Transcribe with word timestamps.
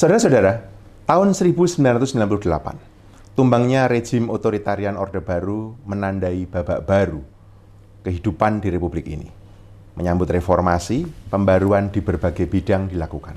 Saudara-saudara, 0.00 0.64
tahun 1.04 1.36
1998, 1.36 3.36
tumbangnya 3.36 3.84
rejim 3.84 4.32
otoritarian 4.32 4.96
Orde 4.96 5.20
Baru 5.20 5.76
menandai 5.84 6.48
babak 6.48 6.88
baru 6.88 7.20
kehidupan 8.00 8.64
di 8.64 8.72
Republik 8.72 9.04
ini. 9.04 9.28
Menyambut 10.00 10.32
reformasi, 10.32 11.04
pembaruan 11.28 11.92
di 11.92 12.00
berbagai 12.00 12.48
bidang 12.48 12.88
dilakukan. 12.88 13.36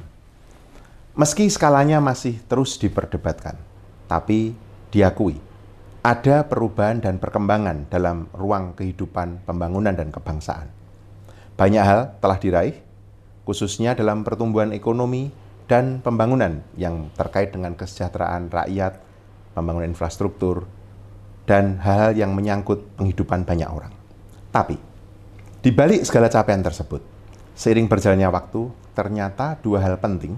Meski 1.20 1.52
skalanya 1.52 2.00
masih 2.00 2.40
terus 2.48 2.80
diperdebatkan, 2.80 3.60
tapi 4.08 4.56
diakui 4.88 5.36
ada 6.00 6.48
perubahan 6.48 7.04
dan 7.04 7.20
perkembangan 7.20 7.92
dalam 7.92 8.32
ruang 8.32 8.72
kehidupan 8.72 9.44
pembangunan 9.44 10.00
dan 10.00 10.16
kebangsaan. 10.16 10.72
Banyak 11.60 11.84
hal 11.84 12.16
telah 12.24 12.40
diraih, 12.40 12.80
khususnya 13.44 14.00
dalam 14.00 14.24
pertumbuhan 14.24 14.72
ekonomi 14.72 15.43
dan 15.68 16.04
pembangunan 16.04 16.64
yang 16.76 17.10
terkait 17.16 17.56
dengan 17.56 17.74
kesejahteraan 17.74 18.52
rakyat, 18.52 19.00
pembangunan 19.56 19.90
infrastruktur, 19.90 20.68
dan 21.44 21.80
hal-hal 21.84 22.16
yang 22.16 22.32
menyangkut 22.36 22.96
penghidupan 22.96 23.44
banyak 23.44 23.68
orang. 23.68 23.92
Tapi, 24.52 24.78
di 25.64 25.72
balik 25.72 26.04
segala 26.04 26.28
capaian 26.28 26.62
tersebut, 26.64 27.02
seiring 27.56 27.88
berjalannya 27.88 28.30
waktu, 28.32 28.62
ternyata 28.94 29.60
dua 29.60 29.84
hal 29.84 30.00
penting, 30.00 30.36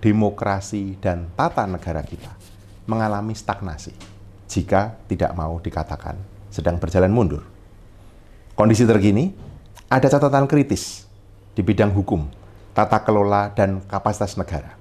demokrasi 0.00 0.96
dan 0.98 1.28
tata 1.36 1.68
negara 1.68 2.00
kita, 2.00 2.32
mengalami 2.88 3.36
stagnasi 3.36 3.92
jika 4.50 4.98
tidak 5.06 5.30
mau 5.36 5.60
dikatakan 5.62 6.18
sedang 6.50 6.80
berjalan 6.82 7.12
mundur. 7.12 7.46
Kondisi 8.58 8.82
terkini 8.82 9.30
ada 9.86 10.10
catatan 10.10 10.50
kritis 10.50 11.06
di 11.54 11.62
bidang 11.62 11.94
hukum, 11.94 12.26
tata 12.72 13.02
kelola, 13.02 13.50
dan 13.52 13.82
kapasitas 13.84 14.38
negara. 14.38 14.76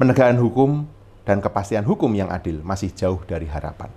Penegakan 0.00 0.38
hukum 0.40 0.70
dan 1.22 1.38
kepastian 1.38 1.86
hukum 1.86 2.10
yang 2.16 2.32
adil 2.32 2.64
masih 2.64 2.90
jauh 2.90 3.22
dari 3.28 3.46
harapan. 3.46 3.92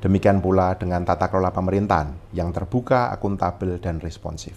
Demikian 0.00 0.40
pula 0.40 0.76
dengan 0.76 1.04
tata 1.04 1.28
kelola 1.28 1.52
pemerintahan 1.52 2.34
yang 2.36 2.50
terbuka, 2.50 3.12
akuntabel, 3.12 3.80
dan 3.80 4.00
responsif. 4.00 4.56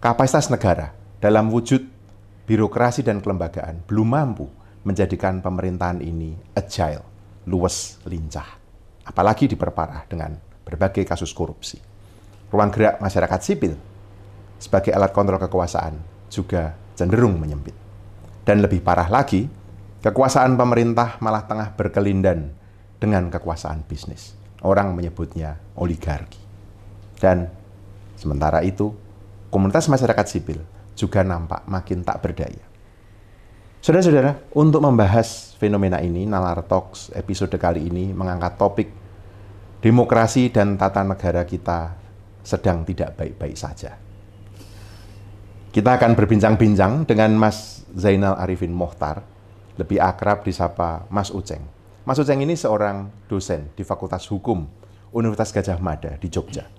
Kapasitas 0.00 0.52
negara 0.52 0.92
dalam 1.20 1.48
wujud 1.48 1.80
birokrasi 2.44 3.00
dan 3.00 3.24
kelembagaan 3.24 3.80
belum 3.88 4.08
mampu 4.08 4.46
menjadikan 4.84 5.40
pemerintahan 5.40 6.04
ini 6.04 6.36
agile, 6.52 7.02
luwes, 7.48 7.96
lincah. 8.04 8.60
Apalagi 9.04 9.48
diperparah 9.48 10.04
dengan 10.08 10.36
berbagai 10.64 11.04
kasus 11.04 11.32
korupsi 11.32 11.94
ruang 12.54 12.70
gerak 12.70 13.02
masyarakat 13.02 13.40
sipil 13.42 13.74
sebagai 14.62 14.94
alat 14.94 15.10
kontrol 15.10 15.42
kekuasaan 15.42 15.98
juga 16.34 16.74
cenderung 16.98 17.38
menyempit. 17.38 17.78
Dan 18.42 18.60
lebih 18.60 18.82
parah 18.82 19.06
lagi, 19.06 19.46
kekuasaan 20.02 20.58
pemerintah 20.58 21.22
malah 21.22 21.46
tengah 21.46 21.70
berkelindan 21.78 22.50
dengan 22.98 23.30
kekuasaan 23.30 23.86
bisnis. 23.86 24.34
Orang 24.66 24.98
menyebutnya 24.98 25.62
oligarki. 25.78 26.40
Dan 27.22 27.46
sementara 28.18 28.60
itu, 28.66 28.90
komunitas 29.54 29.86
masyarakat 29.86 30.26
sipil 30.26 30.58
juga 30.98 31.22
nampak 31.22 31.64
makin 31.70 32.02
tak 32.02 32.20
berdaya. 32.20 32.64
Saudara-saudara, 33.84 34.40
untuk 34.56 34.80
membahas 34.80 35.52
fenomena 35.60 36.00
ini, 36.00 36.24
Nalar 36.24 36.64
Talks 36.64 37.12
episode 37.12 37.52
kali 37.60 37.84
ini 37.92 38.16
mengangkat 38.16 38.56
topik 38.56 38.88
demokrasi 39.84 40.48
dan 40.48 40.80
tata 40.80 41.04
negara 41.04 41.44
kita 41.44 41.92
sedang 42.40 42.88
tidak 42.88 43.20
baik-baik 43.20 43.52
saja. 43.52 44.03
Kita 45.74 45.98
akan 45.98 46.14
berbincang-bincang 46.14 47.02
dengan 47.02 47.34
Mas 47.34 47.82
Zainal 47.98 48.38
Arifin 48.38 48.70
Mohtar, 48.70 49.26
lebih 49.74 49.98
akrab 49.98 50.46
disapa 50.46 51.02
Mas 51.10 51.34
Uceng. 51.34 51.66
Mas 52.06 52.14
Uceng 52.14 52.38
ini 52.46 52.54
seorang 52.54 53.10
dosen 53.26 53.74
di 53.74 53.82
Fakultas 53.82 54.22
Hukum 54.30 54.70
Universitas 55.10 55.50
Gajah 55.50 55.82
Mada 55.82 56.14
di 56.14 56.30
Jogja. 56.30 56.70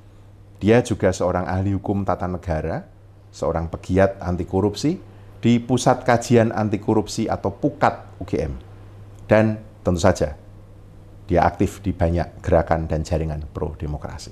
Dia 0.63 0.79
juga 0.79 1.11
seorang 1.11 1.43
ahli 1.43 1.75
hukum 1.75 2.07
tata 2.07 2.23
negara, 2.23 2.87
seorang 3.35 3.67
pegiat 3.67 4.15
anti 4.23 4.47
korupsi 4.47 4.95
di 5.43 5.59
Pusat 5.59 6.07
Kajian 6.07 6.55
Anti 6.55 6.79
Korupsi 6.79 7.27
atau 7.27 7.51
PUKAT 7.51 8.23
UGM. 8.23 8.55
Dan 9.27 9.59
tentu 9.83 9.99
saja, 9.99 10.39
dia 11.27 11.43
aktif 11.43 11.83
di 11.83 11.91
banyak 11.91 12.39
gerakan 12.39 12.87
dan 12.87 13.03
jaringan 13.03 13.43
pro 13.51 13.75
demokrasi. 13.75 14.31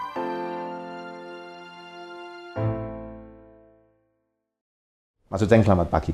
Mas 5.31 5.39
Uceng, 5.47 5.63
selamat 5.63 5.87
pagi. 5.87 6.11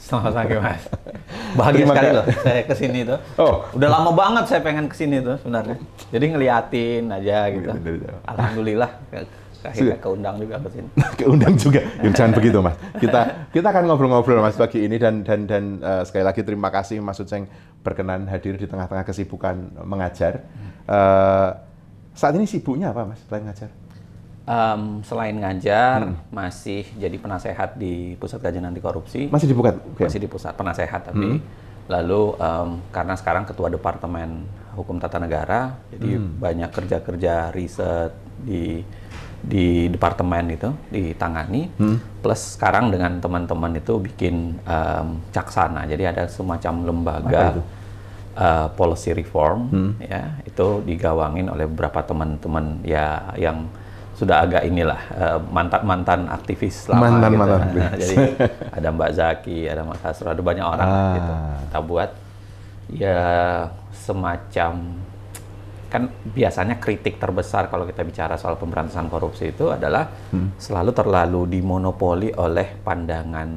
Selamat 0.00 0.32
pagi, 0.32 0.56
Mas. 0.64 0.82
Bahagia 1.60 1.84
Terima 1.84 1.92
sekali 1.92 2.08
loh 2.16 2.24
saya 2.40 2.62
ke 2.64 2.72
sini 2.72 3.00
tuh. 3.04 3.18
Oh. 3.36 3.68
Udah 3.76 3.88
lama 3.92 4.16
banget 4.16 4.48
saya 4.48 4.64
pengen 4.64 4.88
ke 4.88 4.96
sini 4.96 5.20
tuh 5.20 5.36
sebenarnya. 5.44 5.76
Jadi 6.08 6.24
ngeliatin 6.32 7.04
aja 7.12 7.52
gitu. 7.52 7.68
Alhamdulillah 8.24 8.90
akhirnya 9.60 9.98
keundang 10.00 10.40
juga 10.40 10.56
ke 10.64 10.68
sini. 10.72 10.88
keundang 11.20 11.54
juga. 11.60 11.80
Ya, 12.00 12.08
jangan 12.16 12.32
begitu, 12.40 12.58
Mas. 12.64 12.76
Kita 12.96 13.20
kita 13.52 13.66
akan 13.68 13.82
ngobrol-ngobrol 13.92 14.40
Mas 14.40 14.56
pagi 14.56 14.88
ini 14.88 14.96
dan 14.96 15.20
dan 15.20 15.44
dan 15.44 15.64
uh, 15.84 16.02
sekali 16.08 16.24
lagi 16.24 16.40
terima 16.40 16.72
kasih 16.72 17.04
Mas 17.04 17.20
Uceng 17.20 17.44
berkenan 17.84 18.24
hadir 18.24 18.56
di 18.56 18.64
tengah-tengah 18.64 19.04
kesibukan 19.04 19.84
mengajar. 19.84 20.48
Uh, 20.88 21.60
saat 22.16 22.32
ini 22.32 22.48
sibuknya 22.48 22.96
apa, 22.96 23.04
Mas, 23.04 23.20
selain 23.28 23.44
ngajar? 23.44 23.68
Um, 24.46 25.02
selain 25.02 25.34
ngajar, 25.34 26.06
hmm. 26.06 26.30
masih 26.30 26.86
jadi 26.94 27.18
penasehat 27.18 27.74
di 27.74 28.14
Pusat 28.14 28.46
Kajian 28.46 28.70
Anti 28.70 28.78
Korupsi. 28.78 29.26
Masih 29.26 29.50
di 29.50 29.58
pusat? 29.58 29.74
Okay. 29.98 30.06
Masih 30.06 30.20
di 30.22 30.28
pusat 30.30 30.54
penasehat 30.54 31.02
tapi. 31.10 31.34
Hmm. 31.34 31.42
Lalu 31.90 32.38
um, 32.38 32.78
karena 32.94 33.18
sekarang 33.18 33.42
ketua 33.42 33.74
Departemen 33.74 34.46
Hukum 34.78 35.02
Tata 35.02 35.18
Negara, 35.18 35.74
jadi 35.90 36.14
hmm. 36.14 36.38
banyak 36.38 36.70
kerja-kerja 36.70 37.50
riset 37.50 38.14
di 38.38 38.86
di 39.42 39.90
departemen 39.90 40.54
itu 40.54 40.70
ditangani. 40.94 41.66
Hmm. 41.82 41.98
Plus 42.22 42.54
sekarang 42.54 42.94
dengan 42.94 43.18
teman-teman 43.18 43.82
itu 43.82 43.98
bikin 43.98 44.62
um, 44.62 45.26
caksana, 45.34 45.90
jadi 45.90 46.14
ada 46.14 46.30
semacam 46.30 46.86
lembaga 46.86 47.66
uh, 48.38 48.70
policy 48.78 49.10
reform, 49.10 49.74
hmm. 49.74 49.92
ya 50.06 50.38
itu 50.46 50.86
digawangin 50.86 51.50
oleh 51.50 51.66
beberapa 51.66 51.98
teman-teman 52.06 52.78
ya 52.86 53.34
yang 53.34 53.66
sudah 54.16 54.48
agak 54.48 54.64
inilah 54.64 55.00
uh, 55.12 55.38
mantan 55.52 55.82
mantan 55.84 56.20
aktivis 56.32 56.88
lama 56.88 57.04
mantan, 57.04 57.30
gitu. 57.30 57.40
Mantan. 57.44 57.60
Nah, 57.76 57.92
jadi 58.00 58.16
ada 58.72 58.88
Mbak 58.88 59.10
Zaki, 59.12 59.58
ada 59.68 59.82
Mas 59.84 60.00
Hasro, 60.00 60.32
ada 60.32 60.40
banyak 60.40 60.64
orang 60.64 60.88
ah. 60.88 61.14
gitu. 61.20 61.32
Kita 61.68 61.78
buat 61.84 62.10
ya 62.96 63.20
semacam 63.92 64.72
kan 65.86 66.02
biasanya 66.34 66.82
kritik 66.82 67.20
terbesar 67.20 67.70
kalau 67.70 67.86
kita 67.86 68.02
bicara 68.02 68.34
soal 68.34 68.58
pemberantasan 68.58 69.06
korupsi 69.06 69.54
itu 69.54 69.70
adalah 69.70 70.10
hmm. 70.34 70.58
selalu 70.58 70.90
terlalu 70.90 71.40
dimonopoli 71.46 72.34
oleh 72.34 72.74
pandangan 72.82 73.48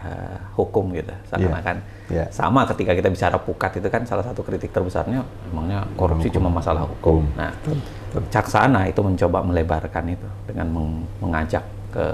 uh, 0.00 0.38
hukum 0.58 0.90
gitu. 0.96 1.14
Seakan-akan 1.30 1.76
yeah. 2.10 2.26
yeah. 2.26 2.28
sama 2.34 2.66
ketika 2.66 2.96
kita 2.96 3.08
bicara 3.12 3.38
pukat 3.38 3.78
itu 3.78 3.88
kan 3.92 4.02
salah 4.02 4.26
satu 4.26 4.42
kritik 4.42 4.74
terbesarnya 4.74 5.22
emangnya 5.52 5.86
korupsi 5.94 6.26
hukum. 6.32 6.36
cuma 6.42 6.48
masalah 6.58 6.82
hukum. 6.88 7.22
hukum. 7.22 7.38
Nah, 7.38 7.52
Caksana 8.32 8.88
itu 8.88 9.00
mencoba 9.04 9.44
melebarkan 9.44 10.04
itu 10.12 10.28
dengan 10.48 10.66
meng 10.72 10.90
mengajak 11.20 11.64
ke 11.92 12.06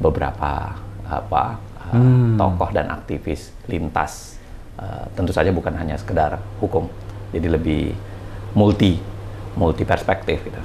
beberapa 0.00 0.76
apa 1.06 1.42
uh, 1.92 1.96
hmm. 1.96 2.36
tokoh 2.36 2.70
dan 2.74 2.90
aktivis 2.90 3.54
lintas 3.70 4.36
uh, 4.76 5.06
tentu 5.14 5.30
saja 5.32 5.54
bukan 5.54 5.72
hanya 5.78 5.96
sekedar 5.96 6.40
hukum 6.58 6.90
jadi 7.30 7.52
lebih 7.52 7.94
multi 8.56 8.98
multi 9.56 9.82
perspektif 9.88 10.40
gitu. 10.44 10.60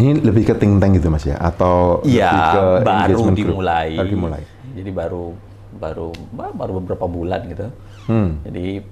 Ini 0.00 0.22
lebih 0.22 0.48
ke 0.48 0.54
think 0.56 0.80
tank 0.80 0.96
gitu 0.96 1.12
mas 1.12 1.26
ya? 1.28 1.36
Atau 1.36 2.00
ya 2.08 2.32
baru 2.80 3.34
dimulai. 3.34 3.98
Baru 4.00 4.08
dimulai. 4.08 4.42
Jadi 4.72 4.90
baru 4.94 5.34
baru 5.76 6.08
baru 6.32 6.72
beberapa 6.80 7.06
bulan 7.06 7.40
gitu. 7.48 7.68
Hmm. 8.10 8.42
jadi 8.42 8.82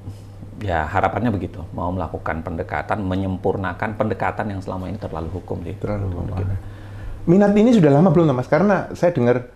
ya 0.58 0.86
harapannya 0.86 1.30
begitu 1.30 1.62
mau 1.70 1.90
melakukan 1.94 2.42
pendekatan 2.42 2.98
menyempurnakan 3.02 3.94
pendekatan 3.94 4.50
yang 4.50 4.60
selama 4.62 4.90
ini 4.90 4.98
terlalu 4.98 5.30
hukum 5.30 5.62
sih 5.62 5.74
terlalu 5.78 6.10
hukum 6.10 6.34
gitu. 6.34 6.54
minat 7.30 7.52
ini 7.54 7.70
sudah 7.74 7.90
lama 7.94 8.10
belum 8.10 8.34
mas 8.34 8.50
karena 8.50 8.90
saya 8.94 9.14
dengar 9.14 9.46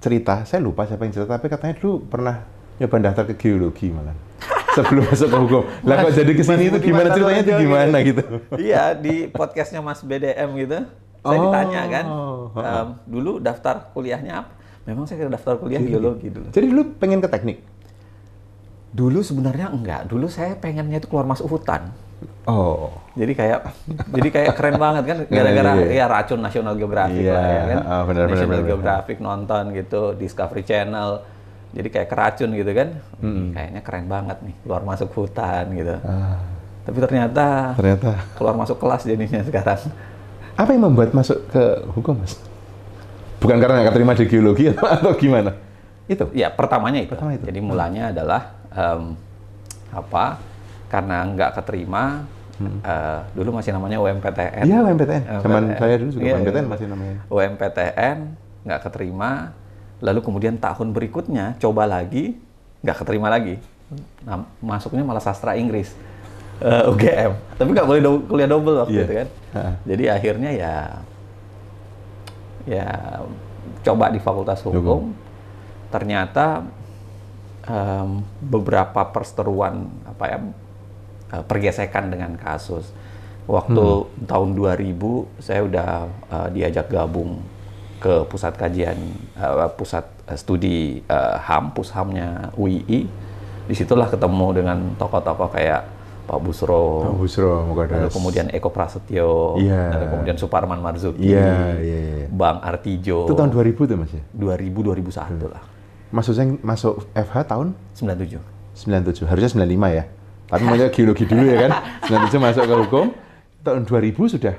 cerita 0.00 0.48
saya 0.48 0.64
lupa 0.64 0.88
siapa 0.88 1.04
yang 1.04 1.12
cerita 1.12 1.36
tapi 1.36 1.52
katanya 1.52 1.74
dulu 1.76 2.08
pernah 2.08 2.42
nyoba 2.80 2.96
daftar 2.98 3.24
ke 3.28 3.34
geologi 3.36 3.92
malah 3.92 4.16
sebelum 4.76 5.04
masuk 5.04 5.28
ke 5.28 5.36
hukum. 5.36 5.62
Lah 5.84 5.96
kok 6.00 6.12
jadi 6.16 6.32
ke 6.32 6.42
sini 6.42 6.56
Mas 6.56 6.68
itu 6.72 6.78
gimana 6.80 7.08
ceritanya 7.12 7.42
itu 7.44 7.52
gimana 7.60 7.96
gitu? 8.00 8.22
Iya, 8.56 8.96
di 8.96 9.28
podcastnya 9.28 9.84
Mas 9.84 10.00
BDM 10.00 10.48
gitu. 10.56 10.78
Saya 11.22 11.38
Oh, 11.38 11.42
ditanya 11.46 11.82
kan, 11.86 12.04
em, 12.56 12.88
dulu 13.06 13.32
daftar 13.38 13.92
kuliahnya 13.92 14.32
apa? 14.42 14.50
Memang 14.82 15.06
saya 15.06 15.30
daftar 15.30 15.60
kuliah 15.62 15.78
biologi 15.78 16.26
dulu. 16.26 16.50
Jadi 16.50 16.66
dulu 16.66 16.82
pengen 16.98 17.22
ke 17.22 17.28
teknik. 17.30 17.62
Dulu 18.92 19.20
sebenarnya 19.20 19.68
enggak. 19.68 20.04
Dulu 20.04 20.28
saya 20.28 20.52
pengennya 20.54 21.00
itu 21.00 21.08
keluar 21.08 21.24
masuk 21.24 21.48
hutan. 21.50 21.88
Oh. 22.44 22.92
Jadi 23.12 23.32
kayak 23.32 23.60
jadi 24.08 24.28
kayak 24.30 24.52
keren 24.54 24.76
banget 24.76 25.02
kan 25.04 25.18
gara-gara 25.32 25.72
Iya, 25.74 25.86
iya. 25.88 26.04
ya 26.04 26.06
racun 26.06 26.38
National 26.38 26.74
Geographic 26.74 27.18
Iya, 27.18 27.32
lah 27.32 27.42
ya 27.42 27.58
kan. 27.58 27.78
benar, 27.78 28.02
benar, 28.04 28.24
National 28.28 28.58
benar. 28.58 28.68
Geographic 28.68 29.16
nonton 29.18 29.62
gitu, 29.72 30.02
Discovery 30.14 30.62
Channel. 30.62 31.10
Jadi 31.72 31.88
kayak 31.88 32.08
keracun 32.08 32.50
gitu 32.52 32.70
kan. 32.70 32.88
Kayaknya 33.50 33.80
keren 33.80 34.06
banget 34.06 34.38
nih 34.40 34.54
keluar 34.60 34.82
masuk 34.82 35.08
hutan 35.10 35.72
gitu. 35.72 35.96
Ah, 36.04 36.36
Tapi 36.82 36.96
ternyata 37.00 37.46
ternyata 37.72 38.10
keluar 38.34 38.54
masuk 38.54 38.76
kelas 38.76 39.02
jadinya 39.02 39.40
sekarang. 39.48 39.80
apa 40.52 40.68
yang 40.68 40.84
membuat 40.84 41.10
masuk 41.10 41.48
ke 41.48 41.64
hukum, 41.90 42.20
Mas? 42.20 42.36
Bukan 43.40 43.56
karena 43.56 43.80
nggak 43.80 43.88
keterima 43.88 44.12
di 44.12 44.24
geologi 44.26 44.64
atau, 44.68 44.84
atau 44.94 45.10
gimana? 45.16 45.56
Itu. 46.04 46.28
Ya 46.30 46.52
pertamanya 46.52 47.00
itu. 47.00 47.08
Pertama 47.08 47.32
itu. 47.32 47.42
Jadi 47.42 47.58
mulanya 47.58 48.12
adalah 48.12 48.61
em, 48.72 49.02
apa? 49.90 50.40
Karena 50.88 51.24
nggak 51.26 51.50
keterima. 51.54 52.24
eh, 52.62 53.20
dulu 53.34 53.58
masih 53.58 53.74
namanya 53.74 53.98
UMPTN. 53.98 54.62
Hmm. 54.62 54.68
Iya, 54.68 54.78
UMPTN. 54.84 55.22
Zaman 55.40 55.62
saya 55.74 55.94
dulu 55.98 56.10
juga 56.10 56.22
Iya, 56.22 56.32
UMPTN 56.36 56.66
masih 56.68 56.86
namanya. 56.86 57.16
UMPTN 57.26 58.16
nggak 58.62 58.80
keterima. 58.82 59.30
Lalu 59.98 60.20
kemudian 60.20 60.54
tahun 60.56 60.90
berikutnya 60.90 61.58
coba 61.58 61.84
lagi, 61.84 62.38
nggak 62.80 62.96
keterima 62.96 63.26
lagi. 63.26 63.58
Nah, 64.22 64.46
masuknya 64.58 65.02
malah 65.02 65.18
sastra 65.18 65.54
Inggris. 65.54 65.90
eh, 66.60 66.86
UGM. 66.86 67.34
Tapi 67.58 67.68
nggak 67.68 67.82
boleh 67.84 67.98
do- 68.00 68.22
kuliah 68.24 68.46
double 68.46 68.78
waktu 68.78 68.94
Iya. 68.94 69.02
itu 69.02 69.14
kan. 69.16 69.28
Ha. 69.52 69.62
Jadi 69.82 70.04
akhirnya 70.06 70.50
ya 70.52 70.74
ya 72.64 72.86
coba 73.82 74.06
di 74.08 74.18
Fakultas 74.18 74.62
Hukum. 74.62 75.10
Ternyata 75.90 76.62
em, 77.64 78.08
beberapa 78.40 79.06
perseteruan 79.08 79.86
apa 80.04 80.24
ya 80.26 80.38
eh, 81.32 81.44
pergesekan 81.44 82.10
dengan 82.10 82.34
kasus. 82.36 82.90
Waktu 83.42 83.82
tahun 84.24 84.54
2000 84.54 85.42
saya 85.42 85.60
udah 85.62 85.90
eh, 86.30 86.48
diajak 86.52 86.86
gabung 86.88 87.42
ke 87.98 88.26
pusat 88.26 88.54
kajian 88.54 88.98
eh, 89.34 89.70
pusat 89.74 90.06
studi 90.34 91.02
eh, 91.02 91.36
HAM, 91.38 91.70
Pushamnya 91.72 92.50
UII. 92.54 93.00
Di 93.62 93.74
situlah 93.74 94.10
ketemu 94.10 94.46
dengan 94.52 94.78
tokoh-tokoh 94.98 95.54
kayak 95.54 95.82
Pak 96.22 96.38
Busro, 96.38 97.02
Oh, 97.02 97.18
Busro, 97.18 97.66
lalu 97.66 98.06
kemudian 98.08 98.46
Eko 98.50 98.70
Prasetyo, 98.70 99.58
lalu 99.90 100.06
kemudian 100.06 100.36
Suparman 100.38 100.78
Marzuki, 100.78 101.34
Iya, 101.34 101.78
iya, 101.82 101.98
iya. 102.22 102.26
Bang 102.30 102.62
Artijo, 102.62 103.26
Itu 103.26 103.34
tahun 103.34 103.50
2000 103.50 103.90
tuh, 103.90 103.96
Mas 103.98 104.14
ya? 104.14 104.22
2000 104.30 105.02
2001 105.02 105.50
lah, 105.50 105.62
Mas 106.12 106.28
Hussein 106.28 106.60
masuk 106.60 107.08
FH 107.16 107.48
tahun 107.48 107.72
97. 107.96 108.36
97, 108.76 109.24
harusnya 109.24 109.64
95 109.64 109.96
ya. 109.96 110.04
Tapi 110.52 110.62
maunya 110.68 110.88
geologi 110.94 111.24
dulu 111.24 111.44
ya 111.48 111.56
kan. 111.68 111.70
97 112.28 112.36
masuk 112.36 112.64
ke 112.68 112.74
hukum, 112.86 113.06
tahun 113.64 113.82
2000 113.88 114.34
sudah 114.36 114.56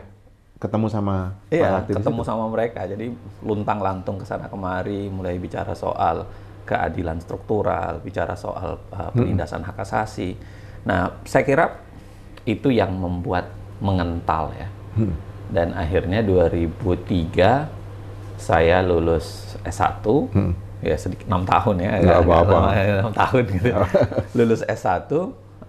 ketemu 0.57 0.87
sama 0.87 1.35
Iya, 1.51 1.83
ketemu 1.85 2.21
itu. 2.23 2.25
sama 2.25 2.45
mereka. 2.49 2.81
Jadi 2.89 3.13
luntang 3.45 3.77
lantung 3.83 4.17
ke 4.17 4.25
sana 4.25 4.49
kemari, 4.49 5.11
mulai 5.13 5.37
bicara 5.37 5.77
soal 5.77 6.25
keadilan 6.63 7.19
struktural, 7.19 7.99
bicara 7.99 8.33
soal 8.33 8.79
uh, 8.89 9.11
penindasan 9.13 9.61
hak 9.61 9.77
asasi. 9.83 10.33
Nah, 10.87 11.19
saya 11.27 11.43
kira 11.43 11.65
itu 12.47 12.71
yang 12.71 12.95
membuat 12.95 13.51
mengental 13.83 14.55
ya. 14.55 14.67
Hmm. 14.95 15.13
Dan 15.51 15.75
akhirnya 15.75 16.23
2003 16.23 18.39
saya 18.39 18.79
lulus 18.81 19.59
S1, 19.67 20.01
ya 20.83 20.97
sedikit 20.99 21.25
enam 21.25 21.47
tahun 21.47 21.75
ya. 21.79 21.91
Nggak 21.99 22.19
apa-apa. 22.21 22.57
enam 23.01 23.13
tahun 23.15 23.43
gitu. 23.49 23.69
lulus 24.35 24.61
S1, 24.63 25.09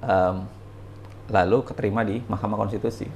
em, 0.03 0.37
lalu 1.31 1.59
keterima 1.65 2.03
di 2.03 2.21
Mahkamah 2.27 2.59
Konstitusi. 2.59 3.07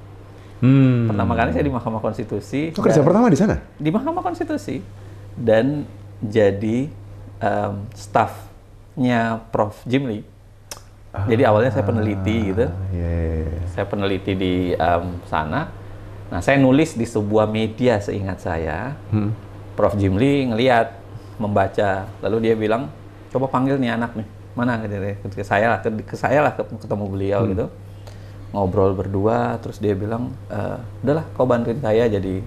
Hmm. 0.58 1.06
Pertama 1.06 1.38
kali 1.38 1.50
saya 1.54 1.62
di 1.62 1.70
Mahkamah 1.70 2.00
Konstitusi. 2.02 2.74
Oh, 2.74 2.82
kerja 2.82 3.02
pertama 3.02 3.30
di 3.30 3.38
sana? 3.38 3.62
Di 3.78 3.90
Mahkamah 3.90 4.22
Konstitusi. 4.22 4.82
Dan 5.38 5.86
jadi 6.18 6.90
em, 7.38 7.74
staffnya 7.94 9.42
Prof. 9.50 9.78
Jimli. 9.84 10.24
Jadi 11.08 11.42
awalnya 11.42 11.72
saya 11.72 11.82
peneliti 11.82 12.52
gitu. 12.52 12.68
Ah, 12.68 12.94
Iya, 12.94 13.10
iya. 13.42 13.62
Saya 13.74 13.84
peneliti 13.86 14.32
di 14.34 14.54
em, 14.74 15.04
sana. 15.26 15.70
Nah, 16.28 16.40
saya 16.44 16.60
nulis 16.60 16.92
di 16.92 17.06
sebuah 17.08 17.48
media 17.48 17.98
seingat 17.98 18.38
saya. 18.38 18.98
Hmm. 19.08 19.32
Prof. 19.74 19.94
Jimli 19.94 20.50
ngeliat, 20.50 20.97
membaca. 21.38 22.06
Lalu 22.20 22.36
dia 22.44 22.54
bilang, 22.54 22.90
coba 23.30 23.46
panggil 23.46 23.78
nih 23.78 23.94
anak 23.94 24.14
nih. 24.14 24.26
Mana 24.54 24.74
ke 25.24 25.42
saya 25.42 25.70
lah, 25.70 25.78
ke, 25.80 25.88
ke 26.02 26.16
saya 26.18 26.42
lah 26.42 26.52
ket- 26.52 26.70
ketemu 26.82 27.04
beliau 27.06 27.40
Hmm. 27.42 27.50
gitu. 27.52 27.66
Ngobrol 28.48 28.96
berdua, 28.96 29.60
terus 29.60 29.76
dia 29.76 29.92
bilang, 29.92 30.32
"Eh, 30.48 30.78
udahlah 31.04 31.24
kau 31.32 31.44
bantuin 31.44 31.78
saya 31.78 32.08
jadi 32.08 32.40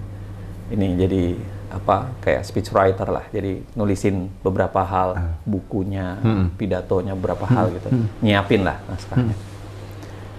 ini 0.68 0.86
jadi 0.96 1.24
apa 1.72 2.12
kayak 2.20 2.44
speech 2.44 2.68
writer 2.68 3.08
lah. 3.08 3.24
Jadi 3.32 3.64
nulisin 3.72 4.28
beberapa 4.42 4.84
hal, 4.84 5.10
Ah. 5.14 5.32
bukunya, 5.42 6.20
Hmm. 6.20 6.52
pidatonya 6.52 7.16
beberapa 7.16 7.48
hal 7.48 7.72
gitu. 7.72 7.88
Nyiapin 8.20 8.60
lah 8.60 8.76
naskahnya. 8.84 9.32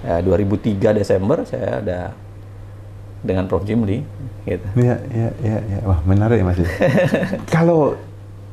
Ya, 0.03 0.19
2003 0.19 0.91
Desember 0.91 1.41
saya 1.41 1.79
ada 1.79 1.99
dengan 3.23 3.47
Prof. 3.47 3.63
Jimli 3.63 4.03
gitu. 4.43 4.67
Iya, 4.75 4.99
iya, 5.09 5.29
iya, 5.39 5.57
iya. 5.63 5.77
Wah, 5.87 6.03
menarik 6.03 6.37
ya, 6.37 6.45
Mas. 6.45 6.59
ya. 6.59 6.67
Kalau 7.55 7.95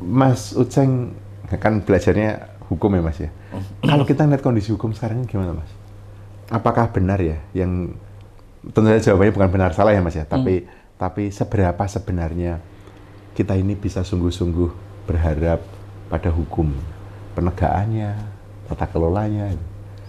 Mas 0.01 0.57
Uceng 0.57 1.13
kan 1.61 1.85
belajarnya 1.85 2.61
hukum 2.71 2.95
ya, 2.97 3.03
Mas 3.03 3.19
ya. 3.21 3.31
Kalau 3.83 4.05
kita 4.07 4.25
lihat 4.25 4.41
kondisi 4.41 4.71
hukum 4.73 4.95
sekarang 4.95 5.27
gimana, 5.27 5.59
Mas? 5.59 5.71
Apakah 6.51 6.91
benar 6.91 7.23
ya 7.23 7.39
yang 7.55 7.95
tentu 8.61 8.87
saja 8.91 9.13
jawabannya 9.13 9.35
bukan 9.35 9.51
benar 9.51 9.71
salah 9.77 9.93
ya, 9.93 10.03
Mas 10.03 10.17
ya, 10.17 10.25
tapi 10.25 10.67
tapi 11.01 11.33
seberapa 11.33 11.81
sebenarnya 11.89 12.61
kita 13.35 13.57
ini 13.57 13.75
bisa 13.75 14.05
sungguh-sungguh 14.05 14.71
berharap 15.09 15.65
pada 16.11 16.31
hukum 16.31 16.71
penegakannya, 17.33 18.15
tata 18.69 18.87
kelolanya. 18.91 19.55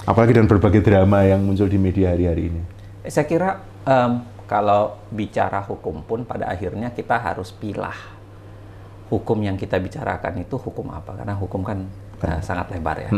Apalagi 0.04 0.34
dengan 0.34 0.50
berbagai 0.50 0.82
drama 0.82 1.22
yang 1.24 1.46
muncul 1.46 1.70
di 1.70 1.78
media 1.78 2.12
hari-hari 2.12 2.50
ini. 2.50 2.62
Saya 3.06 3.26
kira 3.30 3.62
em, 3.86 4.26
kalau 4.50 4.98
bicara 5.14 5.62
hukum 5.64 6.02
pun 6.04 6.26
pada 6.26 6.50
akhirnya 6.50 6.90
kita 6.92 7.22
harus 7.22 7.54
pilah 7.54 8.21
hukum 9.12 9.44
yang 9.44 9.60
kita 9.60 9.76
bicarakan 9.76 10.40
itu 10.40 10.56
hukum 10.56 10.88
apa? 10.96 11.20
Karena 11.20 11.36
hukum 11.36 11.62
kan 11.68 11.84
eh, 12.24 12.40
sangat 12.40 12.72
lebar 12.72 12.98
ya. 13.04 13.12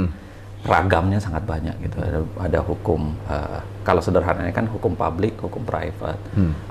Ragamnya 0.64 1.20
sangat 1.22 1.46
banyak 1.46 1.76
gitu. 1.86 2.02
Ada, 2.02 2.20
ada 2.50 2.60
hukum 2.66 3.14
eh, 3.30 3.60
kalau 3.86 4.02
sederhananya 4.02 4.50
kan 4.50 4.66
hukum 4.66 4.98
publik 4.98 5.38
hukum 5.38 5.62
private. 5.62 6.18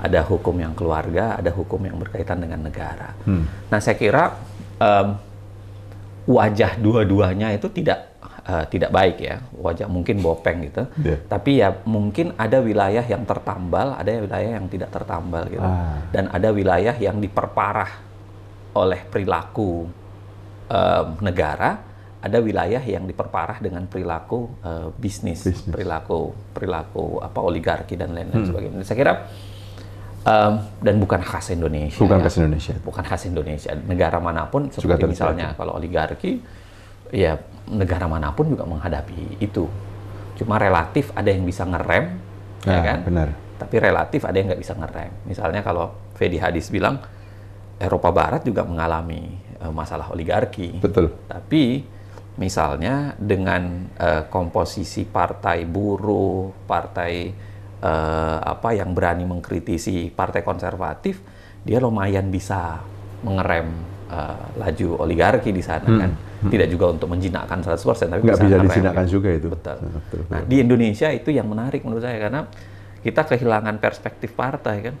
Ada 0.03 0.27
hukum 0.27 0.59
yang 0.59 0.75
keluarga 0.75 1.39
ada 1.39 1.55
hukum 1.55 1.79
yang 1.87 1.95
berkaitan 1.95 2.43
dengan 2.43 2.67
negara. 2.67 3.15
Hmm. 3.23 3.47
nah 3.71 3.79
saya 3.79 3.95
kira 3.95 4.35
em, 4.83 5.15
wajah 6.27 6.75
dua-duanya 6.83 7.55
itu 7.55 7.71
tidak 7.71 8.11
eh, 8.43 8.65
tidak 8.67 8.91
baik 8.91 9.17
ya. 9.23 9.39
Wajah 9.55 9.87
mungkin 9.87 10.19
bopeng 10.19 10.67
gitu. 10.67 10.83
Iya. 10.99 11.17
tapi 11.31 11.63
ya 11.63 11.71
mungkin 11.87 12.35
ada 12.35 12.59
wilayah 12.59 13.05
yang 13.07 13.23
tertambal 13.23 13.95
ada 13.95 14.09
wilayah 14.19 14.51
yang 14.59 14.67
tidak 14.67 14.91
tertambal 14.91 15.47
gitu. 15.47 15.63
Ah. 15.63 16.03
dan 16.11 16.27
ada 16.27 16.51
wilayah 16.51 16.97
yang 16.99 17.23
diperparah 17.23 18.12
oleh 18.73 19.01
perilaku 19.05 19.85
em, 20.67 21.07
negara 21.21 21.79
ada 22.23 22.39
wilayah 22.39 22.79
yang 22.79 23.03
diperparah 23.03 23.59
dengan 23.59 23.83
perilaku 23.83 24.47
eh, 24.61 24.87
bisnis, 24.95 25.43
Bisnis. 25.43 25.67
perilaku 25.69 26.31
perilaku 26.51 27.19
apa 27.19 27.39
oligarki 27.39 27.93
dan 27.93 28.15
lain-lain 28.15 28.47
sebagainya 28.47 28.81
saya 28.81 28.97
kira 28.97 29.13
em, 30.23 30.53
dan 30.79 30.95
bukan 30.97 31.19
khas 31.19 31.51
Indonesia 31.51 31.99
Bukan 31.99 32.17
ya 32.17 32.23
khas 32.23 32.35
Indonesia. 32.39 32.73
bukan 32.79 33.03
khas 33.03 33.23
Indonesia. 33.25 33.71
Negara 33.75 34.17
mana 34.17 34.47
pun 34.47 34.71
seperti 34.71 35.03
misalnya 35.05 35.51
kalau 35.53 35.75
oligarki, 35.75 36.39
ya 37.11 37.35
negara 37.67 38.07
mana 38.07 38.31
pun 38.31 38.47
juga 38.47 38.63
menghadapi 38.63 39.37
itu. 39.39 39.67
Cuma 40.33 40.57
relatif 40.57 41.13
ada 41.13 41.29
yang 41.29 41.43
bisa 41.43 41.61
ngerem, 41.63 42.17
ya 42.63 42.71
Nah, 42.71 42.81
kan? 42.81 42.97
benar. 43.05 43.29
Tapi 43.53 43.75
relatif 43.77 44.25
ada 44.25 44.33
yang 44.33 44.47
nggak 44.49 44.59
bisa 44.59 44.73
ngerem. 44.73 45.11
Misalnya 45.23 45.61
kalau 45.61 45.91
Fedi 46.15 46.39
Hadis 46.39 46.67
bilang 46.67 47.03
Eropa 47.83 48.09
Barat 48.15 48.41
juga 48.47 48.63
mengalami 48.63 49.35
eh, 49.59 49.73
masalah 49.73 50.15
oligarki. 50.15 50.79
Betul. 50.79 51.11
Tapi 51.27 51.83
misalnya 52.39 53.13
dengan 53.19 53.91
eh, 53.99 54.23
komposisi 54.31 55.03
partai 55.03 55.67
buruh, 55.67 56.49
partai 56.65 57.13
eh, 57.83 58.37
apa 58.39 58.69
yang 58.73 58.95
berani 58.95 59.27
mengkritisi 59.27 60.07
partai 60.15 60.41
konservatif, 60.41 61.19
dia 61.63 61.79
lumayan 61.83 62.27
bisa 62.31 62.79
mengerem 63.23 63.71
uh, 64.11 64.45
laju 64.59 65.07
oligarki 65.07 65.55
di 65.55 65.63
sana 65.63 65.87
kan. 65.87 66.11
Tidak 66.43 66.67
juga 66.67 66.91
untuk 66.91 67.07
menjinakkan 67.07 67.63
100%, 67.63 67.79
tapi 68.11 68.19
Hmm. 68.19 68.27
Nggak 68.27 68.35
bisa 68.35 68.51
yang 68.51 68.67
dijinakkan 68.67 69.05
begitu. 69.07 69.15
juga 69.15 69.29
itu. 69.31 69.47
Betul. 69.47 69.77
Betul, 69.79 69.89
betul. 69.95 70.19
Nah, 70.27 70.41
di 70.43 70.55
Indonesia 70.59 71.07
itu 71.07 71.29
yang 71.31 71.47
menarik 71.47 71.81
menurut 71.87 72.03
saya 72.03 72.19
karena 72.19 72.41
kita 72.99 73.21
kehilangan 73.23 73.75
perspektif 73.79 74.35
partai 74.35 74.91
kan. 74.91 74.95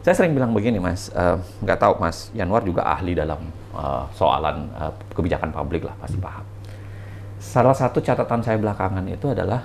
Saya 0.00 0.14
sering 0.16 0.32
bilang 0.32 0.56
begini, 0.56 0.80
Mas. 0.80 1.12
eh, 1.12 1.36
nggak 1.60 1.78
tahu, 1.80 1.92
Mas 2.00 2.32
Yanwar 2.32 2.64
juga 2.64 2.88
ahli 2.88 3.12
dalam 3.12 3.40
eh, 3.76 4.04
soalan 4.16 4.68
eh, 4.72 4.92
kebijakan 5.12 5.52
publik 5.52 5.84
lah, 5.84 5.94
pasti 6.00 6.16
paham. 6.16 6.44
Salah 7.40 7.76
satu 7.76 8.00
catatan 8.00 8.40
saya 8.44 8.56
belakangan 8.60 9.04
itu 9.08 9.32
adalah 9.32 9.64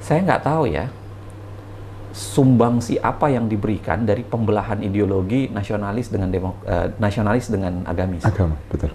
saya 0.00 0.20
nggak 0.24 0.42
tahu 0.44 0.64
ya 0.68 0.88
sumbangsi 2.12 2.96
apa 2.98 3.28
yang 3.28 3.46
diberikan 3.46 4.02
dari 4.02 4.24
pembelahan 4.24 4.80
ideologi 4.80 5.52
nasionalis 5.52 6.08
dengan 6.08 6.32
demo- 6.32 6.60
eh, 6.64 6.92
nasionalis 6.96 7.52
dengan 7.52 7.84
agamis. 7.84 8.24
Agama, 8.24 8.56
betul. 8.72 8.90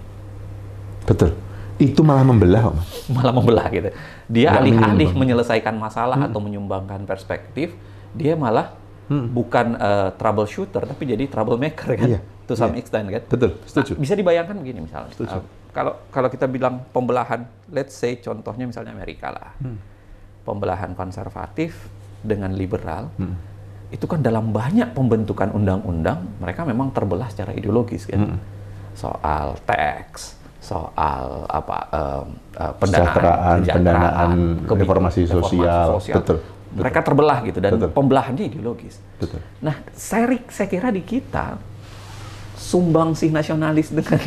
Betul. 1.06 1.30
Itu 1.78 2.06
malah 2.06 2.26
membelah, 2.26 2.74
Mas. 2.74 2.90
malah 3.16 3.32
membelah 3.34 3.66
gitu. 3.70 3.90
Dia 4.26 4.58
alih-alih 4.58 5.14
menyelesaikan 5.14 5.74
masalah 5.78 6.18
atau 6.26 6.38
menyumbangkan 6.42 7.06
perspektif, 7.06 7.74
dia 8.14 8.34
malah 8.34 8.74
bukan 9.06 9.76
eh, 9.76 10.08
troubleshooter 10.14 10.82
tapi 10.84 11.02
jadi 11.04 11.24
troublemaker 11.26 11.90
kan. 11.94 12.08
Iya, 12.08 12.20
To 12.44 12.52
some 12.52 12.76
extent 12.76 13.08
kan. 13.08 13.22
Betul, 13.24 13.56
setuju. 13.64 13.92
Nah, 13.94 14.00
bisa 14.00 14.14
dibayangkan 14.14 14.56
begini 14.56 14.84
misalnya. 14.84 15.12
Setuju. 15.12 15.34
eh, 15.34 15.44
kalau 15.72 15.92
kalau 16.08 16.28
kita 16.28 16.44
bilang 16.44 16.84
pembelahan, 16.88 17.44
let's 17.68 17.92
say 17.92 18.16
contohnya 18.16 18.64
misalnya 18.64 18.92
Amerika 18.92 19.28
lah. 19.28 19.50
Hmm. 19.58 19.80
Pembelahan 20.42 20.92
konservatif 20.92 21.88
dengan 22.20 22.52
liberal. 22.52 23.08
Hmm. 23.16 23.36
Itu 23.88 24.04
kan 24.04 24.20
dalam 24.20 24.50
banyak 24.50 24.92
pembentukan 24.92 25.50
undang-undang 25.50 26.24
mereka 26.36 26.64
memang 26.64 26.90
terbelah 26.90 27.28
secara 27.28 27.52
ideologis 27.52 28.04
kan. 28.04 28.28
Hmm. 28.28 28.38
Soal 28.94 29.58
teks, 29.64 30.36
soal 30.60 31.44
apa 31.44 31.78
em, 31.90 32.26
eh, 32.54 32.72
Kesejahteraan, 32.78 33.56
pendanaan, 33.64 34.30
kebi- 34.64 34.80
reformasi 34.80 35.20
sosial, 35.26 35.88
betul, 35.98 36.38
Mereka 36.74 37.00
terbelah 37.00 37.38
gitu 37.42 37.58
dan 37.62 37.78
Betul. 37.78 37.90
pembelahannya 37.94 38.44
ideologis. 38.50 38.98
Betul. 39.16 39.38
Nah, 39.62 39.78
saya, 39.94 40.26
saya 40.50 40.66
kira 40.66 40.90
di 40.90 41.00
kita 41.00 41.54
sumbangsih 42.54 43.30
nasionalis 43.30 43.94
dengan 43.94 44.18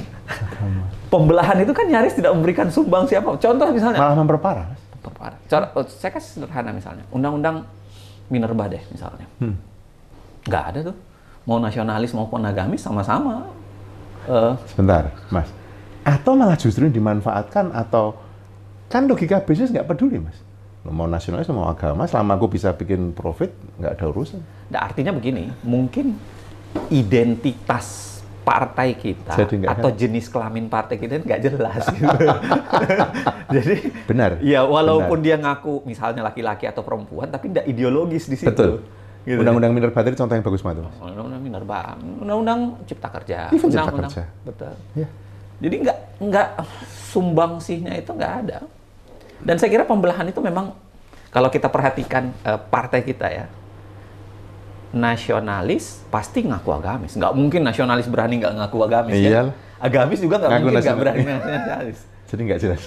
pembelahan 1.13 1.59
itu 1.59 1.71
kan 1.71 1.87
nyaris 1.87 2.15
tidak 2.15 2.31
memberikan 2.31 2.71
sumbangsi 2.71 3.19
apa. 3.19 3.35
Contoh 3.35 3.67
misalnya, 3.71 3.99
Malah 3.99 4.17
memperparah, 4.17 4.65
Mas. 4.71 4.81
Perparah. 5.03 5.37
Cara, 5.47 5.65
oh, 5.75 5.83
saya 5.83 6.11
kasih 6.11 6.29
sederhana 6.39 6.71
misalnya, 6.71 7.03
undang-undang 7.11 7.67
Minerba 8.27 8.67
deh 8.67 8.83
misalnya, 8.91 9.23
Hmm. 9.39 9.55
nggak 10.43 10.63
ada 10.67 10.79
tuh. 10.91 10.95
Mau 11.47 11.63
nasionalis 11.63 12.11
maupun 12.11 12.43
agamis 12.43 12.83
sama-sama. 12.83 13.47
Eh, 14.27 14.53
Sebentar, 14.67 15.15
Mas. 15.31 15.47
Atau 16.03 16.35
malah 16.35 16.59
justru 16.59 16.87
dimanfaatkan 16.87 17.71
atau 17.71 18.19
kan 18.87 19.07
logika 19.07 19.39
bisnis 19.39 19.71
nggak 19.71 19.87
peduli, 19.87 20.19
Mas. 20.19 20.35
Mau 20.87 21.05
nasionalis, 21.05 21.47
mau 21.51 21.67
agama, 21.67 22.07
selama 22.07 22.39
aku 22.39 22.55
bisa 22.55 22.71
bikin 22.71 23.11
profit, 23.11 23.51
nggak 23.79 23.99
ada 23.99 24.05
urusan. 24.07 24.39
Nah, 24.71 24.87
artinya 24.87 25.11
begini, 25.11 25.51
mungkin 25.63 26.15
identitas 26.91 28.07
partai 28.47 28.95
kita 28.95 29.35
atau 29.67 29.91
kan? 29.91 29.99
jenis 29.99 30.31
kelamin 30.31 30.71
partai 30.71 30.95
kita 30.95 31.19
nggak 31.19 31.41
jelas. 31.43 31.83
gitu. 31.91 32.07
Jadi 33.59 33.75
Benar. 34.07 34.39
ya 34.39 34.63
walaupun 34.63 35.19
dia 35.19 35.35
ngaku 35.35 35.83
misalnya 35.83 36.23
laki-laki 36.23 36.63
atau 36.63 36.79
perempuan, 36.79 37.27
tapi 37.27 37.51
tidak 37.51 37.67
ideologis 37.67 38.31
di 38.31 38.39
situ. 38.39 38.47
Betul. 38.47 38.87
Gitu. 39.27 39.43
Undang-undang 39.43 39.75
Minerba 39.75 39.99
tadi 39.99 40.15
contoh 40.15 40.39
yang 40.39 40.45
bagus 40.47 40.63
banget. 40.63 40.87
Undang-undang 41.03 41.41
Minerba, 41.43 41.99
undang-undang 41.99 42.59
Cipta 42.87 43.11
Kerja, 43.11 43.51
Even 43.51 43.67
Cipta 43.67 43.83
undang-undang 43.83 44.11
Kerja. 44.15 44.25
betul. 44.47 44.73
Ya. 44.95 45.07
Jadi 45.57 45.75
nggak 45.83 45.97
nggak 46.23 46.47
sumbangsihnya 47.11 47.93
itu 47.99 48.11
nggak 48.15 48.33
ada. 48.47 48.57
Dan 49.37 49.55
saya 49.57 49.69
kira 49.69 49.83
pembelahan 49.83 50.25
itu 50.25 50.41
memang 50.41 50.73
kalau 51.29 51.47
kita 51.47 51.67
perhatikan 51.67 52.33
eh, 52.41 52.59
partai 52.69 53.03
kita 53.03 53.27
ya, 53.29 53.45
nasionalis 54.91 56.03
pasti 56.07 56.43
ngaku 56.43 56.69
agamis. 56.73 57.13
Nggak 57.15 57.33
mungkin 57.35 57.61
nasionalis 57.63 58.07
berani 58.07 58.39
nggak 58.39 58.53
ngaku 58.55 58.77
agamis. 58.83 59.13
Iyalah. 59.15 59.51
Kan? 59.53 59.65
Agamis 59.77 60.19
juga 60.19 60.35
nggak 60.41 60.51
mungkin 60.57 60.73
nggak 60.73 60.97
berani 60.97 61.23
nasionalis. 61.23 61.99
Jadi 62.29 62.41
nggak 62.43 62.59
jelas. 62.59 62.81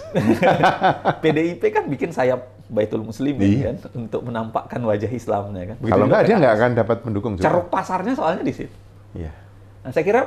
PDIP 1.25 1.63
kan 1.73 1.85
bikin 1.89 2.11
sayap 2.13 2.61
Baitul 2.71 3.03
Muslimin 3.03 3.41
Iya. 3.41 3.65
kan 3.73 3.77
untuk 4.07 4.21
menampakkan 4.23 4.81
wajah 4.85 5.09
Islamnya 5.09 5.75
kan. 5.75 5.77
Begitu 5.81 5.93
Kalau 5.97 6.05
nggak, 6.07 6.23
dia 6.29 6.37
nggak 6.39 6.55
akan 6.61 6.71
dapat 6.77 6.97
pendukung 7.03 7.33
juga. 7.35 7.45
ceruk 7.49 7.67
pasarnya 7.73 8.13
soalnya 8.15 8.45
di 8.45 8.55
situ. 8.55 8.77
Iya. 9.17 9.33
Nah, 9.81 9.91
saya 9.91 10.05
kira 10.05 10.23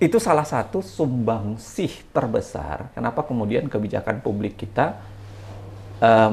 itu 0.00 0.16
salah 0.16 0.46
satu 0.46 0.80
sumbangsih 0.80 2.08
terbesar 2.14 2.88
kenapa 2.96 3.20
kemudian 3.20 3.68
kebijakan 3.68 4.24
publik 4.24 4.56
kita 4.56 4.96
em, 6.00 6.32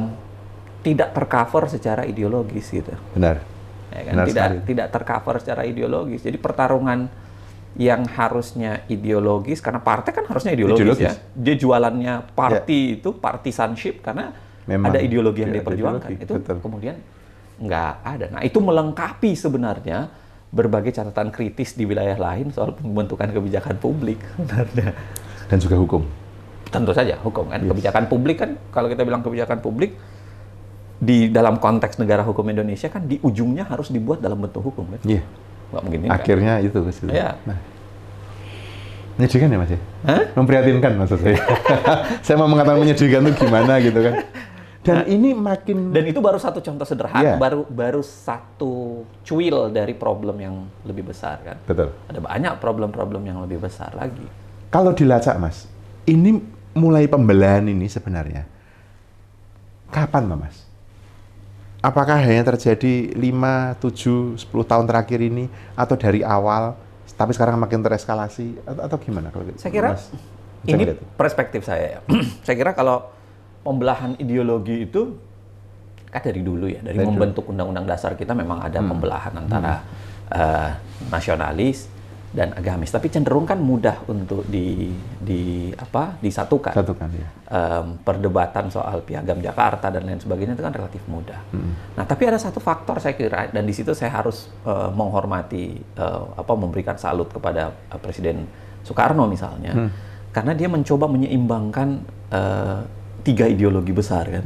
tidak 0.81 1.12
tercover 1.12 1.67
secara 1.67 2.01
ideologis 2.03 2.67
gitu. 2.67 2.95
Benar. 3.13 3.43
Ya 3.88 4.01
kan? 4.03 4.13
Benar 4.15 4.25
tidak 4.27 4.45
sekali. 4.47 4.57
tidak 4.65 4.88
tercover 4.89 5.36
secara 5.39 5.62
ideologis. 5.63 6.21
Jadi 6.21 6.38
pertarungan 6.38 7.00
yang 7.77 8.09
harusnya 8.09 8.81
ideologis 8.88 9.62
karena 9.62 9.77
partai 9.77 10.09
kan 10.09 10.25
harusnya 10.25 10.50
ideologis, 10.51 10.81
Ideologis. 10.81 11.05
ya. 11.05 11.13
Dia 11.36 11.55
jualannya 11.55 12.13
party 12.33 12.97
itu 12.97 13.13
partisanship 13.13 14.01
karena 14.01 14.33
Memang. 14.65 14.89
ada 14.89 15.00
ideologi 15.00 15.45
yang 15.45 15.53
Ya, 15.53 15.55
dia 15.55 15.62
ada 15.62 15.69
perjuangkan. 15.69 16.09
ideologi, 16.09 16.25
Itu 16.25 16.33
betul. 16.41 16.57
kemudian 16.57 16.95
nggak 17.57 17.91
ada. 18.01 18.25
Nah, 18.31 18.41
itu 18.41 18.57
melengkapi 18.57 19.31
sebenarnya 19.33 20.09
berbagai 20.47 20.89
catatan 20.91 21.29
kritis 21.29 21.74
di 21.74 21.83
wilayah 21.83 22.15
lain 22.15 22.50
soal 22.50 22.71
pembentukan 22.71 23.29
kebijakan 23.29 23.75
publik 23.77 24.17
sebenarnya. 24.33 24.95
Dan 25.45 25.57
juga 25.59 25.75
hukum. 25.75 26.01
Tentu 26.67 26.91
saja 26.91 27.15
hukum 27.24 27.47
kan. 27.47 27.63
Kebijakan 27.63 28.12
publik 28.12 28.38
kan 28.43 28.59
kalau 28.71 28.88
kita 28.91 29.07
bilang 29.07 29.24
kebijakan 29.24 29.59
publik 29.63 29.95
di 30.97 31.29
dalam 31.29 31.62
konteks 31.62 32.01
negara 32.01 32.25
hukum 32.25 32.41
Indonesia 32.50 32.89
kan 32.89 33.05
di 33.05 33.21
ujungnya 33.21 33.69
harus 33.69 33.93
dibuat 33.93 34.19
dalam 34.19 34.41
bentuk 34.41 34.65
hukum 34.65 34.97
kan. 34.97 35.00
Iya. 35.05 35.21
Nggak 35.71 35.81
mungkin 35.83 36.00
ini 36.03 36.07
kan. 36.09 36.17
Akhirnya 36.17 36.53
itu. 36.63 36.77
Mas. 36.81 36.97
Iya. 37.05 37.29
Nah. 37.45 37.59
Menyedihkan 39.17 39.50
ya 39.50 39.57
Mas 39.57 39.71
ya? 39.74 39.79
Memprihatinkan 40.38 40.91
maksud 40.93 41.19
saya. 41.21 41.39
saya 42.25 42.36
mau 42.38 42.50
mengatakan 42.50 42.77
menyedihkan 42.81 43.25
itu 43.25 43.50
gimana 43.50 43.74
gitu 43.81 44.00
kan. 44.01 44.15
Dan 44.88 45.03
ini 45.09 45.36
makin 45.36 45.91
Dan 45.91 46.07
itu 46.07 46.24
baru 46.24 46.39
satu 46.39 46.63
contoh 46.63 46.88
sederhana, 46.88 47.19
Iya. 47.19 47.36
baru 47.36 47.67
baru 47.67 48.00
satu 48.00 49.03
cuil 49.27 49.67
dari 49.75 49.91
problem 49.91 50.39
yang 50.39 50.55
lebih 50.88 51.12
besar 51.12 51.43
kan. 51.43 51.57
betul. 51.67 51.91
Ada 52.07 52.24
banyak 52.24 52.53
problem-problem 52.63 53.19
yang 53.27 53.43
lebih 53.43 53.59
besar 53.67 53.91
lagi. 53.97 54.24
Kalau 54.71 54.95
dilacak 54.95 55.36
Mas, 55.43 55.67
ini 56.07 56.39
mulai 56.77 57.10
pembelahan 57.10 57.65
ini 57.65 57.89
sebenarnya 57.89 58.46
kapan 59.89 60.29
Mas? 60.38 60.67
Apakah 61.77 62.19
hanya 62.19 62.43
terjadi 62.43 63.13
5, 63.13 63.77
7, 63.79 64.36
10 64.36 64.65
tahun 64.65 64.86
terakhir 64.89 65.19
ini 65.22 65.46
atau 65.77 65.96
dari 65.96 66.25
awal 66.25 66.75
tapi 67.17 67.34
sekarang 67.34 67.57
makin 67.57 67.81
tereskalasi 67.81 68.62
atau, 68.62 68.81
atau 68.86 68.98
gimana 69.01 69.34
kalau 69.34 69.50
gitu? 69.50 69.57
Saya 69.57 69.72
kira 69.74 69.88
Mas, 69.98 70.10
ini 70.65 70.84
melihat? 70.86 71.01
perspektif 71.17 71.65
saya. 71.65 71.98
ya. 71.98 72.00
saya 72.46 72.55
kira 72.57 72.77
kalau 72.77 73.10
pembelahan 73.62 74.13
ideologi 74.17 74.86
itu 74.86 75.17
kan 76.07 76.22
dari 76.24 76.41
dulu 76.46 76.69
ya, 76.69 76.81
dari 76.81 76.98
Dari 76.98 77.07
membentuk 77.07 77.46
undang-undang 77.50 77.86
dasar 77.86 78.13
kita 78.13 78.38
memang 78.38 78.62
ada 78.62 78.79
Hmm. 78.81 78.89
pembelahan 78.93 79.34
antara 79.38 79.74
eh, 80.27 80.69
nasionalis 81.07 81.88
dan 82.38 82.53
agamis, 82.53 82.94
tapi 82.94 83.10
cenderung 83.10 83.50
kan 83.50 83.58
mudah 83.58 84.06
untuk 84.06 84.46
di 84.46 84.94
di 85.17 85.74
apa 85.74 86.22
disatukan. 86.22 86.70
satu 86.70 86.94
kan 86.94 87.10
ya. 87.10 87.25
Em, 87.50 87.98
perdebatan 87.98 88.70
soal 88.70 89.01
piagam 89.01 89.41
Jakarta 89.41 89.89
dan 89.89 90.06
lain 90.06 90.22
sebagainya 90.22 90.53
itu 90.53 90.62
kan 90.62 90.70
relatif 90.70 91.01
mudah. 91.10 91.41
Nah, 91.98 92.06
tapi 92.06 92.29
ada 92.29 92.38
satu 92.38 92.62
faktor 92.62 93.01
saya 93.01 93.17
kira 93.17 93.50
dan 93.50 93.65
di 93.65 93.74
situ 93.74 93.98
saya 93.98 94.13
harus 94.22 94.53
eh, 94.70 94.89
menghormati 94.94 95.82
eh, 95.82 96.24
apa 96.38 96.53
memberikan 96.53 96.94
salut 97.01 97.25
kepada 97.34 97.74
eh, 97.74 97.98
Presiden 97.98 98.46
Soekarno 98.86 99.25
misalnya, 99.25 99.89
karena 100.29 100.53
dia 100.53 100.70
mencoba 100.70 101.10
menyeimbangkan 101.10 101.89
eh, 102.29 102.79
tiga 103.25 103.50
ideologi 103.50 103.91
besar 103.98 104.29
kan, 104.29 104.46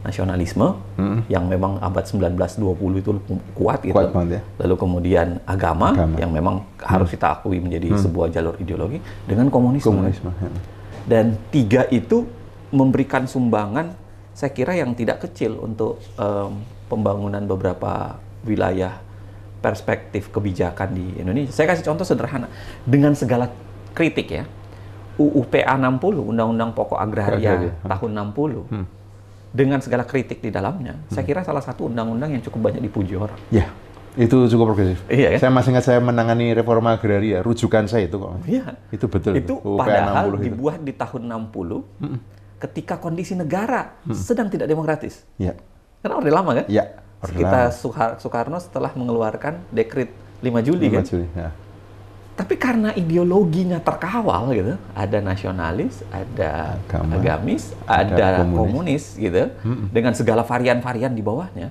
nasionalisme 0.00 0.80
yang 1.28 1.44
memang 1.44 1.76
abad 1.78 2.02
19-20 2.02 2.56
itu 2.96 3.10
kuat 3.52 3.84
gitu, 3.84 3.92
Kuat 3.92 4.10
banget 4.10 4.40
ya. 4.40 4.42
lalu 4.58 4.74
kemudian 4.74 5.28
agama, 5.44 5.92
Agama. 5.92 6.16
yang 6.16 6.32
memang 6.32 6.64
harus 6.78 7.08
kita 7.08 7.36
akui 7.36 7.60
menjadi 7.60 7.92
sebuah 7.94 8.28
jalur 8.28 8.56
ideologi 8.56 8.96
dengan 9.24 9.48
komunisme. 9.48 9.92
Komunisme. 9.92 10.32
ya. 10.32 10.48
Dan 11.04 11.36
tiga 11.50 11.84
itu 11.88 12.24
memberikan 12.70 13.24
sumbangan, 13.24 13.92
saya 14.32 14.50
kira 14.50 14.72
yang 14.72 14.94
tidak 14.94 15.20
kecil 15.20 15.58
untuk 15.58 16.00
em, 16.16 16.64
pembangunan 16.86 17.44
beberapa 17.44 18.16
wilayah 18.42 18.96
perspektif 19.60 20.32
kebijakan 20.32 20.96
di 20.96 21.20
Indonesia. 21.20 21.52
Saya 21.52 21.68
kasih 21.68 21.84
contoh 21.84 22.08
sederhana, 22.08 22.48
dengan 22.82 23.12
segala 23.12 23.52
kritik 23.92 24.32
ya, 24.32 24.44
UU 25.20 25.44
PA 25.44 25.76
60, 25.76 26.00
Undang-Undang 26.32 26.72
Pokok 26.72 26.96
Agraria 26.96 27.52
Agraria. 27.68 27.72
tahun 27.84 28.10
60, 28.32 28.64
dengan 29.50 29.82
segala 29.82 30.06
kritik 30.06 30.38
di 30.38 30.50
dalamnya, 30.54 30.94
saya 31.10 31.26
kira 31.26 31.42
salah 31.42 31.62
satu 31.62 31.90
undang-undang 31.90 32.30
yang 32.30 32.42
cukup 32.42 32.70
banyak 32.70 32.82
dipuji 32.86 33.18
orang. 33.18 33.38
Ya, 33.50 33.66
Itu 34.18 34.50
cukup 34.50 34.74
progresif. 34.74 34.98
Iya, 35.06 35.34
kan? 35.34 35.38
Saya 35.38 35.50
masih 35.54 35.70
ingat 35.70 35.84
saya 35.86 35.98
menangani 36.02 36.50
reforma 36.50 36.98
agraria, 36.98 37.46
rujukan 37.46 37.86
saya 37.86 38.10
itu 38.10 38.18
kok. 38.18 38.42
Iya. 38.42 38.74
Itu 38.90 39.06
betul. 39.06 39.38
Itu 39.38 39.54
UPA 39.62 39.86
padahal 39.86 40.26
60 40.26 40.34
itu. 40.34 40.44
dibuat 40.50 40.78
di 40.82 40.92
tahun 40.98 41.22
60 41.50 42.58
ketika 42.60 42.94
kondisi 42.98 43.38
negara 43.38 44.02
sedang 44.10 44.50
tidak 44.50 44.66
demokratis. 44.66 45.22
Iya. 45.38 45.54
Karena 46.02 46.14
Orde 46.18 46.32
Lama 46.34 46.50
kan? 46.58 46.66
Iya, 46.66 46.84
Kita 47.20 47.68
Soekarno 48.18 48.56
setelah 48.58 48.90
mengeluarkan 48.96 49.68
dekrit 49.70 50.10
5 50.40 50.66
Juli 50.66 50.88
5 50.88 50.96
kan? 50.96 51.04
Juli. 51.04 51.26
Ya. 51.36 51.50
Tapi 52.40 52.56
karena 52.56 52.88
ideologinya 52.96 53.76
terkawal 53.84 54.48
gitu, 54.56 54.72
ada 54.96 55.18
nasionalis, 55.20 56.00
ada 56.08 56.80
Agama, 56.88 57.20
agamis, 57.20 57.76
ada 57.84 58.16
ada, 58.16 58.28
komunis. 58.40 58.56
komunis. 58.56 59.04
gitu, 59.20 59.42
dengan 59.92 60.16
segala 60.16 60.40
varian-varian 60.40 61.12
di 61.12 61.20
bawahnya, 61.20 61.68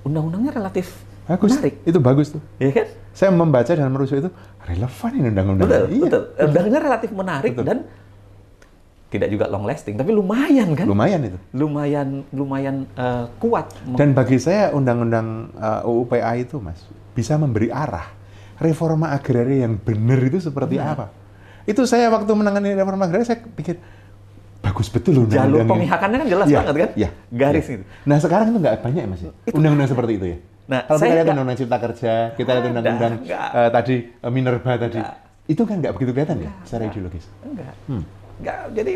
undang-undangnya 0.00 0.56
relatif 0.56 1.04
Bagus. 1.28 1.52
menarik, 1.52 1.74
Itu 1.84 2.00
bagus 2.00 2.32
tuh. 2.32 2.40
ya 2.56 2.72
kan? 2.72 2.88
Saya 3.12 3.28
membaca 3.28 3.68
dan 3.68 3.92
merujuk 3.92 4.16
itu 4.18 4.30
relevan 4.64 5.10
ini 5.12 5.26
undang-undang. 5.28 5.68
Betul, 5.68 5.84
Iya. 5.92 6.00
betul. 6.00 6.22
Undang-undangnya 6.32 6.80
relatif 6.80 7.10
menarik 7.12 7.52
Betul. 7.52 7.66
dan 7.68 7.78
tidak 9.10 9.28
juga 9.28 9.44
long 9.50 9.66
lasting, 9.66 10.00
tapi 10.00 10.10
lumayan 10.10 10.70
kan? 10.72 10.86
Lumayan 10.88 11.20
itu. 11.28 11.38
lumayan 11.52 12.08
lumayan 12.32 12.76
eh, 12.96 13.26
kuat. 13.36 13.68
Dan 14.00 14.16
bagi 14.16 14.40
saya 14.40 14.70
undang-undang 14.70 15.50
uh, 15.58 15.82
UU 15.84 16.08
PA 16.08 16.32
itu, 16.34 16.56
Mas, 16.56 16.78
bisa 17.12 17.34
memberi 17.36 17.68
arah 17.68 18.16
reforma 18.60 19.10
agraria 19.10 19.64
yang 19.64 19.80
benar 19.80 20.20
itu 20.20 20.38
seperti 20.38 20.76
Iya. 20.76 20.92
apa. 20.94 21.06
Itu 21.64 21.88
saya 21.88 22.12
waktu 22.12 22.28
menangani 22.30 22.76
reforma 22.76 23.08
agraria 23.08 23.26
saya 23.26 23.40
pikir 23.40 23.80
bagus 24.60 24.92
betul 24.92 25.16
loh 25.16 25.24
Jalur 25.24 25.64
pemihakannya 25.64 26.18
kan 26.20 26.28
jelas 26.28 26.46
Iya, 26.46 26.58
banget 26.60 26.76
kan? 26.76 26.90
Iya. 26.92 27.08
Garis 27.32 27.66
iya. 27.66 27.74
itu. 27.80 27.84
Nah 28.04 28.16
sekarang 28.20 28.46
itu 28.52 28.58
nggak 28.60 28.74
banyak 28.84 29.02
ya, 29.02 29.08
Mas. 29.08 29.20
ya? 29.24 29.32
Undang-undang 29.56 29.88
seperti 29.88 30.12
itu 30.20 30.26
ya. 30.36 30.38
Nah, 30.70 30.80
Kalau 30.86 30.98
kita 31.02 31.14
lihat 31.18 31.26
undang-undang 31.26 31.58
cipta 31.58 31.78
kerja, 31.82 32.12
kita 32.38 32.50
lihat 32.54 32.64
undang-undang 32.70 33.14
eh, 33.26 33.70
tadi 33.74 33.94
eh, 34.06 34.30
minerba 34.30 34.72
tadi, 34.78 35.00
itu 35.50 35.62
kan 35.66 35.76
nggak 35.82 35.92
begitu 35.98 36.10
kelihatan 36.14 36.46
ya 36.46 36.50
secara 36.62 36.86
ideologis. 36.86 37.26
Enggak. 37.42 37.74
Hmm. 37.90 38.04
Enggak. 38.38 38.58
Jadi 38.76 38.92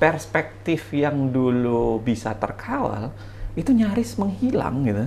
perspektif 0.00 0.88
yang 0.96 1.28
dulu 1.28 2.00
bisa 2.00 2.32
terkawal 2.32 3.12
itu 3.52 3.70
nyaris 3.74 4.16
menghilang 4.16 4.86
gitu. 4.88 5.04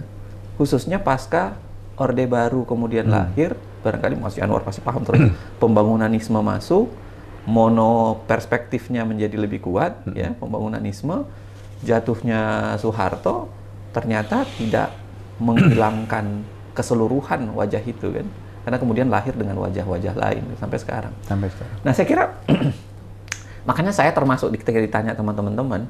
Khususnya 0.61 1.01
pasca 1.01 1.57
Orde 1.93 2.25
Baru 2.25 2.65
kemudian 2.65 3.05
Hmm. 3.05 3.13
lahir, 3.13 3.53
barangkali 3.85 4.17
Mas 4.17 4.37
Anwar 4.37 4.65
pasti 4.65 4.81
paham 4.81 5.05
terus 5.05 5.29
pembangunanisme 5.57 6.39
masuk, 6.39 6.89
mono 7.45 8.23
perspektifnya 8.25 9.03
menjadi 9.03 9.37
lebih 9.37 9.61
kuat 9.61 10.01
Hmm. 10.03 10.15
ya, 10.15 10.29
pembangunanisme 10.33 11.27
jatuhnya 11.83 12.73
Soeharto 12.79 13.51
ternyata 13.91 14.47
tidak 14.57 14.89
menghilangkan 15.37 16.41
keseluruhan 16.77 17.53
wajah 17.53 17.83
itu 17.83 18.09
kan. 18.09 18.25
Karena 18.63 18.77
kemudian 18.79 19.11
lahir 19.11 19.35
dengan 19.35 19.59
wajah-wajah 19.59 20.15
lain 20.15 20.43
sampai 20.55 20.79
sekarang. 20.79 21.11
Sampai 21.27 21.51
sekarang. 21.51 21.75
Nah, 21.83 21.91
saya 21.91 22.07
kira 22.07 22.23
makanya 23.69 23.91
saya 23.91 24.09
termasuk 24.11 24.49
di- 24.49 24.59
ketika 24.59 24.79
ditanya 24.79 25.11
teman-teman 25.13 25.85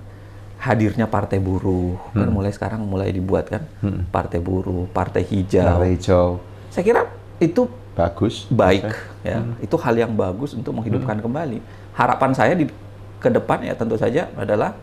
hadirnya 0.64 1.12
partai 1.12 1.44
buruh 1.44 2.00
kan 2.16 2.32
mulai 2.32 2.56
sekarang 2.56 2.88
mulai 2.88 3.12
dibuat 3.12 3.52
kan 3.52 3.68
partai 4.08 4.40
buruh, 4.40 4.88
partai 4.88 5.28
hijau. 5.28 5.60
Warna 5.60 5.88
hijau 5.92 6.40
Saya 6.72 6.84
kira 6.88 7.02
itu 7.44 7.68
bagus. 7.94 8.48
baik 8.48 8.88
Saya- 8.88 9.44
ya. 9.44 9.60
Itu 9.60 9.76
hal 9.76 10.00
yang 10.00 10.16
bagus 10.16 10.56
untuk 10.56 10.72
menghidupkan 10.72 11.20
kembali. 11.20 11.60
Harapan 11.94 12.32
saya 12.32 12.56
di 12.56 12.66
ke 13.20 13.28
depan 13.28 13.60
ya 13.62 13.76
tentu 13.76 14.00
saja 14.00 14.32
adalah 14.36 14.76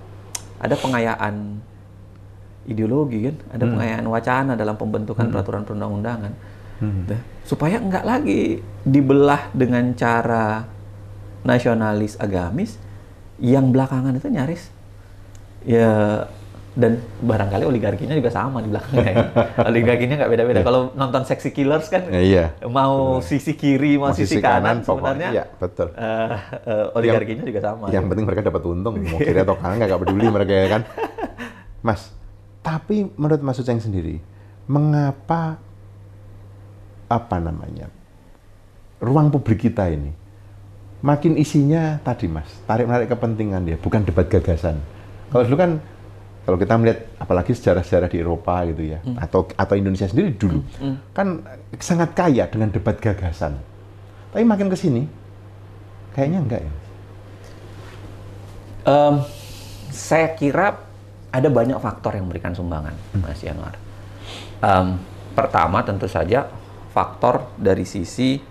ada 0.61 0.77
pengayaan 0.77 1.57
ideologi 2.69 3.33
kan, 3.33 3.37
ada 3.49 3.65
pengayaan 3.65 4.05
wacana 4.05 4.53
dalam 4.55 4.77
pembentukan 4.77 5.33
peraturan 5.33 5.65
perundang-undangan. 5.65 6.33
Dah. 7.09 7.21
Supaya 7.45 7.81
enggak 7.81 8.05
lagi 8.05 8.61
dibelah 8.85 9.49
dengan 9.57 9.97
cara 9.97 10.65
nasionalis 11.41 12.21
agamis 12.21 12.77
yang 13.41 13.73
belakangan 13.73 14.13
itu 14.13 14.29
nyaris 14.29 14.69
ya 15.65 16.25
dan 16.71 17.03
barangkali 17.03 17.67
oligarkinya 17.67 18.15
juga 18.15 18.31
sama 18.31 18.63
di 18.63 18.71
belakangnya. 18.71 19.11
ya. 19.11 19.27
oligarkinya 19.71 20.15
nggak 20.23 20.31
beda-beda. 20.31 20.61
Kalau 20.63 20.95
nonton 20.95 21.27
Sexy 21.27 21.51
Killers 21.51 21.91
kan 21.91 22.07
Eh, 22.09 22.31
iya. 22.31 22.55
mau 22.71 23.19
sisi 23.19 23.59
kiri 23.59 23.99
mau, 23.99 24.15
Mau 24.15 24.17
sisi, 24.17 24.39
kanan, 24.39 24.87
pokoknya, 24.87 24.87
sebenarnya 24.87 25.29
iya, 25.35 25.45
betul. 25.59 25.91
eh, 25.99 26.29
eh, 26.71 26.87
oligarkinya 26.97 27.43
juga 27.43 27.61
sama. 27.61 27.91
Yang 27.91 28.07
gitu. 28.07 28.11
penting 28.15 28.25
mereka 28.31 28.43
dapat 28.47 28.63
untung, 28.71 28.95
mau 29.03 29.19
kiri 29.27 29.41
atau 29.43 29.57
kanan 29.59 29.75
nggak 29.83 30.01
peduli 30.01 30.27
mereka 30.31 30.53
ya 30.55 30.67
kan. 30.71 30.83
Mas, 31.83 32.01
tapi 32.63 33.11
menurut 33.19 33.43
Mas 33.43 33.59
Uceng 33.59 33.83
sendiri, 33.83 34.23
mengapa 34.71 35.59
apa 37.11 37.37
namanya 37.43 37.91
ruang 39.03 39.35
publik 39.35 39.67
kita 39.67 39.91
ini 39.91 40.15
makin 41.03 41.35
isinya 41.35 41.99
tadi 42.07 42.31
Mas 42.31 42.47
tarik 42.71 42.87
menarik 42.87 43.11
kepentingan 43.11 43.67
dia, 43.67 43.75
bukan 43.75 44.07
debat 44.07 44.31
gagasan. 44.31 44.79
Kalau 45.31 45.43
dulu 45.47 45.57
kan 45.57 45.71
kalau 46.43 46.57
kita 46.59 46.75
melihat 46.75 46.99
apalagi 47.21 47.55
sejarah-sejarah 47.55 48.11
di 48.11 48.19
Eropa 48.19 48.67
gitu 48.67 48.83
ya, 48.83 48.99
atau 49.23 49.47
atau 49.55 49.75
Indonesia 49.79 50.11
sendiri 50.11 50.35
dulu 50.35 50.67
kan 51.15 51.47
sangat 51.79 52.11
kaya 52.17 52.51
dengan 52.51 52.75
debat 52.75 52.99
gagasan. 52.99 53.55
Tapi 54.35 54.43
makin 54.43 54.67
ke 54.67 54.77
sini 54.79 55.07
kayaknya 56.15 56.39
enggak 56.43 56.61
ya. 56.67 56.73
Em, 58.91 59.15
saya 59.93 60.35
kira 60.35 60.81
ada 61.31 61.49
banyak 61.53 61.79
faktor 61.79 62.19
yang 62.19 62.27
memberikan 62.27 62.51
sumbangan, 62.57 62.95
Mas 63.23 63.39
Yanwar. 63.47 63.79
Em, 64.59 64.99
pertama 65.37 65.85
tentu 65.87 66.11
saja 66.11 66.51
faktor 66.91 67.47
dari 67.55 67.87
sisi, 67.87 68.43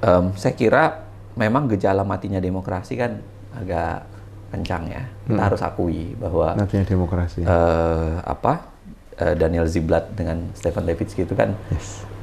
em, 0.00 0.24
saya 0.32 0.54
kira 0.56 1.04
memang 1.36 1.68
gejala 1.68 2.00
matinya 2.06 2.40
demokrasi 2.40 2.96
kan 2.96 3.20
agak 3.52 4.15
kencang 4.56 4.88
ya. 4.88 5.02
Kita 5.28 5.42
harus 5.52 5.60
akui 5.60 6.16
bahwa 6.16 6.56
Nantinya 6.56 6.88
demokrasi. 6.88 7.44
eh, 7.44 8.16
apa 8.24 8.72
eh, 9.20 9.34
Daniel 9.36 9.68
Ziblatt 9.68 10.16
dengan 10.16 10.48
Stephen 10.56 10.88
Levitsky 10.88 11.28
itu 11.28 11.36
kan 11.36 11.52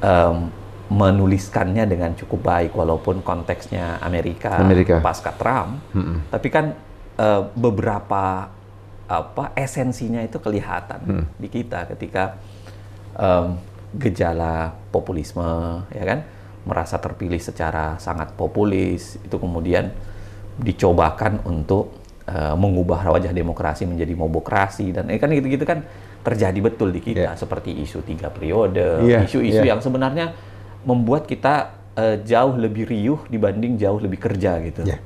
em, 0.02 0.50
menuliskannya 0.84 1.88
dengan 1.88 2.12
cukup 2.12 2.44
baik 2.44 2.72
walaupun 2.76 3.24
konteksnya 3.24 3.96
Amerika, 4.04 4.60
Amerika. 4.60 5.00
pasca 5.00 5.32
Trump, 5.32 5.80
tapi 6.28 6.48
kan 6.50 6.74
eh, 7.16 7.42
beberapa 7.54 8.50
apa 9.04 9.52
esensinya 9.52 10.24
itu 10.24 10.40
kelihatan 10.40 11.28
di 11.36 11.48
kita 11.52 11.84
ketika 11.92 12.40
em, 13.20 13.60
gejala 13.94 14.72
populisme 14.90 15.44
ya 15.92 16.04
kan 16.04 16.24
merasa 16.64 16.96
terpilih 16.96 17.36
secara 17.36 18.00
sangat 18.00 18.32
populis 18.32 19.20
itu 19.20 19.36
kemudian 19.36 19.92
dicobakan 20.56 21.44
untuk 21.44 21.92
eh, 22.26 22.54
mengubah 22.56 23.04
wajah 23.08 23.32
demokrasi 23.32 23.84
menjadi 23.84 24.12
mobokrasi 24.16 24.92
dan 24.92 25.08
eh, 25.12 25.20
kan 25.20 25.28
gitu-gitu 25.30 25.64
kan 25.64 25.84
terjadi 26.24 26.56
betul 26.60 26.88
di 26.88 27.04
kita 27.04 27.32
Iya. 27.32 27.36
seperti 27.36 27.70
isu 27.84 28.00
tiga 28.00 28.32
periode 28.32 29.04
Iya, 29.04 29.28
isu-isu 29.28 29.60
iya. 29.60 29.76
yang 29.76 29.80
sebenarnya 29.84 30.32
membuat 30.88 31.28
kita 31.28 31.76
eh, 31.94 32.16
jauh 32.24 32.56
lebih 32.56 32.88
riuh 32.88 33.20
dibanding 33.28 33.76
jauh 33.76 34.00
lebih 34.00 34.18
kerja 34.18 34.56
gitu 34.64 34.88
Iya. 34.88 34.98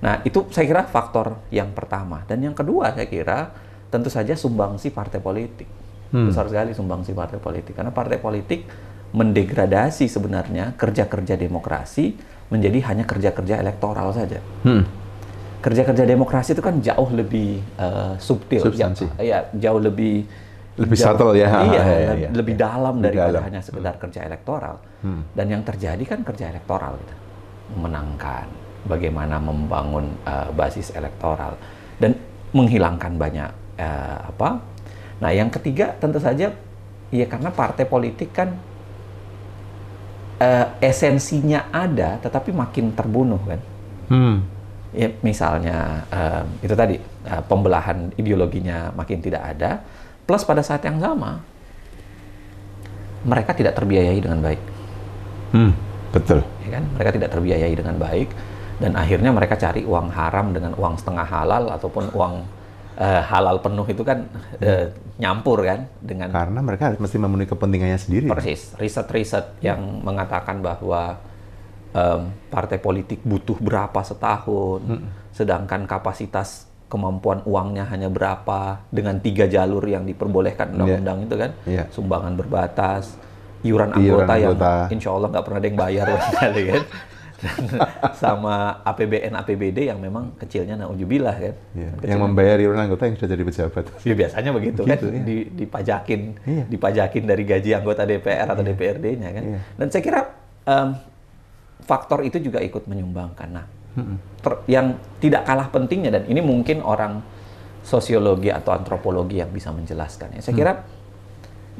Nah, 0.00 0.24
itu 0.24 0.48
saya 0.48 0.64
kira 0.64 0.82
faktor 0.88 1.44
yang 1.52 1.76
pertama. 1.76 2.24
Dan 2.24 2.40
yang 2.40 2.56
kedua 2.56 2.88
saya 2.96 3.04
kira 3.04 3.52
tentu 3.92 4.08
saja 4.08 4.32
sumbangsi 4.32 4.88
partai 4.88 5.20
politik. 5.20 5.68
Besar 6.08 6.48
sekali 6.48 6.72
sumbangsi 6.72 7.12
partai 7.12 7.36
politik. 7.36 7.76
Karena 7.76 7.92
partai 7.92 8.16
politik 8.16 8.64
mendegradasi 9.12 10.08
sebenarnya 10.08 10.72
kerja-kerja 10.74 11.36
demokrasi 11.36 12.16
menjadi 12.48 12.78
hanya 12.88 13.04
kerja-kerja 13.04 13.60
elektoral 13.60 14.10
saja. 14.16 14.40
Hmm. 14.64 14.88
Kerja-kerja 15.60 16.04
demokrasi 16.04 16.56
itu 16.56 16.62
kan 16.64 16.80
jauh 16.80 17.10
lebih 17.12 17.60
eh, 17.76 18.14
subtil. 18.16 18.64
Substansi. 18.64 19.04
Ya, 19.16 19.22
ya, 19.22 19.38
jauh 19.54 19.76
lebih 19.76 20.24
Lebih 20.80 20.96
jauh- 20.96 21.12
subtle 21.12 21.36
ya. 21.36 21.48
Iya, 21.50 21.60
Iya, 21.60 21.82
iya, 21.84 21.92
le- 22.08 22.18
iya. 22.18 22.28
lebih 22.32 22.54
Iya. 22.56 22.62
dalam 22.62 22.94
daripada 22.98 23.28
dalam. 23.30 23.42
hanya 23.44 23.60
sekedar 23.60 23.94
kerja 23.96 24.20
elektoral. 24.24 24.76
Dan 25.30 25.46
yang 25.46 25.60
terjadi 25.60 26.00
kan 26.02 26.20
kerja 26.22 26.48
elektoral 26.48 26.96
gitu. 26.96 27.14
Memenangkan, 27.70 28.48
bagaimana 28.84 29.36
membangun 29.36 30.16
eh, 30.22 30.48
basis 30.50 30.90
elektoral 30.90 31.60
dan 31.96 32.16
menghilangkan 32.50 33.12
banyak 33.14 33.50
eh, 33.76 34.18
apa? 34.26 34.64
Nah, 35.20 35.30
yang 35.30 35.48
ketiga 35.48 35.92
tentu 35.94 36.16
saja 36.16 36.48
ya 37.10 37.26
karena 37.26 37.52
partai 37.52 37.84
politik 37.84 38.32
kan 38.32 38.56
eh, 40.40 40.66
esensinya 40.80 41.68
ada 41.68 42.16
tetapi 42.18 42.48
makin 42.50 42.92
terbunuh 42.92 43.40
kan. 43.42 43.60
Hmm. 44.08 44.36
Ya, 44.90 45.06
misalnya 45.22 46.02
em, 46.10 46.46
itu 46.66 46.74
tadi 46.74 46.98
eh, 47.00 47.42
pembelahan 47.46 48.10
ideologinya 48.18 48.90
makin 48.90 49.22
tidak 49.22 49.54
ada, 49.54 49.78
plus 50.26 50.42
pada 50.42 50.66
saat 50.66 50.82
yang 50.82 50.98
sama 50.98 51.38
mereka 53.20 53.52
tidak 53.52 53.76
terbiayai 53.76 54.18
dengan 54.18 54.40
baik, 54.40 54.60
Hmm. 55.50 55.74
Betul. 56.10 56.42
ya 56.66 56.78
kan? 56.78 56.84
Mereka 56.98 57.10
tidak 57.18 57.30
terbiayai 57.30 57.74
dengan 57.74 57.94
baik 57.98 58.28
dan 58.82 58.98
akhirnya 58.98 59.30
mereka 59.30 59.54
cari 59.60 59.86
uang 59.86 60.10
haram 60.10 60.50
dengan 60.50 60.74
uang 60.74 60.98
setengah 60.98 61.26
halal 61.26 61.70
ataupun 61.70 62.10
uang 62.16 62.34
uh, 62.98 63.22
halal 63.28 63.62
penuh 63.62 63.86
itu 63.86 64.02
kan 64.02 64.26
uh, 64.58 64.90
nyampur 65.20 65.62
kan 65.62 65.86
dengan 66.00 66.32
karena 66.32 66.60
mereka 66.64 66.96
mesti 66.96 67.16
memenuhi 67.20 67.46
kepentingannya 67.46 67.98
sendiri. 68.00 68.26
Persis, 68.26 68.74
riset-riset 68.80 69.60
yang 69.62 70.02
mengatakan 70.02 70.64
bahwa 70.64 71.20
um, 71.94 72.30
partai 72.50 72.78
politik 72.78 73.22
butuh 73.22 73.58
berapa 73.58 74.00
setahun, 74.02 74.80
hmm. 74.82 75.34
sedangkan 75.34 75.86
kapasitas 75.86 76.70
kemampuan 76.90 77.46
uangnya 77.46 77.86
hanya 77.86 78.10
berapa 78.10 78.82
dengan 78.90 79.22
tiga 79.22 79.46
jalur 79.46 79.82
yang 79.86 80.02
diperbolehkan 80.02 80.74
undang-undang 80.74 81.22
yeah. 81.22 81.26
itu 81.26 81.34
kan, 81.38 81.50
yeah. 81.66 81.86
sumbangan 81.94 82.34
berbatas, 82.34 83.14
iuran 83.62 83.94
anggota, 83.94 84.02
iuran 84.02 84.26
anggota. 84.26 84.72
yang 84.90 84.92
insya 84.98 85.10
Allah 85.14 85.28
nggak 85.30 85.44
pernah 85.46 85.58
ada 85.62 85.68
yang 85.70 85.78
bayar 85.78 86.06
kali 86.42 86.64
kan. 86.74 86.84
sama 88.20 88.84
APBN 88.84 89.32
APBD 89.32 89.88
yang 89.88 89.96
memang 89.96 90.36
kecilnya 90.36 90.76
naujubillah 90.76 91.36
kan. 91.40 91.54
Iya. 91.72 91.90
Yang 92.12 92.20
membayar 92.20 92.56
iuran 92.60 92.80
anggota 92.84 93.08
yang 93.08 93.16
sudah 93.16 93.30
jadi 93.32 93.44
pejabat. 93.48 93.84
Ya 94.04 94.12
biasanya 94.12 94.50
begitu, 94.52 94.84
kan, 94.84 95.00
begitu 95.00 95.06
kan, 95.08 95.16
iya. 95.16 95.24
di, 95.24 95.36
dipajakin, 95.64 96.20
iya. 96.44 96.64
dipajakin 96.68 97.24
dari 97.24 97.42
gaji 97.48 97.70
anggota 97.72 98.04
DPR 98.04 98.44
atau 98.44 98.60
iya. 98.60 98.76
DPRD-nya 98.76 99.28
kan. 99.32 99.44
Iya. 99.56 99.58
Dan 99.80 99.86
saya 99.88 100.02
kira 100.04 100.20
um, 100.68 100.88
faktor 101.84 102.24
itu 102.26 102.40
juga 102.40 102.60
ikut 102.60 102.86
menyumbangkan. 102.86 103.48
Nah, 103.50 103.66
ter, 104.40 104.52
yang 104.70 104.96
tidak 105.18 105.44
kalah 105.44 105.68
pentingnya 105.68 106.10
dan 106.20 106.24
ini 106.28 106.40
mungkin 106.40 106.80
orang 106.84 107.20
sosiologi 107.80 108.52
atau 108.52 108.76
antropologi 108.76 109.40
yang 109.40 109.50
bisa 109.50 109.72
menjelaskan. 109.72 110.36
Ya. 110.36 110.40
Saya 110.44 110.54
kira 110.54 110.72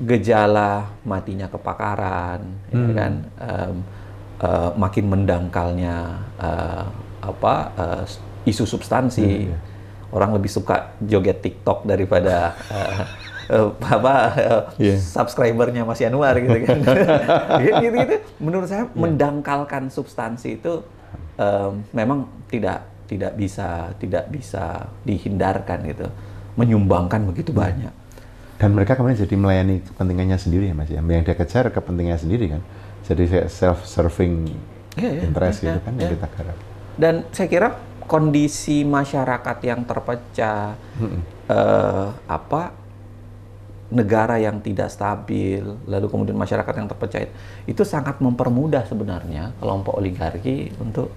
gejala 0.01 0.97
matinya 1.05 1.47
kepakaran, 1.53 2.41
hmm. 2.73 2.77
ya 2.77 2.91
kan. 2.97 3.13
Um, 3.37 3.77
uh, 4.41 4.71
makin 4.75 5.05
mendangkalnya 5.13 5.97
uh, 6.41 6.85
apa 7.21 7.55
uh, 7.77 8.03
isu 8.49 8.65
substansi. 8.65 9.29
Hmm, 9.29 9.51
yeah. 9.53 9.61
Orang 10.11 10.35
lebih 10.35 10.51
suka 10.51 10.99
joget 10.99 11.39
TikTok 11.39 11.87
daripada 11.87 12.59
uh, 12.67 13.07
uh, 13.51 13.75
apa 13.83 14.15
uh, 14.39 14.63
yeah. 14.79 14.97
subscribernya 14.97 15.83
Mas 15.83 15.99
Yanuar 15.99 16.39
gitu 16.39 16.59
kan. 16.63 16.79
gitu, 16.79 17.75
gitu, 17.85 17.97
gitu. 17.99 18.17
Menurut 18.39 18.71
saya 18.71 18.87
yeah. 18.87 18.95
mendangkalkan 18.95 19.91
substansi 19.91 20.63
itu 20.63 20.87
um, 21.37 21.83
memang 21.91 22.31
tidak 22.47 22.87
tidak 23.11 23.35
bisa 23.35 23.91
tidak 23.99 24.31
bisa 24.31 24.87
dihindarkan 25.03 25.83
gitu. 25.91 26.07
Menyumbangkan 26.55 27.27
begitu 27.27 27.51
yeah. 27.51 27.61
banyak. 27.67 27.95
Dan 28.61 28.77
mereka 28.77 28.93
kemudian 28.95 29.17
jadi 29.17 29.35
melayani 29.41 29.81
kepentingannya 29.83 30.39
sendiri 30.39 30.71
ya 30.71 30.75
Mas 30.77 30.89
ya. 30.93 31.03
Yang 31.03 31.25
dia 31.27 31.37
kejar 31.37 31.65
kepentingannya 31.75 32.21
sendiri 32.21 32.47
kan 32.55 32.63
jadi 33.11 33.51
self-serving 33.51 34.55
yeah, 34.95 35.11
yeah, 35.11 35.27
interest 35.27 35.67
yeah, 35.67 35.75
gitu 35.75 35.81
kan 35.83 35.93
yeah. 35.99 36.03
yang 36.07 36.13
kita 36.15 36.29
garap. 36.39 36.57
Dan 36.95 37.15
saya 37.35 37.49
kira 37.51 37.69
kondisi 38.07 38.83
masyarakat 38.83 39.57
yang 39.67 39.81
terpecah, 39.87 40.75
hmm. 40.99 41.21
uh, 41.51 42.09
apa 42.27 42.80
negara 43.91 44.39
yang 44.39 44.63
tidak 44.63 44.87
stabil, 44.89 45.63
lalu 45.91 46.07
kemudian 46.07 46.39
masyarakat 46.39 46.75
yang 46.79 46.87
terpecah 46.87 47.27
itu 47.67 47.83
sangat 47.83 48.23
mempermudah 48.23 48.87
sebenarnya 48.87 49.51
kelompok 49.59 49.99
oligarki 49.99 50.71
untuk 50.79 51.11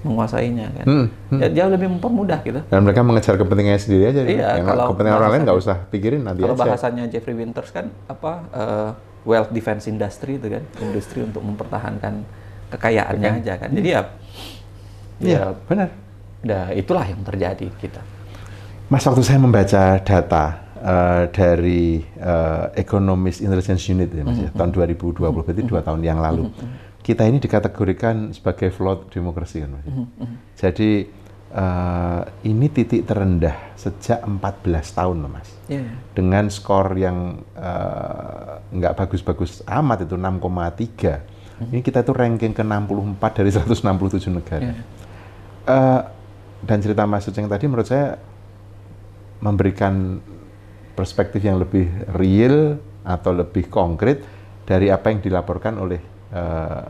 menguasainya 0.00 0.66
kan. 0.80 0.86
Hmm, 0.88 1.06
hmm. 1.32 1.40
Ya, 1.40 1.48
jauh 1.60 1.72
lebih 1.72 1.88
mempermudah 1.92 2.40
gitu. 2.44 2.60
Dan 2.68 2.80
mereka 2.84 3.00
mengejar 3.04 3.36
kepentingannya 3.36 3.80
sendiri 3.80 4.04
aja. 4.12 4.20
Iya, 4.24 4.48
kalau 4.64 4.92
kepentingan 4.92 5.16
orang 5.16 5.30
lain 5.32 5.42
nggak 5.48 5.58
usah 5.60 5.76
pikirin 5.88 6.24
nanti 6.24 6.40
Kalau 6.44 6.56
bahasanya 6.56 7.04
Jeffrey 7.08 7.36
Winters 7.36 7.68
kan 7.72 7.92
apa 8.08 8.32
uh, 8.52 8.90
wealth 9.28 9.52
defense 9.52 9.88
industry 9.88 10.40
itu 10.40 10.48
kan, 10.48 10.64
industri 10.80 11.20
untuk 11.24 11.44
mempertahankan 11.44 12.24
kekayaannya 12.72 13.44
aja 13.44 13.54
kan. 13.60 13.70
Jadi 13.72 13.88
ya, 13.92 14.02
ya, 15.20 15.28
ya 15.28 15.42
benar. 15.68 15.88
Nah, 16.40 16.72
itulah 16.72 17.04
yang 17.04 17.20
terjadi 17.20 17.68
kita. 17.76 18.00
Mas, 18.88 19.04
waktu 19.04 19.20
saya 19.20 19.36
membaca 19.36 20.00
data 20.00 20.69
uh, 20.80 21.24
dari 21.30 22.00
uh, 22.20 22.72
Economist 22.74 23.44
Intelligence 23.44 23.84
Unit 23.92 24.10
ya, 24.10 24.24
Mas, 24.24 24.40
mm 24.40 24.48
-hmm. 24.48 24.52
ya, 24.52 24.58
tahun 24.58 24.70
2020 24.72 24.96
mm 24.96 25.20
-hmm. 25.20 25.32
berarti 25.44 25.62
dua 25.64 25.80
tahun 25.84 26.00
yang 26.02 26.18
lalu, 26.18 26.48
mm 26.48 26.52
-hmm. 26.52 26.70
kita 27.04 27.22
ini 27.28 27.38
dikategorikan 27.38 28.32
sebagai 28.32 28.72
flawed 28.72 29.12
demokrasi 29.12 29.62
kan, 29.64 29.70
Mas. 29.76 29.86
Mm 29.86 30.06
-hmm. 30.08 30.34
Jadi 30.56 30.90
uh, 31.54 32.22
ini 32.46 32.66
titik 32.70 33.06
terendah 33.06 33.74
sejak 33.74 34.22
14 34.22 34.96
tahun 34.96 35.16
loh 35.26 35.30
mas. 35.30 35.48
Yeah. 35.66 35.90
Dengan 36.14 36.50
skor 36.50 36.94
yang 36.94 37.42
uh, 37.54 38.62
nggak 38.70 38.94
bagus-bagus 38.96 39.62
amat 39.66 40.06
itu 40.06 40.14
6,3. 40.14 40.20
Mm-hmm. 40.20 41.70
Ini 41.74 41.80
kita 41.84 41.98
itu 42.06 42.12
ranking 42.14 42.52
ke 42.54 42.62
64 42.62 43.38
dari 43.42 43.50
167 43.50 44.30
negara. 44.30 44.62
Yeah. 44.72 44.78
Uh, 45.66 46.02
dan 46.64 46.80
cerita 46.84 47.08
Mas 47.08 47.24
Uceng 47.24 47.48
tadi 47.48 47.64
menurut 47.68 47.88
saya 47.88 48.20
memberikan 49.40 50.20
perspektif 50.94 51.40
yang 51.44 51.60
lebih 51.60 51.88
real 52.14 52.76
atau 53.04 53.32
lebih 53.32 53.66
konkret 53.72 54.22
dari 54.68 54.92
apa 54.92 55.10
yang 55.10 55.18
dilaporkan 55.24 55.80
oleh 55.80 56.00
uh, 56.30 56.84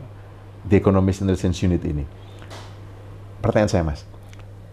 The 0.67 0.77
Economist 0.77 1.25
Intelligence 1.25 1.57
Unit 1.65 1.81
ini. 1.81 2.05
Pertanyaan 3.41 3.71
saya, 3.73 3.83
Mas, 3.87 4.05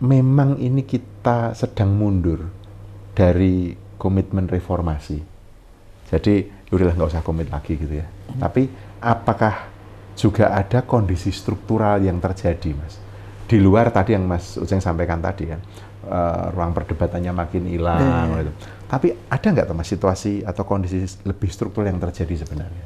memang 0.04 0.60
ini 0.60 0.84
kita 0.84 1.56
sedang 1.56 1.96
mundur 1.96 2.44
dari 3.16 3.72
komitmen 3.96 4.44
reformasi. 4.44 5.18
Jadi, 6.08 6.34
ya 6.68 6.72
udahlah 6.76 6.94
nggak 6.94 7.10
usah 7.16 7.24
komit 7.24 7.48
lagi 7.48 7.80
gitu 7.80 7.96
ya. 7.96 8.06
Hmm. 8.06 8.44
Tapi 8.44 8.68
apakah 9.00 9.72
juga 10.12 10.52
ada 10.52 10.84
kondisi 10.84 11.32
struktural 11.32 12.04
yang 12.04 12.20
terjadi, 12.20 12.76
Mas? 12.76 13.00
Di 13.48 13.56
luar 13.56 13.88
tadi 13.88 14.12
yang 14.12 14.28
Mas 14.28 14.60
Uceng 14.60 14.84
sampaikan 14.84 15.24
tadi 15.24 15.48
kan, 15.48 15.60
uh, 16.04 16.52
ruang 16.52 16.76
perdebatannya 16.76 17.32
makin 17.32 17.64
hilang. 17.72 18.04
Hmm. 18.04 18.36
Gitu. 18.44 18.52
Tapi 18.88 19.12
ada 19.28 19.46
nggak 19.52 19.76
Mas 19.76 19.88
situasi 19.92 20.40
atau 20.40 20.64
kondisi 20.64 21.04
lebih 21.28 21.52
struktural 21.52 21.92
yang 21.92 22.00
terjadi 22.00 22.40
sebenarnya? 22.40 22.84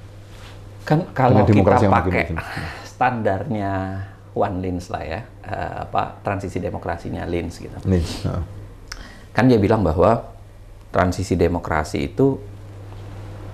Kan 0.82 1.06
kalau 1.14 1.46
kita 1.46 1.62
pakai 1.62 2.34
standarnya 2.92 4.02
one 4.34 4.58
lens 4.58 4.90
lah 4.90 5.02
ya, 5.06 5.20
uh, 5.46 5.86
apa 5.86 6.18
transisi 6.26 6.58
demokrasinya 6.58 7.22
lens 7.22 7.62
gitu. 7.62 7.78
Lens. 7.86 8.26
Uh. 8.26 8.42
Kan 9.30 9.46
dia 9.46 9.62
bilang 9.62 9.86
bahwa 9.86 10.26
transisi 10.90 11.38
demokrasi 11.38 12.10
itu 12.10 12.36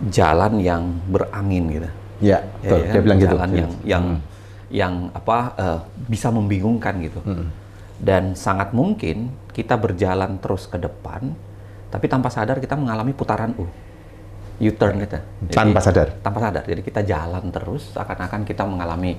jalan 0.09 0.57
yang 0.63 0.83
berangin 1.11 1.65
gitu. 1.69 1.91
Ya, 2.19 2.43
ya, 2.65 2.71
ya 2.81 2.93
dia 2.97 3.03
bilang 3.03 3.19
gitu. 3.21 3.37
Jalan 3.37 3.51
yang 3.53 3.71
yang 3.85 4.05
hmm. 4.05 4.19
yang 4.73 4.95
apa 5.13 5.39
uh, 5.61 5.81
bisa 6.09 6.33
membingungkan 6.33 6.97
gitu. 7.05 7.21
Hmm. 7.23 7.53
Dan 7.99 8.39
sangat 8.39 8.73
mungkin 8.73 9.35
kita 9.51 9.75
berjalan 9.75 10.39
terus 10.39 10.71
ke 10.71 10.79
depan, 10.79 11.35
tapi 11.89 12.07
tanpa 12.07 12.29
sadar 12.29 12.61
kita 12.61 12.77
mengalami 12.77 13.17
putaran 13.17 13.53
U. 13.57 13.65
U-turn 14.59 14.99
kita. 14.99 15.23
Jadi, 15.49 15.55
tanpa 15.55 15.79
sadar. 15.79 16.09
Tanpa 16.19 16.39
sadar. 16.43 16.65
Jadi 16.67 16.83
kita 16.83 17.01
jalan 17.07 17.45
terus, 17.55 17.95
akan-akan 17.95 18.43
kita 18.43 18.67
mengalami 18.67 19.15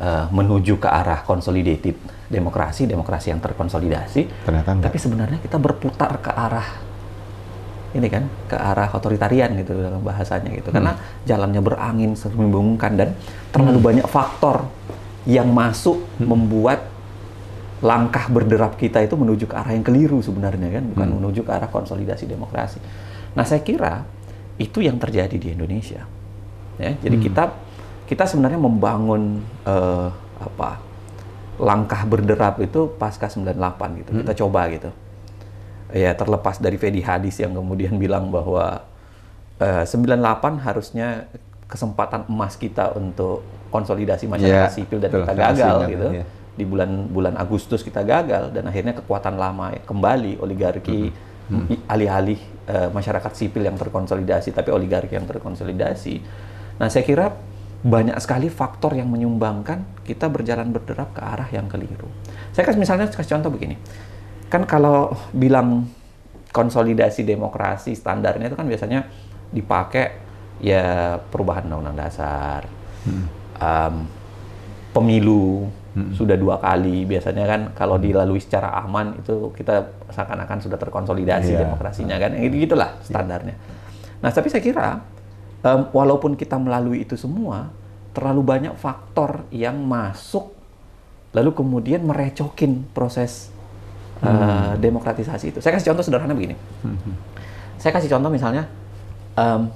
uh, 0.00 0.26
menuju 0.32 0.80
ke 0.80 0.88
arah 0.88 1.20
consolidated 1.22 1.94
demokrasi, 2.32 2.88
demokrasi 2.88 3.36
yang 3.36 3.40
terkonsolidasi. 3.44 4.48
Ternyata 4.48 4.70
enggak. 4.72 4.88
Tapi 4.88 4.98
sebenarnya 4.98 5.38
kita 5.44 5.60
berputar 5.60 6.12
ke 6.24 6.32
arah 6.32 6.68
ini 7.92 8.08
kan, 8.08 8.24
ke 8.48 8.56
arah 8.56 8.88
otoritarian 8.96 9.52
gitu 9.60 9.76
dalam 9.76 10.00
bahasanya 10.00 10.48
gitu. 10.56 10.72
Hmm. 10.72 10.76
Karena 10.80 10.92
jalannya 11.28 11.60
berangin, 11.60 12.10
membingungkan 12.16 12.92
dan 12.96 13.08
terlalu 13.52 13.78
hmm. 13.78 13.88
banyak 13.92 14.06
faktor 14.08 14.64
yang 15.28 15.52
masuk 15.52 16.00
hmm. 16.16 16.24
membuat 16.24 16.91
langkah 17.82 18.30
berderap 18.30 18.78
kita 18.78 19.02
itu 19.02 19.18
menuju 19.18 19.50
ke 19.50 19.54
arah 19.58 19.74
yang 19.74 19.82
keliru 19.82 20.22
sebenarnya 20.22 20.80
kan, 20.80 20.84
bukan 20.94 21.08
hmm. 21.10 21.16
menuju 21.18 21.40
ke 21.42 21.50
arah 21.50 21.66
konsolidasi 21.66 22.30
demokrasi. 22.30 22.78
Nah, 23.34 23.42
saya 23.42 23.60
kira 23.66 24.06
itu 24.56 24.78
yang 24.78 25.02
terjadi 25.02 25.34
di 25.34 25.50
Indonesia. 25.50 26.06
Ya, 26.78 26.94
jadi 27.02 27.16
hmm. 27.18 27.24
kita 27.26 27.44
kita 28.06 28.24
sebenarnya 28.30 28.60
membangun 28.62 29.42
uh, 29.66 30.14
apa 30.38 30.78
langkah 31.58 32.06
berderap 32.06 32.62
itu 32.62 32.86
pasca 32.96 33.26
98 33.26 34.00
gitu. 34.02 34.10
Hmm. 34.14 34.20
Kita 34.24 34.32
coba 34.46 34.60
gitu. 34.70 34.90
Ya 35.92 36.16
terlepas 36.16 36.56
dari 36.56 36.80
Fedi 36.80 37.04
Hadis 37.04 37.36
yang 37.42 37.52
kemudian 37.52 38.00
bilang 38.00 38.32
bahwa 38.32 38.86
uh, 39.60 39.82
eh, 39.82 39.84
98 39.84 40.64
harusnya 40.64 41.28
kesempatan 41.68 42.24
emas 42.28 42.56
kita 42.56 42.96
untuk 42.96 43.44
konsolidasi 43.72 44.28
masyarakat 44.28 44.68
yeah, 44.68 44.72
sipil 44.72 45.00
dan 45.00 45.10
kita 45.12 45.32
gagal 45.32 45.76
gitu. 45.88 46.08
Yeah. 46.22 46.28
Di 46.52 46.68
bulan-bulan 46.68 47.40
Agustus 47.40 47.80
kita 47.80 48.04
gagal 48.04 48.52
dan 48.52 48.68
akhirnya 48.68 48.92
kekuatan 48.92 49.40
lama 49.40 49.72
kembali 49.88 50.36
oligarki 50.44 51.08
hmm. 51.48 51.88
alih-alih 51.88 52.40
uh, 52.68 52.88
masyarakat 52.92 53.32
sipil 53.32 53.64
yang 53.64 53.80
terkonsolidasi 53.80 54.52
tapi 54.52 54.68
oligarki 54.68 55.16
yang 55.16 55.24
terkonsolidasi. 55.24 56.20
Nah, 56.76 56.92
saya 56.92 57.04
kira 57.04 57.32
banyak 57.82 58.14
sekali 58.22 58.46
faktor 58.46 58.94
yang 58.94 59.10
menyumbangkan 59.10 60.06
kita 60.06 60.30
berjalan 60.30 60.70
berderap 60.70 61.18
ke 61.18 61.20
arah 61.24 61.48
yang 61.50 61.66
keliru. 61.66 62.06
Saya 62.54 62.62
kasih 62.62 62.78
misalnya 62.78 63.10
kasih 63.10 63.38
contoh 63.38 63.50
begini. 63.50 63.74
Kan 64.46 64.68
kalau 64.70 65.16
bilang 65.34 65.90
konsolidasi 66.52 67.24
demokrasi 67.26 67.96
standarnya 67.96 68.52
itu 68.52 68.56
kan 68.60 68.68
biasanya 68.68 69.08
dipakai 69.50 70.06
ya 70.62 71.16
perubahan 71.18 71.66
undang-undang 71.66 72.06
dasar, 72.06 72.68
hmm. 73.08 73.24
um, 73.58 73.94
pemilu 74.94 75.66
sudah 75.92 76.40
dua 76.40 76.56
kali 76.56 77.04
biasanya 77.04 77.44
kan 77.44 77.60
kalau 77.76 78.00
dilalui 78.00 78.40
secara 78.40 78.72
aman 78.80 79.12
itu 79.12 79.52
kita 79.52 79.92
seakan-akan 80.08 80.58
sudah 80.58 80.80
terkonsolidasi 80.80 81.52
Iya. 81.52 81.68
demokrasinya 81.68 82.16
kan 82.16 82.32
gitu 82.32 82.56
gitulah 82.64 82.96
standarnya. 83.04 83.52
Nah 84.24 84.30
tapi 84.32 84.48
saya 84.48 84.64
kira 84.64 85.04
em, 85.60 85.80
walaupun 85.92 86.32
kita 86.32 86.56
melalui 86.56 87.04
itu 87.04 87.12
semua 87.14 87.68
terlalu 88.16 88.40
banyak 88.40 88.72
faktor 88.74 89.44
yang 89.52 89.76
masuk 89.84 90.56
lalu 91.32 91.52
kemudian 91.52 92.00
merecokin 92.02 92.88
proses 92.92 93.52
eh, 94.24 94.72
demokratisasi 94.80 95.52
itu. 95.52 95.58
Saya 95.60 95.76
kasih 95.76 95.92
contoh 95.92 96.04
sederhana 96.04 96.32
begini. 96.32 96.56
Saya 97.76 97.92
kasih 97.92 98.08
contoh 98.08 98.32
misalnya 98.32 98.64
em, 99.36 99.68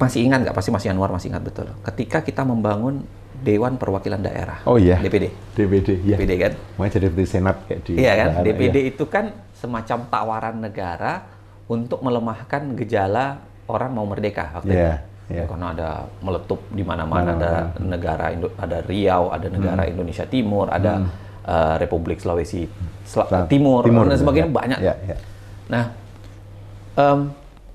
masih 0.00 0.24
ingat 0.24 0.42
nggak 0.42 0.56
pasti 0.56 0.70
Mas 0.72 0.82
Yanwar 0.82 1.12
masih 1.12 1.30
ingat 1.30 1.44
betul 1.44 1.68
ketika 1.84 2.24
kita 2.24 2.42
membangun 2.42 3.06
Dewan 3.42 3.74
Perwakilan 3.74 4.18
Daerah 4.18 4.62
Oh 4.64 4.74
iya. 4.76 4.96
DPD 4.96 5.26
DPD, 5.52 5.88
ya. 6.02 6.16
DPD 6.16 6.32
kan 6.38 6.52
Mau 6.74 6.86
jadi 6.86 7.06
seperti 7.06 7.26
senat 7.28 7.56
kayak 7.64 7.80
di 7.82 7.92
iya 7.96 8.12
kan 8.14 8.26
daerah, 8.32 8.44
DPD 8.46 8.76
ya. 8.76 8.84
itu 8.88 9.04
kan 9.04 9.24
semacam 9.52 9.98
tawaran 10.06 10.56
negara 10.56 11.12
untuk 11.66 11.98
melemahkan 11.98 12.74
gejala 12.76 13.38
orang 13.64 13.90
mau 13.90 14.04
merdeka 14.04 14.50
waktu 14.54 14.70
Iya, 14.70 14.94
itu 15.24 15.34
iya. 15.34 15.44
karena 15.44 15.66
ada 15.70 15.88
meletup 16.18 16.60
di 16.68 16.82
mana-mana 16.82 17.30
ada 17.32 17.50
Mana-mana. 17.68 17.86
negara 17.88 18.26
Indo- 18.28 18.54
ada 18.56 18.78
Riau 18.80 19.24
ada 19.28 19.46
negara 19.46 19.82
Hmm. 19.82 19.92
Indonesia 19.92 20.24
Timur 20.24 20.66
ada 20.68 20.92
eh, 21.42 21.74
Republik 21.76 22.18
Sulawesi 22.18 22.66
Sel- 23.02 23.26
Timur, 23.46 23.82
Timur, 23.82 24.06
dan 24.06 24.14
sebagainya 24.16 24.46
ya. 24.46 24.54
banyak 24.54 24.78
Ya, 24.80 24.94
ya. 25.04 25.16
Nah, 25.68 25.84
em, 26.94 27.20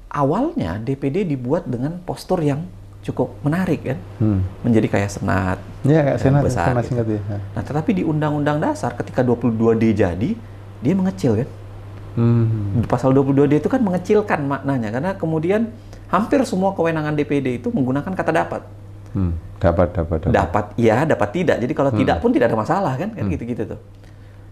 awalnya 0.10 0.80
DPD 0.80 1.26
dibuat 1.26 1.66
dengan 1.66 2.00
postur 2.00 2.40
yang 2.40 2.64
cukup 3.08 3.40
menarik 3.40 3.80
kan, 3.82 3.98
Hmm. 4.20 4.40
menjadi 4.62 4.88
kayak 4.92 5.10
senat, 5.10 5.58
Ya, 5.88 6.04
kayak 6.04 6.20
yang 6.20 6.20
senat, 6.20 6.44
besar 6.44 6.66
senat 6.76 6.84
gitu. 6.84 7.16
ya. 7.16 7.40
Nah, 7.56 7.64
tetapi 7.64 7.92
di 7.96 8.04
Undang-Undang 8.04 8.60
Dasar 8.60 8.92
ketika 8.94 9.24
22D 9.24 9.96
jadi, 9.96 10.36
dia 10.84 10.94
mengecil 10.94 11.40
kan. 11.40 11.50
Hmm. 12.18 12.84
Pasal 12.86 13.14
22D 13.14 13.62
itu 13.62 13.70
kan 13.70 13.80
mengecilkan 13.80 14.44
maknanya 14.44 14.90
karena 14.90 15.12
kemudian 15.16 15.70
hampir 16.10 16.42
semua 16.44 16.74
kewenangan 16.74 17.14
DPD 17.14 17.62
itu 17.62 17.70
menggunakan 17.72 18.12
kata 18.12 18.32
dapat. 18.34 18.62
Hmm. 19.16 19.38
Dapat, 19.58 19.88
dapat, 19.96 20.18
dapat. 20.26 20.34
Dapat 20.34 20.66
ya, 20.78 21.06
dapat 21.06 21.30
tidak. 21.34 21.58
Jadi 21.64 21.74
kalau 21.74 21.90
tidak 21.94 22.18
pun 22.20 22.30
tidak 22.30 22.52
ada 22.52 22.58
masalah 22.60 22.94
kan, 22.94 23.10
kan 23.14 23.26
gitu-gitu 23.26 23.64
tuh. 23.66 23.80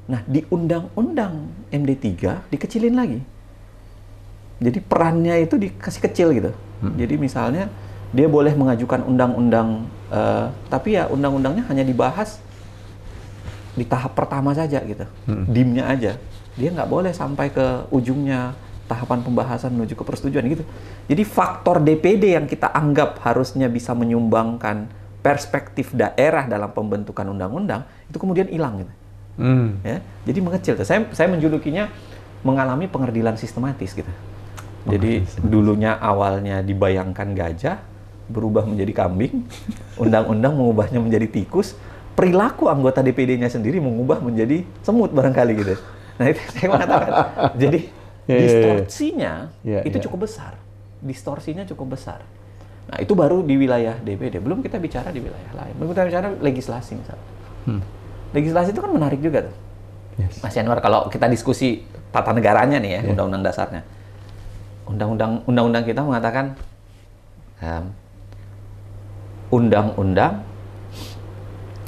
Nah, 0.05 0.21
di 0.23 0.45
Undang-Undang 0.45 1.33
MD3 1.69 2.45
dikecilin 2.49 2.93
lagi. 2.93 3.19
Jadi 4.55 4.79
perannya 4.79 5.43
itu 5.43 5.59
dikasih 5.59 6.01
kecil 6.01 6.27
gitu. 6.31 6.51
Jadi 6.95 7.17
misalnya 7.17 7.67
dia 8.11 8.27
boleh 8.29 8.53
mengajukan 8.53 9.01
undang-undang, 9.07 9.89
eh, 10.11 10.47
tapi 10.69 10.99
ya 10.99 11.09
undang-undangnya 11.09 11.65
hanya 11.71 11.81
dibahas 11.81 12.41
di 13.75 13.83
tahap 13.83 14.15
pertama 14.15 14.55
saja 14.55 14.79
gitu, 14.83 15.03
dimnya 15.51 15.89
aja. 15.89 16.15
Dia 16.55 16.69
nggak 16.71 16.87
boleh 16.87 17.11
sampai 17.11 17.51
ke 17.51 17.91
ujungnya 17.91 18.55
tahapan 18.85 19.25
pembahasan 19.25 19.73
menuju 19.73 19.97
ke 19.97 20.03
persetujuan 20.05 20.45
gitu. 20.47 20.63
Jadi 21.09 21.23
faktor 21.25 21.81
DPD 21.81 22.37
yang 22.37 22.45
kita 22.45 22.69
anggap 22.71 23.19
harusnya 23.25 23.67
bisa 23.67 23.91
menyumbangkan 23.97 24.87
perspektif 25.25 25.89
daerah 25.91 26.45
dalam 26.45 26.69
pembentukan 26.69 27.25
undang-undang 27.25 27.81
itu 28.05 28.17
kemudian 28.21 28.45
hilang 28.45 28.85
gitu. 28.85 28.93
Hmm. 29.35 29.83
Ya, 29.83 29.99
jadi 30.23 30.39
mengecil. 30.39 30.73
tuh. 30.79 30.87
Saya 30.87 31.09
saya 31.11 31.27
menjulukinya 31.27 31.91
mengalami 32.45 32.85
pengerdilan 32.85 33.35
sistematis 33.35 33.91
gitu. 33.91 34.09
Jadi 34.85 35.25
dulunya 35.41 35.97
awalnya 35.97 36.61
dibayangkan 36.61 37.33
gajah 37.33 37.81
berubah 38.27 38.65
menjadi 38.65 39.05
kambing, 39.05 39.45
undang-undang 40.01 40.53
mengubahnya 40.53 40.97
menjadi 40.97 41.27
tikus, 41.27 41.77
perilaku 42.13 42.67
anggota 42.67 42.99
DPD-nya 42.99 43.47
sendiri 43.47 43.77
mengubah 43.77 44.19
menjadi 44.19 44.63
semut 44.81 45.11
barangkali 45.11 45.51
gitu. 45.55 45.75
Nah 46.15 46.25
itu 46.31 46.39
saya 46.53 46.67
mengatakan. 46.71 47.11
Jadi 47.63 47.81
Ya, 48.25 48.33
ya, 48.33 48.41
ya. 48.41 48.41
distorsinya 48.41 49.33
Ya, 49.61 49.79
itu 49.85 50.01
ya. 50.01 50.03
cukup 50.09 50.25
besar, 50.25 50.57
distorsinya 50.97 51.61
cukup 51.61 51.93
besar. 51.93 52.25
Nah 52.89 52.97
itu 52.97 53.13
baru 53.13 53.45
di 53.45 53.53
wilayah 53.53 54.01
DPD. 54.01 54.41
Belum 54.41 54.65
kita 54.65 54.81
bicara 54.81 55.13
di 55.13 55.21
wilayah 55.21 55.53
lain. 55.53 55.77
Belum 55.77 55.93
kita 55.93 56.09
bicara 56.09 56.27
legislasi 56.33 56.97
misalnya. 56.97 57.21
Legislasi 58.33 58.73
itu 58.73 58.81
kan 58.81 58.89
menarik 58.89 59.21
juga 59.21 59.45
tuh. 59.45 59.55
Yes. 60.17 60.41
Mas 60.41 60.57
Yanwar, 60.57 60.81
kalau 60.81 61.05
kita 61.05 61.29
diskusi 61.29 61.85
tata 62.09 62.33
negaranya 62.33 62.81
nih 62.81 62.97
ya, 62.97 62.99
Iya. 63.05 63.09
undang-undang 63.13 63.45
dasarnya. 63.45 63.85
Undang-undang 64.89 65.45
undang-undang 65.45 65.83
kita 65.85 66.01
mengatakan 66.01 66.57
em, 67.59 67.85
undang-undang 69.55 70.43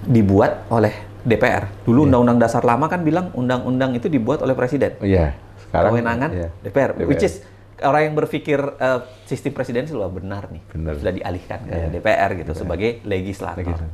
dibuat 0.03 0.63
oleh 0.69 0.93
DPR. 1.21 1.67
Dulu 1.83 1.99
Iya. 1.99 2.05
undang-undang 2.07 2.39
dasar 2.39 2.63
lama 2.63 2.87
kan 2.87 3.03
bilang 3.03 3.35
undang-undang 3.35 3.91
itu 3.93 4.07
dibuat 4.07 4.39
oleh 4.39 4.55
presiden. 4.55 4.95
Oh 4.97 5.05
iya. 5.05 5.35
Sekarang 5.59 5.91
Kewenangan 5.91 6.29
iya. 6.31 6.49
DPR. 6.63 6.95
DPR. 6.95 7.09
Which 7.11 7.27
is 7.27 7.43
orang 7.77 8.07
yang 8.07 8.15
berpikir 8.15 8.55
eh, 8.57 8.99
sistem 9.25 9.51
presidensial 9.51 9.99
wah 9.99 10.07
benar 10.07 10.47
nih. 10.47 10.63
Benar. 10.71 10.95
Sudah 10.95 11.13
dialihkan 11.13 11.59
ke 11.61 11.75
Iya. 11.75 11.87
DPR 11.91 12.29
gitu 12.37 12.51
sebagai 12.55 13.03
legislator. 13.03 13.59
Legislator. 13.59 13.91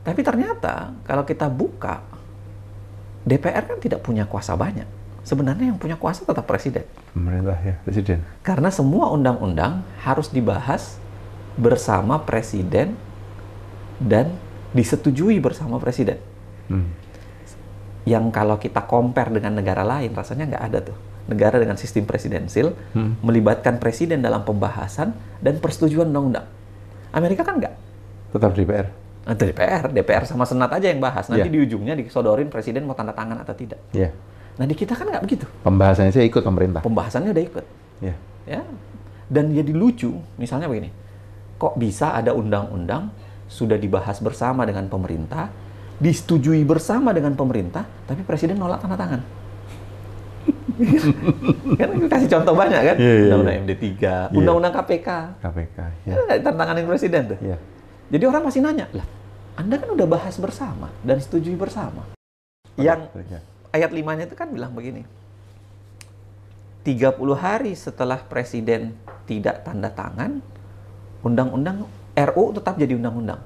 Tapi 0.00 0.20
ternyata 0.20 0.74
kalau 1.04 1.24
kita 1.24 1.46
buka 1.46 2.00
DPR 3.22 3.64
kan 3.66 3.76
tidak 3.78 4.00
punya 4.00 4.24
kuasa 4.24 4.56
banyak. 4.56 4.88
Sebenarnya 5.24 5.72
yang 5.72 5.80
punya 5.80 5.96
kuasa 5.96 6.20
tetap 6.22 6.44
presiden. 6.44 6.84
pemerintah 7.12 7.56
ya, 7.56 7.80
presiden. 7.80 8.20
Karena 8.40 8.68
semua 8.68 9.08
undang-undang 9.08 9.80
harus 10.00 10.28
dibahas 10.28 11.00
bersama 11.54 12.22
presiden 12.22 12.98
dan 14.02 14.34
disetujui 14.74 15.38
bersama 15.38 15.78
presiden. 15.78 16.18
Hmm. 16.66 16.90
Yang 18.04 18.24
kalau 18.34 18.56
kita 18.60 18.84
compare 18.84 19.32
dengan 19.32 19.56
negara 19.56 19.86
lain 19.86 20.12
rasanya 20.12 20.50
nggak 20.50 20.64
ada 20.66 20.78
tuh. 20.92 20.96
Negara 21.24 21.56
dengan 21.56 21.80
sistem 21.80 22.04
presidensil 22.04 22.76
Hmm. 22.92 23.16
melibatkan 23.24 23.80
presiden 23.80 24.20
dalam 24.20 24.44
pembahasan 24.44 25.16
dan 25.40 25.56
persetujuan 25.62 26.10
undang-undang. 26.12 26.44
Amerika 27.14 27.46
kan 27.46 27.56
nggak. 27.62 27.74
Tetap 28.34 28.50
DPR. 28.52 28.86
Nah, 29.24 29.32
DPR, 29.32 29.88
DPR 29.88 30.24
sama 30.28 30.44
Senat 30.44 30.68
aja 30.68 30.84
yang 30.90 31.00
bahas. 31.00 31.32
Nanti 31.32 31.48
Iya. 31.48 31.54
di 31.54 31.58
ujungnya 31.64 31.94
disodorin 31.96 32.52
presiden 32.52 32.84
mau 32.84 32.92
tanda 32.92 33.16
tangan 33.16 33.40
atau 33.40 33.56
tidak. 33.56 33.80
Ya. 33.96 34.12
Nah 34.60 34.68
di 34.68 34.76
kita 34.76 34.92
kan 34.92 35.08
nggak 35.08 35.24
begitu. 35.24 35.46
Pembahasannya 35.64 36.12
saya 36.12 36.28
ikut 36.28 36.44
pemerintah. 36.44 36.84
Pembahasannya 36.84 37.32
udah 37.32 37.44
ikut. 37.46 37.64
Ya. 38.04 38.14
ya 38.44 38.60
dan 39.30 39.48
jadi 39.50 39.72
lucu 39.72 40.12
misalnya 40.36 40.68
begini 40.68 40.92
kok 41.56 41.74
bisa 41.74 42.12
ada 42.12 42.32
undang-undang 42.32 43.10
sudah 43.46 43.76
dibahas 43.76 44.18
bersama 44.18 44.64
dengan 44.64 44.88
pemerintah 44.88 45.48
disetujui 45.94 46.66
bersama 46.66 47.14
dengan 47.14 47.34
pemerintah 47.34 47.86
tapi 48.04 48.22
presiden 48.22 48.58
nolak 48.58 48.82
tanda 48.82 48.98
tangan 48.98 49.22
kan 51.78 51.88
kita 51.94 52.06
kasih 52.10 52.30
contoh 52.30 52.52
banyak 52.52 52.80
kan 52.82 52.96
Iya, 52.98 53.12
iya, 53.12 53.22
undang-undang 53.30 53.54
iya. 53.54 53.62
MD3 53.64 53.84
Iya. 53.86 54.14
undang-undang 54.34 54.72
KPK 54.74 55.08
KPK. 55.40 55.78
Ya. 56.04 56.12
kan 56.12 56.22
nggak 56.26 56.38
ditantanganin 56.42 56.84
presiden 56.84 57.22
tuh 57.30 57.38
Ya. 57.40 57.56
jadi 58.10 58.24
orang 58.26 58.42
masih 58.44 58.60
nanya 58.60 58.86
lah 58.90 59.06
anda 59.54 59.78
kan 59.78 59.88
udah 59.88 60.06
bahas 60.10 60.34
bersama 60.36 60.90
dan 61.00 61.22
setujui 61.22 61.54
bersama 61.54 62.02
yang 62.74 63.06
Ya. 63.30 63.38
ayat 63.70 63.94
5-nya 63.94 64.26
itu 64.26 64.34
kan 64.34 64.50
bilang 64.50 64.74
begini. 64.74 65.06
30 66.82 67.16
hari 67.32 67.72
setelah 67.72 68.20
presiden 68.20 68.92
tidak 69.24 69.64
tanda 69.64 69.88
tangan, 69.88 70.44
undang-undang 71.24 71.88
RU 72.14 72.44
tetap 72.52 72.76
jadi 72.76 72.94
undang-undang. 72.94 73.40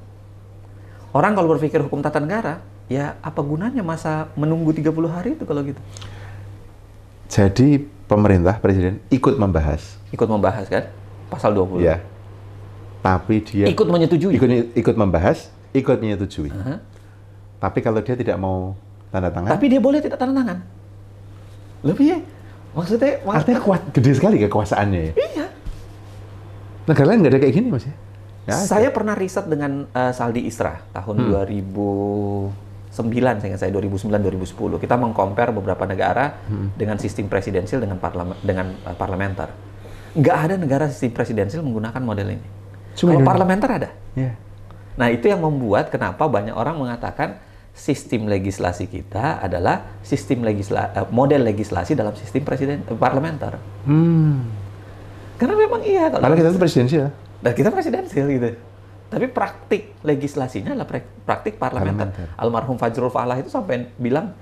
Orang 1.09 1.33
kalau 1.33 1.49
berpikir 1.49 1.81
hukum 1.81 2.03
tata 2.03 2.19
negara, 2.19 2.61
ya 2.87 3.17
apa 3.19 3.41
gunanya 3.41 3.81
masa 3.81 4.29
menunggu 4.35 4.71
30 4.71 4.91
hari 5.09 5.39
itu 5.39 5.47
kalau 5.47 5.65
gitu? 5.65 5.81
Jadi 7.29 7.81
pemerintah 8.05 8.57
presiden 8.57 9.01
ikut 9.09 9.37
membahas. 9.37 9.97
Ikut 10.11 10.27
membahas 10.27 10.67
kan? 10.67 10.85
Pasal 11.29 11.53
20. 11.53 11.81
Ya. 11.81 12.01
Tapi 12.99 13.41
dia 13.41 13.67
Ikut 13.69 13.87
menyetujui. 13.87 14.35
ikut 14.35 14.49
ikut 14.75 14.97
membahas, 14.99 15.49
ikut 15.71 15.97
menyetujui. 15.97 16.51
Aha. 16.51 16.83
Tapi 17.59 17.79
kalau 17.81 18.01
dia 18.01 18.17
tidak 18.17 18.37
mau 18.37 18.75
tanda 19.09 19.31
tangan, 19.31 19.49
Tapi 19.49 19.67
dia 19.67 19.81
boleh 19.81 20.01
tidak 20.01 20.19
tanda 20.19 20.35
tangan. 20.35 20.59
Lebih 21.85 22.07
ya? 22.07 22.19
Maksudnya, 22.75 23.23
mak- 23.25 23.37
artinya 23.39 23.61
kuat 23.61 23.81
gede 23.91 24.13
sekali 24.13 24.37
kekuasaannya 24.39 25.01
ya. 25.01 25.13
iya. 25.17 25.38
Negara 26.89 27.07
lain 27.13 27.19
nggak 27.21 27.33
ada 27.37 27.41
kayak 27.45 27.55
gini 27.55 27.69
mas 27.69 27.85
ya? 27.85 27.95
Saya 28.49 28.89
pernah 28.89 29.13
riset 29.13 29.45
dengan 29.45 29.85
eh, 29.93 30.13
Saldi 30.17 30.49
Isra 30.49 30.81
tahun 30.97 31.29
2009 31.29 32.89
saya 32.89 33.49
ingat 33.53 33.61
saya 33.61 33.73
2009 33.77 34.09
2010 34.09 34.81
kita 34.81 34.95
mengcompare 34.97 35.53
beberapa 35.53 35.85
negara 35.85 36.41
dengan 36.81 36.97
sistem 36.97 37.29
presidensil 37.29 37.85
dengan 37.85 38.01
parlemen 38.01 38.41
dengan 38.41 38.73
eh, 38.73 38.97
parlementer. 38.97 39.53
Nggak 40.17 40.37
ada 40.49 40.55
negara 40.57 40.85
sistem 40.89 41.13
presidensil 41.13 41.61
menggunakan 41.61 42.01
model 42.01 42.41
ini. 42.41 42.49
Cuma 42.97 43.15
Kalau 43.15 43.29
parlementer 43.29 43.71
ada. 43.71 43.91
Ya. 44.17 44.33
Nah, 44.99 45.15
itu 45.15 45.31
yang 45.31 45.39
membuat 45.47 45.95
kenapa 45.95 46.27
banyak 46.27 46.51
orang 46.51 46.75
mengatakan 46.75 47.39
sistem 47.71 48.27
legislasi 48.27 48.91
kita 48.91 49.39
adalah 49.39 50.03
sistem 50.03 50.43
legisla 50.43 50.91
eh, 50.91 51.07
model 51.15 51.47
legislasi 51.47 51.95
dalam 51.95 52.19
sistem 52.19 52.43
presiden 52.43 52.83
eh, 52.83 52.99
parlementer. 52.99 53.55
Hmm. 53.87 54.68
Karena 55.39 55.55
memang 55.55 55.81
iya 55.81 56.11
kalau 56.11 56.21
Karena 56.21 56.37
kita 56.37 56.51
itu 56.51 56.59
presidensial. 56.59 57.09
dan 57.39 57.53
kita 57.55 57.71
presidensil 57.71 58.27
gitu. 58.27 58.49
Tapi 59.09 59.27
praktik 59.31 59.97
legislasinya 60.03 60.75
adalah 60.75 60.85
pra- 60.85 61.15
praktik 61.25 61.57
parlementer. 61.57 62.11
Parlementer. 62.11 62.37
Almarhum 62.37 62.77
Fajrul 62.77 63.09
Falah 63.09 63.39
itu 63.39 63.49
sampai 63.49 63.89
bilang 63.97 64.35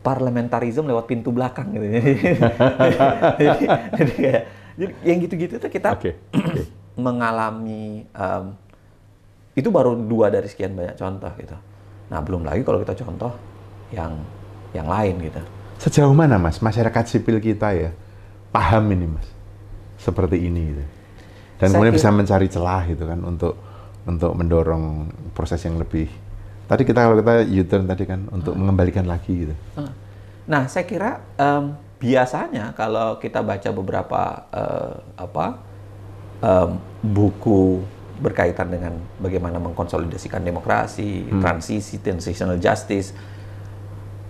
parlamentarisme 0.00 0.84
lewat 0.84 1.08
pintu 1.08 1.32
belakang 1.32 1.72
gitu. 1.72 1.82
jadi, 3.40 3.64
jadi 3.90 4.12
kayak 4.12 4.42
jadi 4.74 4.92
yang 5.02 5.18
gitu-gitu 5.18 5.54
tuh 5.58 5.66
kita. 5.68 5.88
Oke. 5.96 6.12
mengalami 6.94 8.06
em, 8.06 8.44
itu 9.52 9.66
baru 9.66 9.98
dua 9.98 10.30
dari 10.30 10.46
sekian 10.46 10.78
banyak 10.78 10.94
contoh 10.94 11.32
gitu. 11.34 11.56
Nah 12.06 12.22
belum 12.22 12.46
lagi 12.46 12.62
kalau 12.62 12.78
kita 12.78 12.94
contoh 12.94 13.34
yang 13.90 14.14
yang 14.70 14.86
lain 14.86 15.18
gitu. 15.18 15.42
Sejauh 15.80 16.14
mana 16.14 16.38
mas 16.38 16.62
masyarakat 16.62 17.04
sipil 17.08 17.42
kita 17.42 17.74
ya 17.74 17.90
paham 18.50 18.86
ini 18.94 19.10
mas 19.10 19.26
seperti 20.04 20.36
ini 20.38 20.62
gitu. 20.68 20.84
Dan 21.56 21.66
Saya 21.66 21.72
kemudian 21.72 21.92
kira- 21.92 22.00
bisa 22.02 22.10
mencari 22.12 22.46
celah 22.46 22.82
gitu 22.84 23.04
kan 23.04 23.20
untuk 23.20 23.54
untuk 24.04 24.36
mendorong 24.36 24.84
proses 25.32 25.64
yang 25.64 25.80
lebih. 25.80 26.12
Tadi 26.64 26.82
kita 26.82 27.00
kalau 27.02 27.16
kita 27.16 27.40
U-turn 27.46 27.84
tadi 27.84 28.04
kan 28.04 28.28
untuk 28.28 28.52
mengembalikan 28.52 29.04
lagi 29.04 29.48
gitu. 29.48 29.54
Nah, 30.44 30.68
saya 30.68 30.84
kira 30.84 31.24
em, 31.34 31.72
biasanya 31.96 32.72
kalau 32.72 33.16
kita 33.16 33.40
baca 33.40 33.70
beberapa 33.70 34.20
eh, 34.52 34.92
apa 35.16 35.46
em, 36.38 36.70
buku 37.02 37.80
berkaitan 38.14 38.68
dengan 38.68 38.92
bagaimana 39.18 39.56
mengkonsolidasikan 39.58 40.40
demokrasi, 40.40 41.24
transisi, 41.40 41.96
transitional 41.98 42.56
justice, 42.56 43.16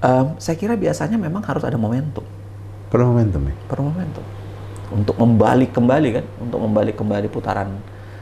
em, 0.00 0.38
saya 0.38 0.54
kira 0.54 0.74
biasanya 0.74 1.14
memang 1.16 1.42
harus 1.42 1.62
ada 1.62 1.76
momentum, 1.76 2.22
Perlu 2.88 3.10
momentum 3.10 3.42
ya. 3.44 3.54
perlu 3.66 3.82
momentum 3.84 4.24
untuk 4.94 5.18
membalik 5.18 5.74
kembali 5.74 6.08
kan, 6.14 6.26
untuk 6.38 6.58
membalik 6.62 6.94
kembali 6.94 7.26
putaran 7.26 7.70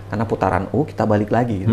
karena 0.09 0.25
putaran 0.29 0.65
U 0.77 0.85
kita 0.85 1.05
balik 1.09 1.33
lagi. 1.33 1.65
Gitu. 1.65 1.73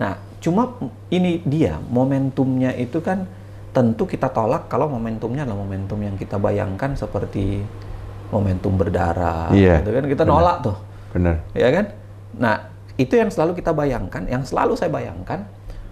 Nah, 0.00 0.16
cuma 0.40 0.76
ini 1.12 1.44
dia 1.44 1.76
momentumnya 1.76 2.72
itu 2.76 3.00
kan 3.04 3.24
tentu 3.70 4.08
kita 4.08 4.32
tolak 4.32 4.66
kalau 4.66 4.88
momentumnya 4.88 5.44
adalah 5.46 5.60
momentum 5.62 6.00
yang 6.00 6.16
kita 6.16 6.40
bayangkan 6.40 6.96
seperti 6.96 7.62
momentum 8.30 8.74
berdarah, 8.78 9.50
Iya, 9.50 9.82
gitu 9.82 9.90
kan 9.90 10.04
kita 10.06 10.22
benar. 10.22 10.32
nolak 10.38 10.56
tuh, 10.62 10.76
Benar. 11.14 11.34
ya 11.50 11.68
kan? 11.74 11.86
Nah, 12.38 12.56
itu 12.94 13.14
yang 13.18 13.30
selalu 13.30 13.58
kita 13.58 13.74
bayangkan, 13.74 14.22
yang 14.30 14.42
selalu 14.46 14.78
saya 14.78 14.90
bayangkan, 14.90 15.46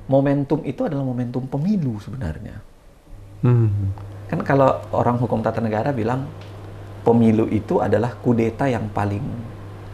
momentum 0.07 0.63
itu 0.63 0.87
adalah 0.87 1.03
momentum 1.03 1.45
pemilu 1.51 1.99
sebenarnya. 1.99 2.63
Hmm. 3.43 3.91
Kan 4.31 4.43
kalau 4.47 4.79
orang 4.95 5.19
hukum 5.19 5.43
tata 5.43 5.59
negara 5.59 5.91
bilang 5.91 6.27
pemilu 7.09 7.49
itu 7.49 7.81
adalah 7.81 8.13
kudeta 8.21 8.69
yang 8.69 8.93
paling 8.93 9.25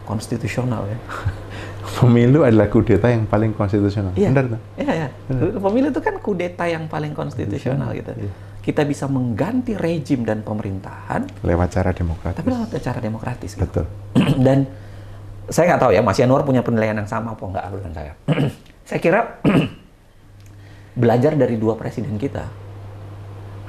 konstitusional 0.03 0.83
ya. 0.91 0.99
Pemilu 1.95 2.41
adalah 2.43 2.67
kudeta 2.67 3.07
yang 3.07 3.29
paling 3.29 3.53
konstitusional. 3.55 4.11
Iya. 4.17 4.33
Benar. 4.33 4.59
Iya, 4.75 4.93
iya. 5.05 5.07
Pemilu 5.55 5.93
itu 5.93 6.01
kan 6.01 6.17
kudeta 6.19 6.65
yang 6.67 6.89
paling 6.91 7.13
konstitusional 7.13 7.93
gitu. 7.95 8.11
Iya. 8.11 8.31
Kita 8.65 8.81
bisa 8.81 9.05
mengganti 9.05 9.77
rejim 9.77 10.25
dan 10.25 10.41
pemerintahan, 10.41 11.29
Lewat 11.45 11.69
cara 11.69 11.93
demokratis. 11.93 12.41
tapi 12.41 12.49
lewat 12.49 12.69
cara 12.81 12.99
demokratis. 12.99 13.51
Gitu. 13.53 13.61
Betul. 13.61 13.85
dan 14.45 14.65
saya 15.45 15.77
nggak 15.77 15.81
tahu 15.85 15.91
ya, 15.93 16.01
Mas 16.01 16.17
Yanwar 16.17 16.41
punya 16.41 16.65
penilaian 16.65 16.97
yang 16.97 17.05
sama 17.05 17.37
apa 17.37 17.43
enggak 17.45 17.63
dengan 17.69 17.93
saya. 17.93 18.13
saya 18.89 18.99
kira 18.99 19.19
belajar 21.05 21.37
dari 21.37 21.55
dua 21.61 21.77
presiden 21.77 22.17
kita, 22.17 22.49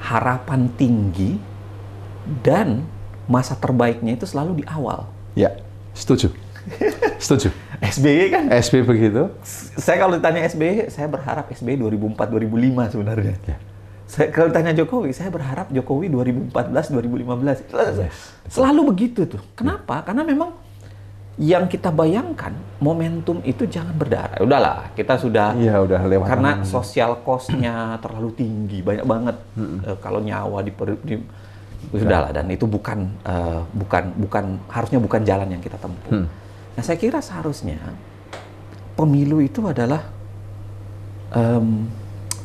harapan 0.01 0.73
tinggi 0.73 1.37
dan 2.41 2.96
masa 3.27 3.53
terbaiknya 3.53 4.15
itu 4.15 4.25
selalu 4.25 4.63
di 4.63 4.65
awal. 4.67 5.05
Ya, 5.35 5.53
setuju. 5.93 6.31
setuju. 7.23 7.51
SBY 7.79 8.23
kan, 8.33 8.43
SB 8.51 8.83
begitu. 8.83 9.29
saya 9.77 10.01
kalau 10.01 10.17
ditanya 10.17 10.43
SBY, 10.49 10.89
saya 10.89 11.07
berharap 11.07 11.47
SBY 11.53 11.77
2004-2005 12.15 12.93
sebenarnya. 12.97 13.35
Ya. 13.45 13.57
Saya 14.07 14.31
kalau 14.31 14.49
tanya 14.55 14.71
Jokowi, 14.71 15.11
saya 15.11 15.27
berharap 15.27 15.67
Jokowi 15.67 16.07
2014 16.07 16.95
2015. 16.95 17.67
Selalu 18.47 18.81
begitu 18.95 19.27
tuh. 19.27 19.43
Kenapa? 19.51 19.99
Karena 20.07 20.23
memang 20.23 20.55
yang 21.37 21.69
kita 21.69 21.93
bayangkan 21.93 22.49
momentum 22.81 23.43
itu 23.45 23.69
jangan 23.69 23.93
berdarah. 23.93 24.41
Udahlah, 24.41 24.89
kita 24.97 25.21
sudah 25.21 25.53
Iya, 25.53 25.83
udah 25.85 26.01
lewat. 26.07 26.27
karena 26.33 26.51
sosial 26.65 27.21
cost-nya 27.21 27.99
terlalu 28.01 28.33
tinggi, 28.33 28.81
banyak 28.81 29.05
banget 29.05 29.37
Eh, 29.85 29.97
kalau 30.01 30.17
nyawa 30.17 30.65
di, 30.65 30.71
di 31.05 31.15
sudahlah 31.93 32.31
dan 32.35 32.45
itu 32.51 32.65
bukan 32.67 33.07
eh, 33.23 33.61
bukan 33.73 34.03
bukan 34.19 34.43
harusnya 34.67 34.99
bukan 34.99 35.21
jalan 35.23 35.47
yang 35.51 35.61
kita 35.63 35.79
tempuh. 35.79 36.27
Nah, 36.77 36.83
saya 36.85 36.97
kira 36.99 37.17
seharusnya 37.23 37.81
pemilu 38.93 39.41
itu 39.41 39.65
adalah 39.65 40.09
em, 41.33 41.89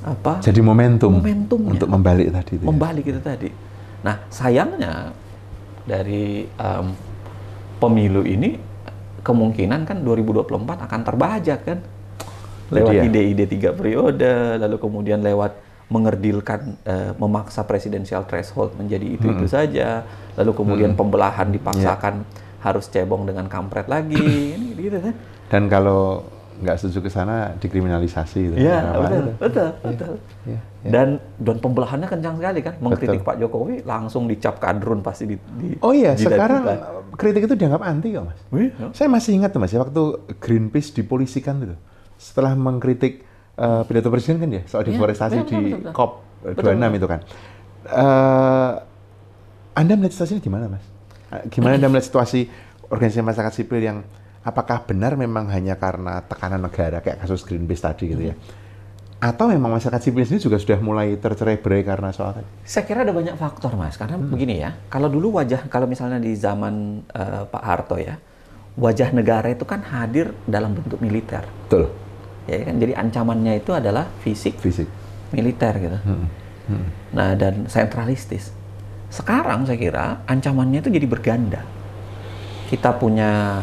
apa? 0.05 0.41
Jadi 0.41 0.61
momentum. 0.61 1.21
Momentumnya. 1.21 1.73
Untuk 1.77 1.89
membalik 1.89 2.29
tadi. 2.33 2.53
itu 2.57 2.65
ya. 2.65 2.69
membalik 2.69 3.05
itu 3.09 3.21
tadi. 3.21 3.51
Nah, 4.05 4.17
sayangnya 4.33 5.13
dari 5.85 6.49
em, 6.49 6.87
pemilu 7.77 8.23
ini 8.25 8.57
kemungkinan 9.23 9.87
kan 9.87 10.03
2024 10.03 10.87
akan 10.87 11.01
terbajak 11.07 11.61
kan 11.63 11.79
lewat 12.73 13.05
ide-ide 13.05 13.45
tiga 13.45 13.71
periode, 13.77 14.57
lalu 14.57 14.77
kemudian 14.81 15.21
lewat 15.21 15.53
mengerdilkan, 15.93 16.61
eh, 16.83 17.13
memaksa 17.21 17.69
presidensial 17.69 18.25
threshold 18.25 18.73
menjadi 18.81 19.05
itu 19.05 19.29
itu 19.29 19.45
saja, 19.45 20.09
lalu 20.35 20.57
kemudian 20.57 20.97
pembelahan 20.97 21.53
dipaksakan 21.53 22.25
harus 22.65 22.89
cebong 22.89 23.29
dengan 23.29 23.45
kampret 23.47 23.85
lagi, 23.87 24.17
ini 24.57 24.73
gitu 24.73 24.99
kan? 24.99 25.15
Dan 25.53 25.69
kalau 25.69 26.25
nggak 26.63 26.79
setuju 26.79 26.99
ke 27.03 27.11
sana 27.11 27.53
dikriminalisasi. 27.59 28.41
Gitu. 28.55 28.57
Iya, 28.57 28.79
Apa 28.87 29.03
betul, 29.03 29.19
itu? 29.19 29.33
betul, 29.37 29.69
betul. 29.83 30.13
Iya, 30.47 30.61
iya. 30.87 30.91
Dan 30.95 31.09
dan 31.37 31.57
pembelahannya 31.59 32.07
kencang 32.07 32.35
sekali 32.39 32.61
kan, 32.63 32.75
mengkritik 32.79 33.21
Betul. 33.21 33.29
Pak 33.29 33.37
Jokowi 33.43 33.75
langsung 33.83 34.31
dicap 34.31 34.63
kadrun 34.63 35.03
pasti 35.03 35.27
di, 35.27 35.37
di 35.59 35.75
Oh 35.83 35.91
iya, 35.91 36.15
di- 36.15 36.23
sekarang 36.23 36.63
kritik 37.19 37.51
itu 37.51 37.55
dianggap 37.59 37.83
anti 37.83 38.15
kok 38.15 38.25
mas. 38.31 38.39
Iya. 38.55 38.95
Saya 38.95 39.09
masih 39.11 39.43
ingat 39.43 39.51
tuh 39.51 39.61
mas, 39.61 39.75
ya 39.75 39.83
waktu 39.83 40.03
Greenpeace 40.39 40.95
dipolisikan 40.95 41.67
tuh, 41.67 41.79
setelah 42.15 42.55
mengkritik 42.55 43.27
eh, 43.55 43.83
pidato 43.85 44.09
presiden 44.09 44.39
kan 44.39 44.51
ya 44.51 44.63
soal 44.65 44.83
Iya, 44.83 44.89
deforestasi 44.93 45.37
betul, 45.39 45.51
di 45.51 45.61
betul, 45.67 45.79
betul. 45.81 45.93
COP 45.93 46.11
Betul, 46.43 46.63
26 46.69 46.75
betul. 46.75 46.97
itu 46.97 47.07
kan. 47.07 47.21
Eh, 47.83 48.73
anda 49.73 49.93
melihat 49.95 50.13
situasi 50.15 50.33
ini 50.37 50.43
gimana 50.43 50.65
mas? 50.69 50.85
Eh, 51.33 51.43
Gimana 51.49 51.77
Anda 51.77 51.89
melihat 51.89 52.07
situasi 52.07 52.41
organisasi 52.87 53.25
masyarakat 53.25 53.55
sipil 53.55 53.81
yang 53.81 53.99
apakah 54.43 54.85
benar 54.85 55.17
memang 55.17 55.49
hanya 55.49 55.75
karena 55.75 56.21
tekanan 56.23 56.61
negara 56.61 57.01
kayak 57.01 57.25
kasus 57.25 57.41
Greenpeace 57.43 57.81
tadi 57.81 58.05
gitu 58.11 58.23
ya? 58.23 58.37
Atau 59.17 59.49
memang 59.49 59.71
masyarakat 59.71 60.03
sipil 60.03 60.27
sendiri 60.27 60.43
juga 60.45 60.59
sudah 60.59 60.83
mulai 60.83 61.15
tercerai-berai 61.15 61.87
karena 61.87 62.11
soal 62.11 62.37
tadi? 62.37 62.49
Saya 62.67 62.85
kira 62.85 63.01
ada 63.01 63.15
banyak 63.15 63.39
faktor 63.39 63.73
mas, 63.79 63.95
karena 63.95 64.19
Hmm. 64.19 64.29
begini 64.29 64.61
ya, 64.61 64.75
kalau 64.91 65.07
dulu 65.07 65.39
wajah, 65.39 65.71
kalau 65.71 65.87
misalnya 65.87 66.19
di 66.19 66.35
zaman 66.35 67.07
eh, 67.09 67.43
Pak 67.47 67.63
Harto 67.63 67.97
ya, 67.97 68.19
wajah 68.75 69.15
negara 69.15 69.47
itu 69.49 69.63
kan 69.63 69.79
hadir 69.81 70.35
dalam 70.45 70.75
bentuk 70.75 70.99
militer, 70.99 71.47
Betul, 71.71 71.89
ya 72.47 72.57
kan, 72.65 72.75
jadi 72.77 72.93
ancamannya 72.97 73.53
itu 73.59 73.71
adalah 73.71 74.07
fisik, 74.21 74.59
fisik. 74.59 74.89
militer 75.33 75.73
gitu. 75.81 75.99
Nah 77.13 77.33
dan 77.35 77.65
sentralistis. 77.67 78.53
Sekarang 79.09 79.65
saya 79.65 79.77
kira 79.77 80.05
ancamannya 80.25 80.81
itu 80.81 80.89
jadi 80.89 81.07
berganda. 81.09 81.61
Kita 82.69 82.97
punya, 82.97 83.61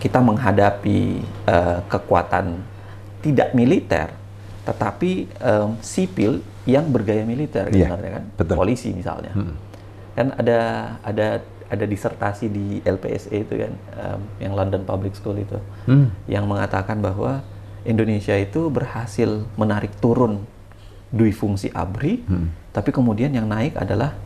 kita 0.00 0.20
menghadapi 0.20 0.98
eh, 1.44 1.78
kekuatan 1.88 2.60
tidak 3.24 3.56
militer, 3.56 4.12
tetapi 4.64 5.28
em, 5.40 5.80
sipil 5.80 6.44
yang 6.68 6.88
bergaya 6.88 7.24
militer 7.24 7.68
Iya, 7.68 7.88
sebenarnya 7.88 8.10
kan, 8.20 8.24
betul. 8.36 8.56
polisi 8.56 8.92
misalnya. 8.92 9.32
Kan 10.12 10.32
ada 10.36 10.60
ada 11.00 11.40
ada 11.64 11.84
disertasi 11.88 12.52
di 12.52 12.66
LPSA 12.80 13.36
itu 13.40 13.54
kan, 13.56 13.72
em, 13.96 14.20
yang 14.40 14.52
London 14.52 14.84
Public 14.84 15.16
School 15.16 15.40
itu, 15.40 15.56
Hmm. 15.88 16.12
yang 16.28 16.44
mengatakan 16.44 17.00
bahwa 17.00 17.40
Indonesia 17.84 18.34
itu 18.34 18.68
berhasil 18.68 19.44
menarik 19.54 19.92
turun 20.00 20.44
dui 21.14 21.30
fungsi 21.30 21.70
ABRI, 21.70 22.26
tapi 22.74 22.90
kemudian 22.90 23.30
yang 23.30 23.46
naik 23.46 23.78
adalah 23.78 24.16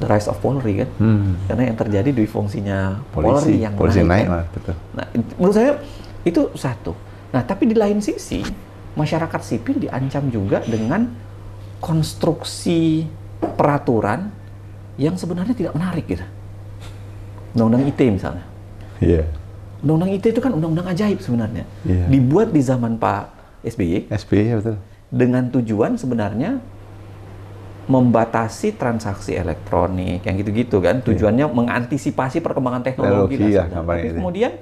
the 0.00 0.06
rise 0.08 0.26
of 0.26 0.40
Polri 0.40 0.82
kan, 0.82 0.90
Hmm. 0.98 1.36
karena 1.46 1.62
yang 1.70 1.76
terjadi 1.78 2.10
dui 2.10 2.26
fungsinya 2.26 2.98
Polri, 3.12 3.60
yang 3.60 3.76
polisi 3.76 4.00
naik. 4.00 4.08
naik, 4.08 4.24
kan. 4.24 4.30
malah, 4.32 4.46
betul. 4.50 4.74
Nah, 4.96 5.06
menurut 5.38 5.54
saya 5.54 5.70
itu 6.24 6.42
satu. 6.56 6.92
Nah, 7.30 7.42
tapi 7.44 7.68
di 7.68 7.76
lain 7.76 8.00
sisi 8.00 8.40
masyarakat 8.94 9.40
sipil 9.42 9.76
diancam 9.78 10.30
juga 10.30 10.62
dengan 10.64 11.10
konstruksi 11.78 13.04
peraturan 13.54 14.32
yang 14.96 15.18
sebenarnya 15.18 15.52
tidak 15.52 15.72
menarik 15.74 16.06
gitu. 16.06 16.24
Undang-undang 17.54 17.84
ITE 17.90 18.06
misalnya. 18.10 18.44
Iya. 19.02 19.22
Undang-undang 19.84 20.16
ITE 20.16 20.32
itu 20.32 20.40
kan 20.40 20.52
undang-undang 20.56 20.88
ajaib 20.88 21.20
sebenarnya. 21.20 21.68
Iya. 21.84 22.08
Dibuat 22.08 22.50
di 22.50 22.64
zaman 22.64 22.96
Pak 22.96 23.24
SBY 23.68 24.08
SBY 24.08 24.42
ya 24.48 24.56
betul. 24.60 24.76
dengan 25.12 25.44
tujuan 25.52 26.00
sebenarnya 26.00 26.56
membatasi 27.84 28.80
transaksi 28.80 29.36
elektronik 29.36 30.24
yang 30.24 30.34
gitu-gitu 30.40 30.80
kan. 30.80 31.04
Tujuannya 31.04 31.44
mengantisipasi 31.52 32.40
perkembangan 32.40 32.80
teknologi. 32.80 33.36
Ya, 33.36 33.68
sebenarnya. 33.68 33.74
gampang 33.76 33.96
Tapi 34.00 34.08
itu. 34.08 34.16
kemudian 34.16 34.52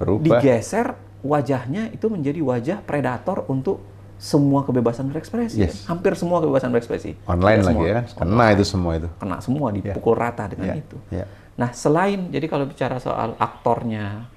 Berubah. 0.00 0.24
digeser 0.40 0.86
wajahnya 1.20 1.82
itu 1.92 2.06
menjadi 2.08 2.40
wajah 2.40 2.78
predator 2.80 3.44
untuk 3.52 3.84
semua 4.16 4.64
kebebasan 4.64 5.12
berekspresi. 5.12 5.60
Yes. 5.60 5.84
Hampir 5.84 6.16
semua 6.16 6.40
kebebasan 6.40 6.72
berekspresi. 6.72 7.20
Online 7.28 7.60
Tidak 7.60 7.68
lagi 7.68 7.76
semua. 7.76 7.84
ya 7.84 7.92
kan? 7.92 8.04
Kena 8.16 8.46
itu 8.56 8.64
semua 8.64 8.92
itu. 8.96 9.08
Kena 9.20 9.36
semua, 9.44 9.66
dipukul 9.68 10.14
rata 10.16 10.48
dengan 10.48 10.72
Ya, 10.72 10.74
itu. 10.80 10.96
ya. 11.12 11.24
Nah, 11.60 11.76
selain 11.76 12.32
jadi 12.32 12.48
kalau 12.48 12.64
bicara 12.64 12.96
soal 12.96 13.36
aktornya 13.36 14.32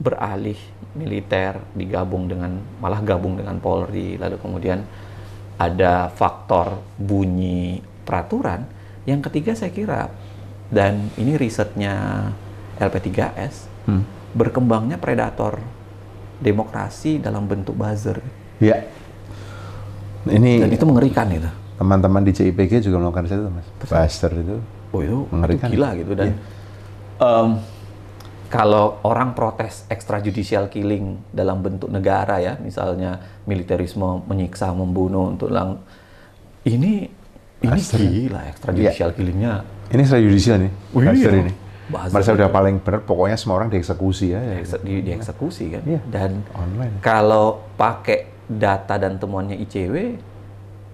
beralih 0.00 0.56
militer 0.96 1.60
digabung 1.76 2.24
dengan 2.24 2.56
malah 2.80 3.04
gabung 3.04 3.36
dengan 3.36 3.60
Polri 3.60 4.16
lalu 4.16 4.40
kemudian 4.40 4.80
ada 5.60 6.08
faktor 6.08 6.80
bunyi 6.96 7.84
peraturan 8.02 8.64
yang 9.04 9.20
ketiga 9.20 9.52
saya 9.52 9.68
kira 9.68 10.08
dan 10.72 11.12
ini 11.14 11.36
risetnya 11.36 12.28
LP3S 12.76 13.68
Hmm. 13.80 14.04
berkembangnya 14.32 14.96
predator 14.96 15.56
demokrasi 16.36 17.16
dalam 17.16 17.48
bentuk 17.48 17.72
buzzer 17.74 18.20
Ya. 18.60 18.76
Ini 20.28 20.60
dan 20.60 20.68
itu 20.68 20.84
mengerikan 20.84 21.32
itu 21.32 21.48
teman-teman 21.80 22.20
di 22.20 22.36
CIPG 22.36 22.84
juga 22.84 23.00
melakukan 23.00 23.24
itu, 23.24 23.48
Mas. 23.48 23.64
Buster 23.80 24.28
itu. 24.36 24.56
oh 24.92 25.00
itu, 25.00 25.16
itu 25.24 25.32
Mengerikan. 25.32 25.68
gila 25.72 25.88
gitu 25.96 26.12
dan 26.12 26.28
em, 27.16 27.48
kalau 28.50 28.98
orang 29.06 29.32
protes 29.32 29.86
extrajudicial 29.86 30.66
killing 30.66 31.22
dalam 31.30 31.62
bentuk 31.62 31.86
negara 31.86 32.42
ya 32.42 32.58
misalnya 32.58 33.16
militerisme 33.46 34.26
menyiksa 34.26 34.74
membunuh 34.74 35.30
untuk 35.30 35.48
lang 35.48 35.78
ini 36.66 37.06
ini 37.60 37.78
gila 37.78 38.40
extrajudicial 38.50 39.14
killingnya 39.14 39.62
Ini 39.90 40.02
secara 40.06 40.22
judicial 40.22 40.56
nih. 40.62 40.72
Oh, 40.94 41.02
iya. 41.02 41.30
Ini. 41.34 41.52
Merasa 41.90 42.30
udah 42.30 42.46
paling 42.46 42.78
benar, 42.78 43.02
pokoknya 43.02 43.34
semua 43.34 43.58
orang 43.58 43.74
dieksekusi 43.74 44.30
ya. 44.30 44.38
ya. 44.38 44.62
Di, 44.78 45.02
dieksekusi 45.02 45.64
kan 45.66 45.82
Iya. 45.82 45.98
dan 46.06 46.46
Online. 46.54 47.02
kalau 47.02 47.58
pakai 47.74 48.30
data 48.46 48.94
dan 48.94 49.18
temuannya 49.18 49.58
ICW 49.58 49.94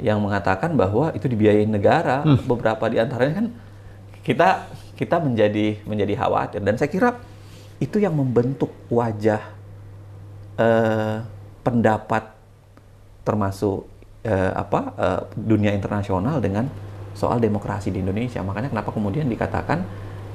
yang 0.00 0.16
mengatakan 0.20 0.72
bahwa 0.72 1.12
itu 1.12 1.28
dibiayain 1.28 1.68
negara 1.68 2.24
Hmm. 2.24 2.40
beberapa 2.44 2.88
di 2.88 2.96
antaranya 2.96 3.34
kan 3.36 3.46
kita 4.24 4.48
kita 4.96 5.20
menjadi 5.20 5.76
menjadi 5.84 6.16
khawatir 6.16 6.61
dan 6.61 6.80
saya 6.80 6.88
kira 6.88 7.11
itu 7.77 8.01
yang 8.01 8.16
membentuk 8.16 8.72
wajah 8.89 9.43
eh, 10.57 11.16
pendapat 11.61 12.33
termasuk 13.22 13.85
eh, 14.22 14.53
apa 14.55 14.81
eh, 14.97 15.20
dunia 15.37 15.74
internasional 15.74 16.39
dengan 16.39 16.70
soal 17.16 17.41
demokrasi 17.41 17.91
di 17.91 18.01
Indonesia 18.05 18.41
makanya 18.45 18.70
kenapa 18.72 18.93
kemudian 18.93 19.27
dikatakan 19.27 19.83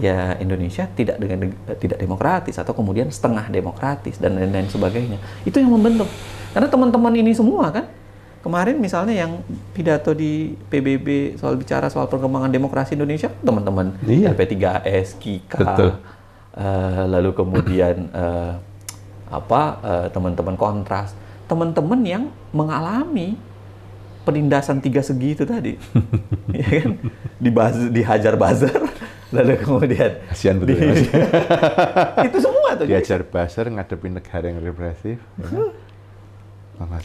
ya 0.02 0.34
Indonesia 0.38 0.90
tidak 0.92 1.18
dengan 1.22 1.54
eh, 1.70 1.78
tidak 1.78 1.98
demokratis 1.98 2.58
atau 2.58 2.74
kemudian 2.74 3.10
setengah 3.10 3.48
demokratis 3.50 4.18
dan 4.18 4.38
lain-lain 4.38 4.70
sebagainya 4.70 5.18
itu 5.46 5.58
yang 5.62 5.72
membentuk 5.72 6.10
karena 6.52 6.68
teman-teman 6.68 7.14
ini 7.16 7.32
semua 7.32 7.70
kan 7.72 7.86
kemarin 8.42 8.82
misalnya 8.82 9.14
yang 9.14 9.46
pidato 9.72 10.18
di 10.18 10.58
PBB 10.68 11.38
soal 11.38 11.56
bicara 11.56 11.88
soal 11.94 12.10
perkembangan 12.10 12.50
demokrasi 12.50 12.98
Indonesia 12.98 13.30
teman-teman 13.46 13.94
Iya. 14.02 14.34
LP3S 14.34 15.22
KIKA 15.22 15.58
Betul. 15.62 15.92
Eh, 16.54 17.04
lalu 17.06 17.32
kemudian 17.32 18.08
eh, 18.14 18.54
apa 19.28 19.62
eh, 19.82 20.08
teman-teman 20.12 20.56
kontras 20.56 21.16
teman-teman 21.48 22.00
yang 22.02 22.24
mengalami 22.52 23.36
penindasan 24.22 24.80
tiga 24.80 25.02
segi 25.02 25.34
itu 25.34 25.44
tadi 25.44 25.76
ya 26.56 26.68
kan 26.80 26.92
di 27.36 27.50
dihajar 27.92 28.36
buzzer 28.36 28.76
lalu 29.36 29.56
kemudian 29.58 30.12
Kasihan 30.28 30.60
betul 30.60 30.76
di- 30.76 31.08
ya, 31.08 31.24
itu 32.28 32.38
semua 32.38 32.76
tuh 32.76 32.84
Jadi, 32.84 32.92
Diajar 32.92 33.22
buzzer 33.24 33.66
ngadepin 33.68 34.12
negara 34.12 34.46
yang 34.46 34.60
represif. 34.60 35.18
ya 35.40 35.48
kan? 35.48 35.72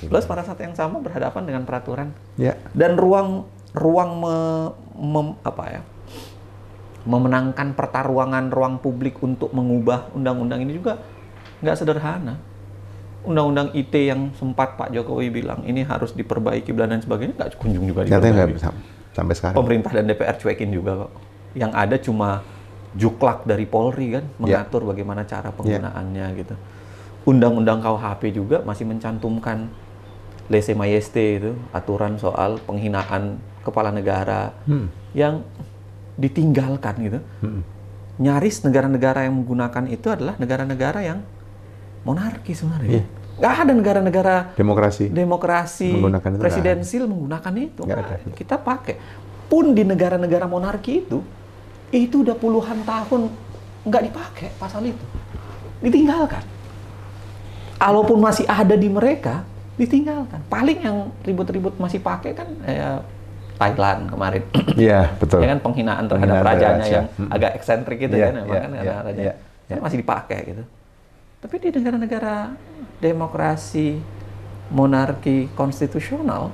Plus 0.08 0.24
pada 0.24 0.40
saat 0.40 0.56
yang 0.58 0.72
sama 0.72 0.98
berhadapan 0.98 1.42
dengan 1.44 1.62
peraturan 1.62 2.08
Ya. 2.34 2.56
dan 2.72 2.96
ruang 2.96 3.44
ruang 3.76 4.10
me- 4.18 4.72
mem- 4.96 5.36
apa 5.44 5.64
ya 5.68 5.80
memenangkan 7.06 7.72
pertarungan 7.72 8.50
ruang 8.50 8.82
publik 8.82 9.22
untuk 9.22 9.54
mengubah 9.54 10.10
undang-undang 10.12 10.60
ini 10.60 10.74
juga 10.74 10.98
nggak 11.62 11.76
sederhana. 11.78 12.34
Undang-undang 13.26 13.74
IT 13.74 13.94
yang 13.96 14.30
sempat 14.34 14.78
Pak 14.78 14.90
Jokowi 14.90 15.30
bilang 15.32 15.62
ini 15.62 15.82
harus 15.82 16.12
diperbaiki 16.12 16.70
dan 16.70 16.94
lain 16.94 17.02
sebagainya 17.02 17.34
nggak 17.34 17.50
kunjung 17.58 17.86
juga 17.86 18.06
diperbaiki. 18.06 18.54
bisa 18.54 18.70
sampai 19.10 19.34
sekarang. 19.34 19.56
Pemerintah 19.56 19.90
dan 19.90 20.04
DPR 20.04 20.36
cuekin 20.36 20.70
juga 20.70 21.06
kok. 21.06 21.10
Yang 21.56 21.72
ada 21.72 21.96
cuma 21.96 22.30
juklak 22.92 23.42
dari 23.42 23.64
Polri 23.64 24.14
kan 24.14 24.24
mengatur 24.36 24.84
bagaimana 24.84 25.24
cara 25.24 25.50
penggunaannya 25.50 26.26
gitu. 26.36 26.54
Undang-undang 27.24 27.82
KUHP 27.82 28.22
juga 28.30 28.62
masih 28.62 28.86
mencantumkan 28.86 29.66
lese 30.46 30.78
majeste 30.78 31.42
itu 31.42 31.52
aturan 31.72 32.14
soal 32.16 32.62
penghinaan 32.62 33.42
kepala 33.66 33.90
negara 33.90 34.54
Hmm. 34.62 34.86
yang 35.10 35.42
ditinggalkan 36.16 36.94
gitu. 37.04 37.20
Nyaris 38.16 38.64
negara-negara 38.64 39.28
yang 39.28 39.36
menggunakan 39.36 39.84
itu 39.92 40.08
adalah 40.08 40.34
negara-negara 40.40 41.00
yang 41.04 41.20
monarki 42.02 42.56
sebenarnya. 42.56 43.00
Iya. 43.00 43.04
Nggak 43.36 43.52
ada 43.52 43.72
negara-negara 43.76 44.34
Demokrasi. 44.56 45.12
demokrasi 45.12 45.92
Menggunakan 45.92 46.28
itu 46.32 46.40
presidensil 46.40 47.02
menggunakan 47.04 47.52
itu. 47.60 47.82
Nggak 47.84 48.00
ada. 48.00 48.14
Kita 48.32 48.56
pakai. 48.56 48.96
Pun 49.46 49.76
di 49.76 49.84
negara-negara 49.84 50.48
monarki 50.48 51.04
itu, 51.04 51.20
itu 51.92 52.24
udah 52.24 52.34
puluhan 52.34 52.80
tahun 52.88 53.28
nggak 53.84 54.02
dipakai 54.08 54.48
pasal 54.56 54.88
itu. 54.88 55.04
Ditinggalkan. 55.84 56.42
Kalaupun 57.76 58.16
masih 58.16 58.48
ada 58.48 58.72
di 58.72 58.88
mereka, 58.88 59.44
ditinggalkan. 59.76 60.40
Paling 60.48 60.78
yang 60.80 60.96
ribut-ribut 61.20 61.76
masih 61.76 62.00
pakai 62.00 62.32
kan 62.32 62.48
eh, 62.64 63.04
Thailand 63.56 64.00
kemarin. 64.06 64.42
Iya, 64.76 65.08
betul. 65.16 65.40
ya 65.40 65.56
kan 65.56 65.60
penghinaan 65.64 66.04
terhadap 66.04 66.36
Penghinaan 66.36 66.52
rajanya 66.52 66.84
raja. 66.84 66.92
yang 66.92 67.06
Mm. 67.16 67.28
agak 67.32 67.50
eksentrik 67.56 67.96
gitu 67.98 68.14
Iya, 68.14 68.26
kan, 68.28 68.34
iya, 68.34 68.40
kan 68.40 68.46
iya, 68.46 68.60
karena 68.60 68.76
raja 69.02 69.20
iya, 69.22 69.32
kan 69.66 69.72
iya. 69.72 69.82
masih 69.82 69.98
dipakai 69.98 70.38
gitu. 70.46 70.62
Tapi 71.36 71.54
di 71.58 71.68
negara-negara 71.72 72.34
demokrasi, 73.00 73.88
monarki 74.68 75.48
konstitusional, 75.52 76.50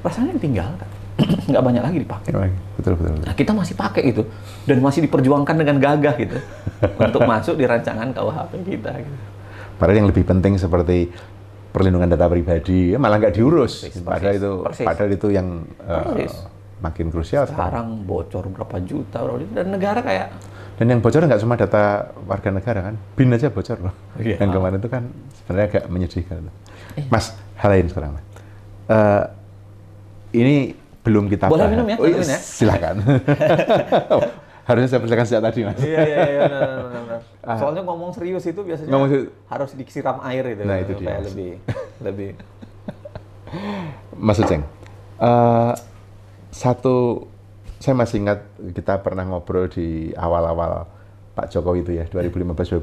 rasanya 0.00 0.36
ditinggalkan, 0.36 0.88
nggak 1.50 1.62
banyak 1.62 1.82
lagi 1.82 1.98
dipakai. 1.98 2.30
Betul, 2.30 2.50
betul, 2.76 2.92
betul. 2.94 3.24
Nah, 3.24 3.34
kita 3.34 3.52
masih 3.52 3.74
pakai 3.74 4.02
itu 4.06 4.22
dan 4.64 4.78
masih 4.78 5.00
diperjuangkan 5.02 5.54
dengan 5.56 5.76
gagah 5.80 6.14
gitu 6.14 6.38
untuk 7.06 7.20
masuk 7.24 7.54
di 7.56 7.64
rancangan 7.64 8.12
KUHP 8.12 8.52
kita. 8.68 8.90
Gitu. 9.00 9.16
Padahal 9.74 9.96
yang 9.98 10.08
lebih 10.08 10.22
penting 10.22 10.54
seperti 10.54 11.10
perlindungan 11.74 12.14
data 12.14 12.30
pribadi 12.30 12.94
ya 12.94 12.98
malah 13.02 13.18
nggak 13.18 13.34
diurus. 13.34 13.90
Persis, 13.90 13.98
padahal 14.06 14.22
persis, 14.30 14.38
itu 14.38 14.52
persis. 14.62 14.86
padahal 14.86 15.10
itu 15.10 15.28
yang 15.34 15.48
uh, 15.82 16.14
makin 16.78 17.06
krusial 17.10 17.50
sekarang. 17.50 17.58
Sekarang 17.58 18.06
bocor 18.06 18.44
berapa 18.46 18.76
juta 18.86 19.18
berapa 19.26 19.38
juta, 19.42 19.54
dan 19.58 19.66
negara 19.74 20.00
kayak 20.06 20.28
Dan 20.74 20.90
yang 20.90 21.00
bocor 21.02 21.22
nggak 21.26 21.38
cuma 21.42 21.54
data 21.54 22.14
warga 22.26 22.50
negara 22.50 22.80
kan, 22.90 22.94
BIN 23.14 23.30
aja 23.34 23.46
bocor 23.50 23.78
loh. 23.78 23.94
Iya. 24.18 24.42
Yang 24.42 24.50
kemarin 24.58 24.78
itu 24.82 24.90
kan 24.90 25.02
sebenarnya 25.38 25.66
agak 25.70 25.84
menyedihkan. 25.86 26.50
Mas, 27.10 27.34
hal 27.58 27.70
lain 27.70 27.86
sekarang. 27.86 28.10
Mas. 28.18 28.24
Eh, 28.90 29.24
ini 30.34 30.74
belum 31.06 31.30
kita 31.30 31.46
Boleh 31.46 31.70
bahas. 31.70 31.72
minum 31.78 31.86
ya? 31.86 31.96
Oh, 32.02 32.06
iya, 32.10 32.18
Minum 32.18 32.26
ya? 32.26 32.38
Silakan. 32.42 32.96
Harusnya 34.64 34.88
saya 34.88 35.00
persilakan 35.00 35.26
sejak 35.28 35.42
tadi, 35.42 35.60
Mas. 35.62 35.76
Iya 35.78 36.00
iya 36.02 36.18
iya 36.24 36.40
benar, 36.48 36.68
benar, 36.80 37.02
benar. 37.04 37.20
Soalnya 37.60 37.82
ngomong 37.84 38.10
serius 38.12 38.44
itu 38.44 38.60
biasanya 38.60 38.88
Ngomong 38.88 39.08
serius. 39.08 39.28
harus 39.46 39.70
disiram 39.74 40.18
air 40.24 40.44
itu. 40.50 40.62
Nah, 40.64 40.76
itu 40.80 40.92
dia. 40.96 41.20
lebih 41.20 41.50
lebih 42.00 42.30
Mas 44.16 44.38
Uceng, 44.38 44.62
eh, 45.20 45.72
satu 46.48 47.26
saya 47.78 47.94
masih 47.94 48.24
ingat 48.24 48.40
kita 48.72 48.98
pernah 48.98 49.22
ngobrol 49.22 49.68
di 49.68 50.10
awal-awal 50.16 50.88
Pak 51.34 51.52
Jokowi 51.52 51.84
itu 51.84 51.92
ya 51.94 52.04
2015-2016 52.08 52.80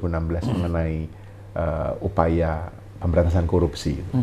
mengenai 0.53 1.09
eh, 1.51 1.91
upaya 1.99 2.69
pemberantasan 3.01 3.49
korupsi. 3.49 3.97
gitu. 3.97 4.21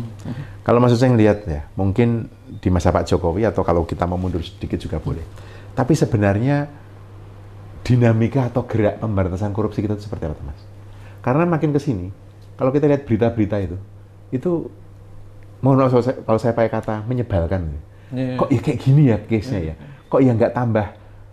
Kalau 0.63 0.79
Mas 0.79 0.95
Uceng 0.95 1.19
lihat 1.19 1.43
ya, 1.43 1.67
mungkin 1.75 2.31
di 2.47 2.71
masa 2.71 2.89
Pak 2.89 3.05
Jokowi 3.05 3.43
atau 3.43 3.61
kalau 3.61 3.83
kita 3.83 4.07
mau 4.07 4.15
mundur 4.15 4.39
sedikit 4.39 4.79
juga 4.79 4.97
boleh. 4.97 5.21
Tapi 5.75 5.93
sebenarnya 5.93 6.65
dinamika 7.89 8.53
atau 8.53 8.69
gerak 8.69 9.01
pemberantasan 9.01 9.49
korupsi 9.49 9.81
kita 9.81 9.97
itu 9.97 10.05
seperti 10.05 10.29
apa, 10.29 10.37
Mas? 10.45 10.61
Karena 11.25 11.49
makin 11.49 11.73
ke 11.73 11.81
sini, 11.81 12.13
kalau 12.53 12.69
kita 12.69 12.85
lihat 12.85 13.09
berita-berita 13.09 13.57
itu, 13.65 13.77
itu 14.29 14.69
mohon 15.65 15.81
maaf 15.81 15.97
kalau 15.97 16.37
saya, 16.37 16.53
pakai 16.53 16.69
kata 16.69 17.01
menyebalkan. 17.09 17.73
Iya. 18.13 18.37
Kok 18.37 18.49
ya 18.53 18.59
kayak 18.61 18.79
gini 18.85 19.01
ya 19.09 19.17
case-nya 19.17 19.73
ya? 19.73 19.75
Kok 20.05 20.21
ya 20.21 20.31
nggak 20.37 20.53
tambah 20.53 20.87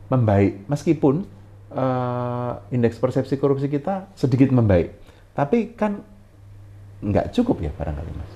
membaik? 0.09 0.65
Meskipun 0.65 1.29
eh, 1.77 2.53
indeks 2.73 2.97
persepsi 2.97 3.37
korupsi 3.37 3.69
kita 3.69 4.09
sedikit 4.17 4.49
membaik, 4.49 4.97
tapi 5.37 5.77
kan 5.77 6.01
nggak 7.05 7.37
cukup 7.37 7.69
ya 7.69 7.71
barangkali 7.77 8.11
mas. 8.17 8.31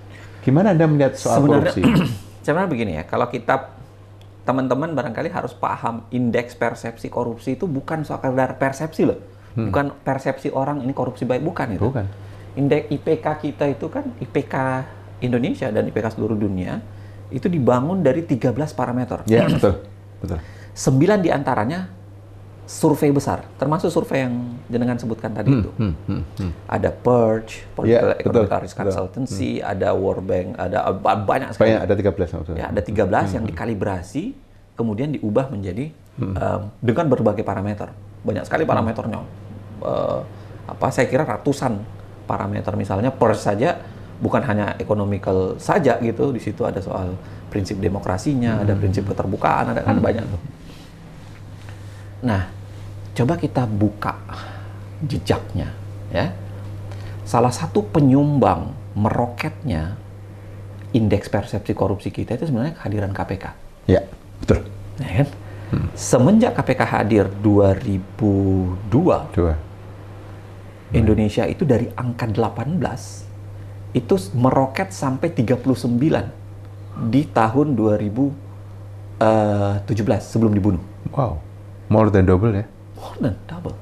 Gimana 0.45 0.77
anda 0.77 0.85
melihat 0.85 1.17
soal 1.17 1.41
sebenarnya 1.41 1.73
korupsi? 1.73 1.81
sebenarnya 2.45 2.69
begini 2.69 2.93
ya, 3.01 3.05
kalau 3.09 3.33
kita 3.33 3.80
teman-teman 4.45 4.97
barangkali 4.97 5.29
harus 5.31 5.53
paham 5.53 6.09
indeks 6.11 6.57
persepsi 6.57 7.13
korupsi 7.13 7.55
itu 7.55 7.69
bukan 7.69 8.03
sekedar 8.03 8.57
persepsi 8.57 9.05
loh. 9.05 9.21
Bukan 9.51 9.93
persepsi 10.07 10.49
orang 10.55 10.81
ini 10.81 10.95
korupsi 10.95 11.27
baik 11.27 11.43
bukan 11.43 11.69
itu. 11.75 11.91
Bukan. 11.91 12.07
indeks 12.51 12.91
IPK 12.91 13.27
kita 13.47 13.65
itu 13.71 13.87
kan 13.87 14.11
IPK 14.19 14.55
Indonesia 15.23 15.71
dan 15.71 15.87
IPK 15.87 16.19
seluruh 16.19 16.35
dunia 16.35 16.83
itu 17.31 17.47
dibangun 17.47 18.03
dari 18.03 18.27
13 18.27 18.51
parameter. 18.75 19.23
Ya, 19.31 19.47
betul. 19.47 19.87
Betul. 20.19 20.39
Sembilan 20.75 21.19
di 21.23 21.31
antaranya 21.31 22.00
survei 22.71 23.11
besar, 23.11 23.43
termasuk 23.59 23.91
survei 23.91 24.31
yang 24.31 24.55
jenengan 24.71 24.95
sebutkan 24.95 25.35
tadi 25.35 25.51
itu. 25.51 25.75
Hmm, 25.75 25.91
hmm, 26.07 26.23
hmm. 26.39 26.51
Ada 26.71 26.95
Perch, 26.95 27.67
Political 27.75 28.15
Ya, 28.15 28.23
Economic 28.23 28.51
Risk. 28.63 28.77
Consultancy, 28.79 29.59
ada 29.59 29.91
World 29.91 30.23
Bank, 30.23 30.55
ada 30.55 30.87
uh, 30.87 30.95
ba- 30.95 31.19
banyak 31.19 31.51
sekali. 31.51 31.75
Banyak 31.75 31.83
ada 31.83 31.95
13 31.99 32.37
maksudnya. 32.39 32.61
Ya, 32.63 32.67
ada 32.71 32.79
13 32.79 33.35
yang 33.35 33.45
dikalibrasi, 33.51 34.39
kemudian 34.79 35.11
diubah 35.11 35.51
menjadi 35.51 35.91
um, 36.23 36.71
dengan 36.79 37.11
berbagai 37.11 37.43
parameter. 37.43 37.91
Banyak 38.23 38.47
sekali 38.47 38.63
parameternya. 38.63 39.19
Uh, 39.83 40.23
apa 40.71 40.95
saya 40.95 41.11
kira 41.11 41.27
ratusan 41.27 41.75
parameter 42.31 42.71
misalnya 42.79 43.11
per 43.11 43.35
saja 43.35 43.83
bukan 44.23 44.47
hanya 44.47 44.79
economical 44.79 45.59
saja 45.59 45.99
gitu. 45.99 46.31
Di 46.31 46.39
situ 46.39 46.63
ada 46.63 46.79
soal 46.79 47.19
prinsip 47.51 47.83
demokrasinya, 47.83 48.63
ada 48.63 48.79
prinsip 48.79 49.11
keterbukaan, 49.11 49.75
ada 49.75 49.83
kan 49.83 49.99
banyak 49.99 50.23
tuh. 50.23 50.41
Nah, 52.31 52.60
coba 53.15 53.35
kita 53.37 53.67
buka 53.67 54.15
jejaknya 55.05 55.73
ya. 56.13 56.33
Salah 57.25 57.55
satu 57.55 57.87
penyumbang 57.87 58.75
meroketnya 58.99 59.95
indeks 60.91 61.31
persepsi 61.31 61.71
korupsi 61.73 62.11
kita 62.11 62.35
itu 62.35 62.51
sebenarnya 62.51 62.75
kehadiran 62.75 63.15
KPK. 63.15 63.45
Ya, 63.87 64.03
betul. 64.43 64.67
Ya 64.99 65.23
kan? 65.23 65.29
Semenjak 65.95 66.59
KPK 66.59 66.83
hadir 66.83 67.31
2002, 67.31 68.91
Dua. 68.91 69.55
Indonesia 70.91 71.47
itu 71.47 71.63
dari 71.63 71.87
angka 71.95 72.27
18 72.27 73.95
itu 73.95 74.15
meroket 74.35 74.91
sampai 74.91 75.31
39 75.31 77.07
di 77.07 77.23
tahun 77.31 77.79
2017 77.79 79.23
sebelum 80.19 80.51
dibunuh. 80.51 80.83
Wow. 81.15 81.39
More 81.87 82.11
than 82.11 82.27
double 82.27 82.51
ya. 82.55 82.67
More 83.01 83.17
than 83.19 83.35
double. 83.45 83.77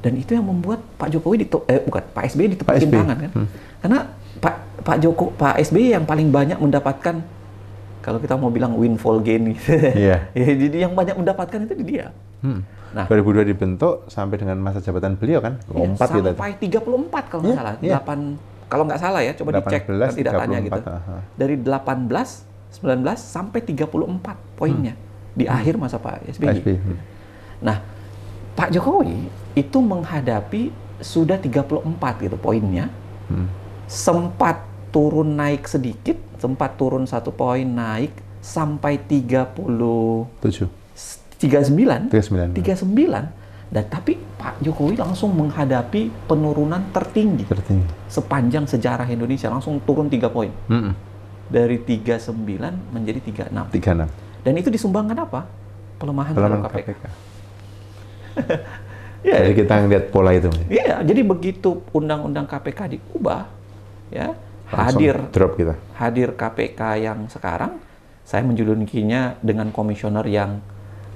Dan 0.00 0.16
itu 0.16 0.32
yang 0.32 0.48
membuat 0.48 0.80
Pak 0.96 1.12
Jokowi 1.12 1.44
di 1.44 1.46
eh 1.68 1.80
bukan 1.84 2.02
Pak 2.16 2.24
SBY 2.26 2.56
ditepukin 2.56 2.88
SBY. 2.88 2.98
tangan 3.04 3.16
kan. 3.20 3.30
Karena 3.84 3.98
Pak 4.40 4.54
Pak 4.80 4.96
Joko 4.98 5.24
Pak 5.36 5.60
SBY 5.60 5.92
yang 5.92 6.04
paling 6.08 6.32
banyak 6.32 6.56
mendapatkan 6.56 7.20
kalau 8.00 8.16
kita 8.16 8.32
mau 8.34 8.48
bilang 8.48 8.72
windfall 8.74 9.20
gain 9.20 9.52
gitu. 9.52 9.76
Iya. 9.76 10.24
ya, 10.40 10.46
jadi 10.56 10.88
yang 10.88 10.96
banyak 10.96 11.20
mendapatkan 11.20 11.68
itu 11.68 11.74
di 11.76 11.84
dia. 11.84 12.16
Hmm. 12.40 12.64
Nah, 12.90 13.06
2002 13.06 13.44
dibentuk 13.46 14.08
sampai 14.08 14.40
dengan 14.40 14.56
masa 14.58 14.80
jabatan 14.80 15.14
beliau 15.14 15.38
kan? 15.38 15.60
4 15.68 15.94
kita. 16.00 16.32
sampai 16.34 16.56
34 16.58 17.30
kalau 17.30 17.40
nggak 17.44 17.52
Iya, 17.52 17.60
salah. 17.60 17.74
iya. 17.84 17.98
8 18.00 18.70
kalau 18.70 18.84
nggak 18.86 19.00
salah 19.02 19.20
ya, 19.20 19.32
coba 19.34 19.50
dicek 19.58 19.82
18, 19.84 19.98
nanti 20.00 20.22
datanya 20.22 20.58
34, 20.62 20.64
gitu. 20.64 20.80
aha. 20.88 21.16
Dari 21.34 21.54
18, 21.58 22.46
19 22.70 23.18
sampai 23.18 23.60
34 23.66 24.38
poinnya 24.54 24.94
di 25.34 25.44
akhir 25.44 25.74
masa 25.74 25.98
Pak 25.98 26.22
SBY. 26.30 26.46
Pak 26.46 26.54
SBY. 26.62 26.76
Hmm. 26.78 26.98
Nah, 27.60 27.76
Pak 28.52 28.70
Jokowi 28.70 29.28
itu 29.52 29.78
menghadapi 29.78 30.68
sudah 31.00 31.36
34 31.36 31.80
gitu 32.20 32.36
poinnya. 32.36 32.90
Hmm. 33.26 33.48
Sempat 33.86 34.60
turun 34.90 35.34
naik 35.34 35.64
sedikit, 35.64 36.18
sempat 36.36 36.74
turun 36.74 37.06
satu 37.06 37.30
poin 37.30 37.62
naik 37.62 38.10
sampai 38.40 38.96
30 38.98 39.56
7. 40.40 40.68
39 41.40 42.12
39. 42.12 42.52
39 42.52 43.40
dan 43.70 43.84
tapi 43.86 44.18
Pak 44.34 44.60
Jokowi 44.60 44.98
langsung 44.98 45.30
menghadapi 45.32 46.10
penurunan 46.26 46.82
tertinggi 46.90 47.46
Tertinggi. 47.46 47.86
sepanjang 48.10 48.66
sejarah 48.66 49.06
Indonesia 49.06 49.46
langsung 49.46 49.78
turun 49.80 50.10
3 50.10 50.26
poin 50.26 50.50
Hmm. 50.66 50.92
dari 51.46 51.78
39 51.78 52.34
menjadi 52.90 53.20
36 53.46 53.72
36. 53.72 54.10
dan 54.42 54.52
itu 54.54 54.68
disumbangkan 54.68 55.22
apa 55.22 55.46
pelemahan 55.96 56.34
Pelemahan 56.34 56.66
KPK. 56.66 56.76
KPK. 56.82 57.04
Iya, 59.20 59.36
Jadi 59.42 59.52
kita 59.54 59.74
ngeliat 59.78 60.04
pola 60.08 60.32
itu. 60.32 60.48
iya, 60.66 61.00
jadi 61.00 61.20
begitu 61.20 61.84
undang-undang 61.90 62.44
KPK 62.44 62.90
diubah 62.90 63.44
ya 64.08 64.32
Langsung 64.66 64.96
hadir 64.96 65.16
drop 65.28 65.52
kita. 65.54 65.74
hadir 65.94 66.28
KPK 66.32 66.80
yang 67.00 67.18
sekarang 67.26 67.76
saya 68.22 68.40
menjulukinya 68.40 69.34
dengan 69.40 69.68
komisioner 69.68 70.22
yang 70.24 70.62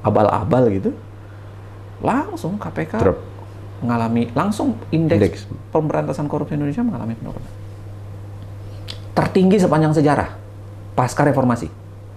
abal-abal 0.01 0.67
gitu 0.69 0.91
langsung 1.99 2.59
KPK 2.59 2.99
Drop. 2.99 3.19
mengalami 3.81 4.29
langsung 4.33 4.75
indeks, 4.91 5.23
Indeks. 5.23 5.41
pemberantasan 5.71 6.27
korupsi 6.27 6.55
Indonesia 6.55 6.83
mengalami 6.83 7.15
penurunan 7.15 7.53
tertinggi 9.13 9.57
sepanjang 9.57 9.95
sejarah 9.95 10.35
pasca 10.93 11.23
reformasi 11.23 11.71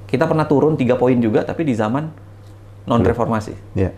kita 0.06 0.26
pernah 0.26 0.44
turun 0.44 0.74
tiga 0.74 0.96
poin 0.96 1.16
juga 1.16 1.44
tapi 1.44 1.64
di 1.64 1.72
zaman 1.72 2.10
non 2.84 3.02
reformasi 3.02 3.54
Ya. 3.72 3.94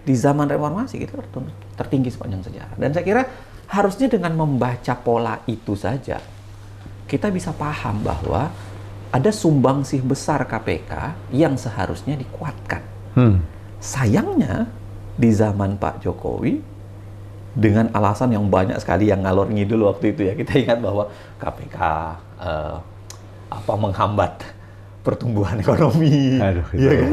Di 0.00 0.14
zaman 0.16 0.48
reformasi 0.48 1.00
kita 1.00 1.20
tertu- 1.20 1.54
tertinggi 1.76 2.10
sepanjang 2.12 2.42
sejarah. 2.44 2.76
Dan 2.80 2.90
saya 2.92 3.04
kira 3.04 3.22
harusnya 3.70 4.10
dengan 4.10 4.34
membaca 4.34 4.94
pola 4.98 5.38
itu 5.46 5.78
saja 5.78 6.18
kita 7.10 7.26
bisa 7.34 7.50
paham 7.50 8.06
bahwa 8.06 8.54
ada 9.10 9.30
sumbangsih 9.34 9.98
besar 10.06 10.46
KPK 10.46 11.18
yang 11.34 11.58
seharusnya 11.58 12.14
dikuatkan. 12.14 12.82
Hmm. 13.18 13.42
Sayangnya 13.82 14.70
di 15.18 15.34
zaman 15.34 15.74
Pak 15.74 16.06
Jokowi 16.06 16.62
dengan 17.50 17.90
alasan 17.90 18.30
yang 18.30 18.46
banyak 18.46 18.78
sekali 18.78 19.10
yang 19.10 19.26
ngalor 19.26 19.50
ngidul 19.50 19.90
waktu 19.90 20.14
itu 20.14 20.30
ya 20.30 20.38
kita 20.38 20.52
ingat 20.62 20.78
bahwa 20.78 21.10
KPK 21.42 21.78
eh, 22.38 22.76
apa 23.50 23.72
menghambat 23.74 24.32
pertumbuhan 25.00 25.56
ekonomi, 25.56 26.36
Aduh, 26.36 26.64
itu- 26.70 26.80
Iya 26.80 26.92
kan? 26.92 27.10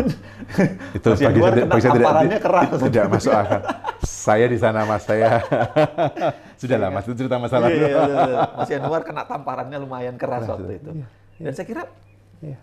Itu 0.92 1.08
Mas 1.08 1.20
tidak- 1.20 1.34
kena 1.34 1.66
bagi 1.66 1.82
saya 1.82 1.92
tamparannya 1.94 2.40
keras. 2.40 2.68
Tidak 2.88 3.06
masuk 3.08 3.32
akal. 3.32 3.62
Saya 4.04 4.46
di 4.46 4.58
sana 4.60 4.84
mas 4.84 5.04
saya. 5.04 5.40
Sudahlah 6.60 6.90
mas 6.92 7.04
itu 7.04 7.16
cerita 7.16 7.40
masa 7.40 7.58
lalu. 7.58 7.80
Iya, 7.80 7.88
iya, 7.88 8.04
iya. 8.28 8.40
Mas 8.54 8.70
Yanuar 8.70 9.02
kena 9.02 9.24
tamparannya 9.24 9.78
lumayan 9.80 10.16
keras 10.16 10.44
waktu 10.46 10.68
iya. 10.68 10.80
itu. 10.80 10.90
Iya, 10.92 11.08
Dan 11.40 11.54
saya 11.54 11.66
kira 11.66 11.84
Iya, 12.38 12.58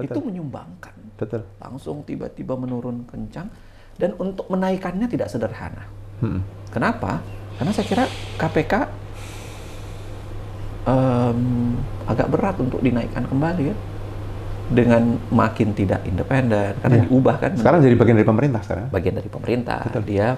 itu 0.00 0.18
menyumbangkan. 0.18 0.94
Betul. 1.14 1.44
Langsung 1.60 2.00
tiba-tiba 2.02 2.56
menurun 2.56 3.04
kencang. 3.04 3.52
Dan 3.92 4.16
untuk 4.16 4.48
menaikkannya 4.48 5.04
tidak 5.04 5.28
sederhana. 5.28 5.84
Hmm. 6.18 6.40
Kenapa? 6.72 7.20
Karena 7.60 7.70
saya 7.70 7.86
kira 7.86 8.04
KPK 8.40 8.72
em, 10.82 11.40
agak 12.04 12.28
berat 12.28 12.56
untuk 12.58 12.80
dinaikkan 12.80 13.28
kembali 13.28 13.64
ya. 13.68 13.76
Dengan 14.72 15.02
makin 15.28 15.76
tidak 15.76 16.02
independen. 16.08 16.72
Karena 16.80 16.96
Iya. 16.98 17.04
diubah 17.06 17.36
kan. 17.38 17.52
Sekarang 17.54 17.78
jadi 17.80 17.96
bagian 17.96 18.16
dari 18.16 18.28
pemerintah 18.28 18.60
sekarang. 18.64 18.86
bagian 18.88 19.14
dari 19.14 19.30
pemerintah. 19.30 19.80
Dia 20.02 20.28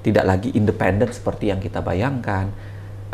tidak 0.00 0.24
lagi 0.24 0.50
independen 0.54 1.08
seperti 1.10 1.50
yang 1.50 1.58
kita 1.58 1.82
bayangkan. 1.82 2.48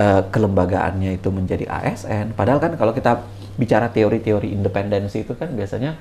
Eh, 0.01 0.23
kelembagaannya 0.33 1.21
itu 1.21 1.29
menjadi 1.29 1.69
ASN. 1.69 2.33
Padahal 2.33 2.57
kan 2.57 2.73
kalau 2.81 2.97
kita 2.97 3.21
bicara 3.61 3.93
teori-teori 3.93 4.49
independensi 4.49 5.21
itu 5.21 5.37
kan 5.37 5.53
biasanya 5.53 5.93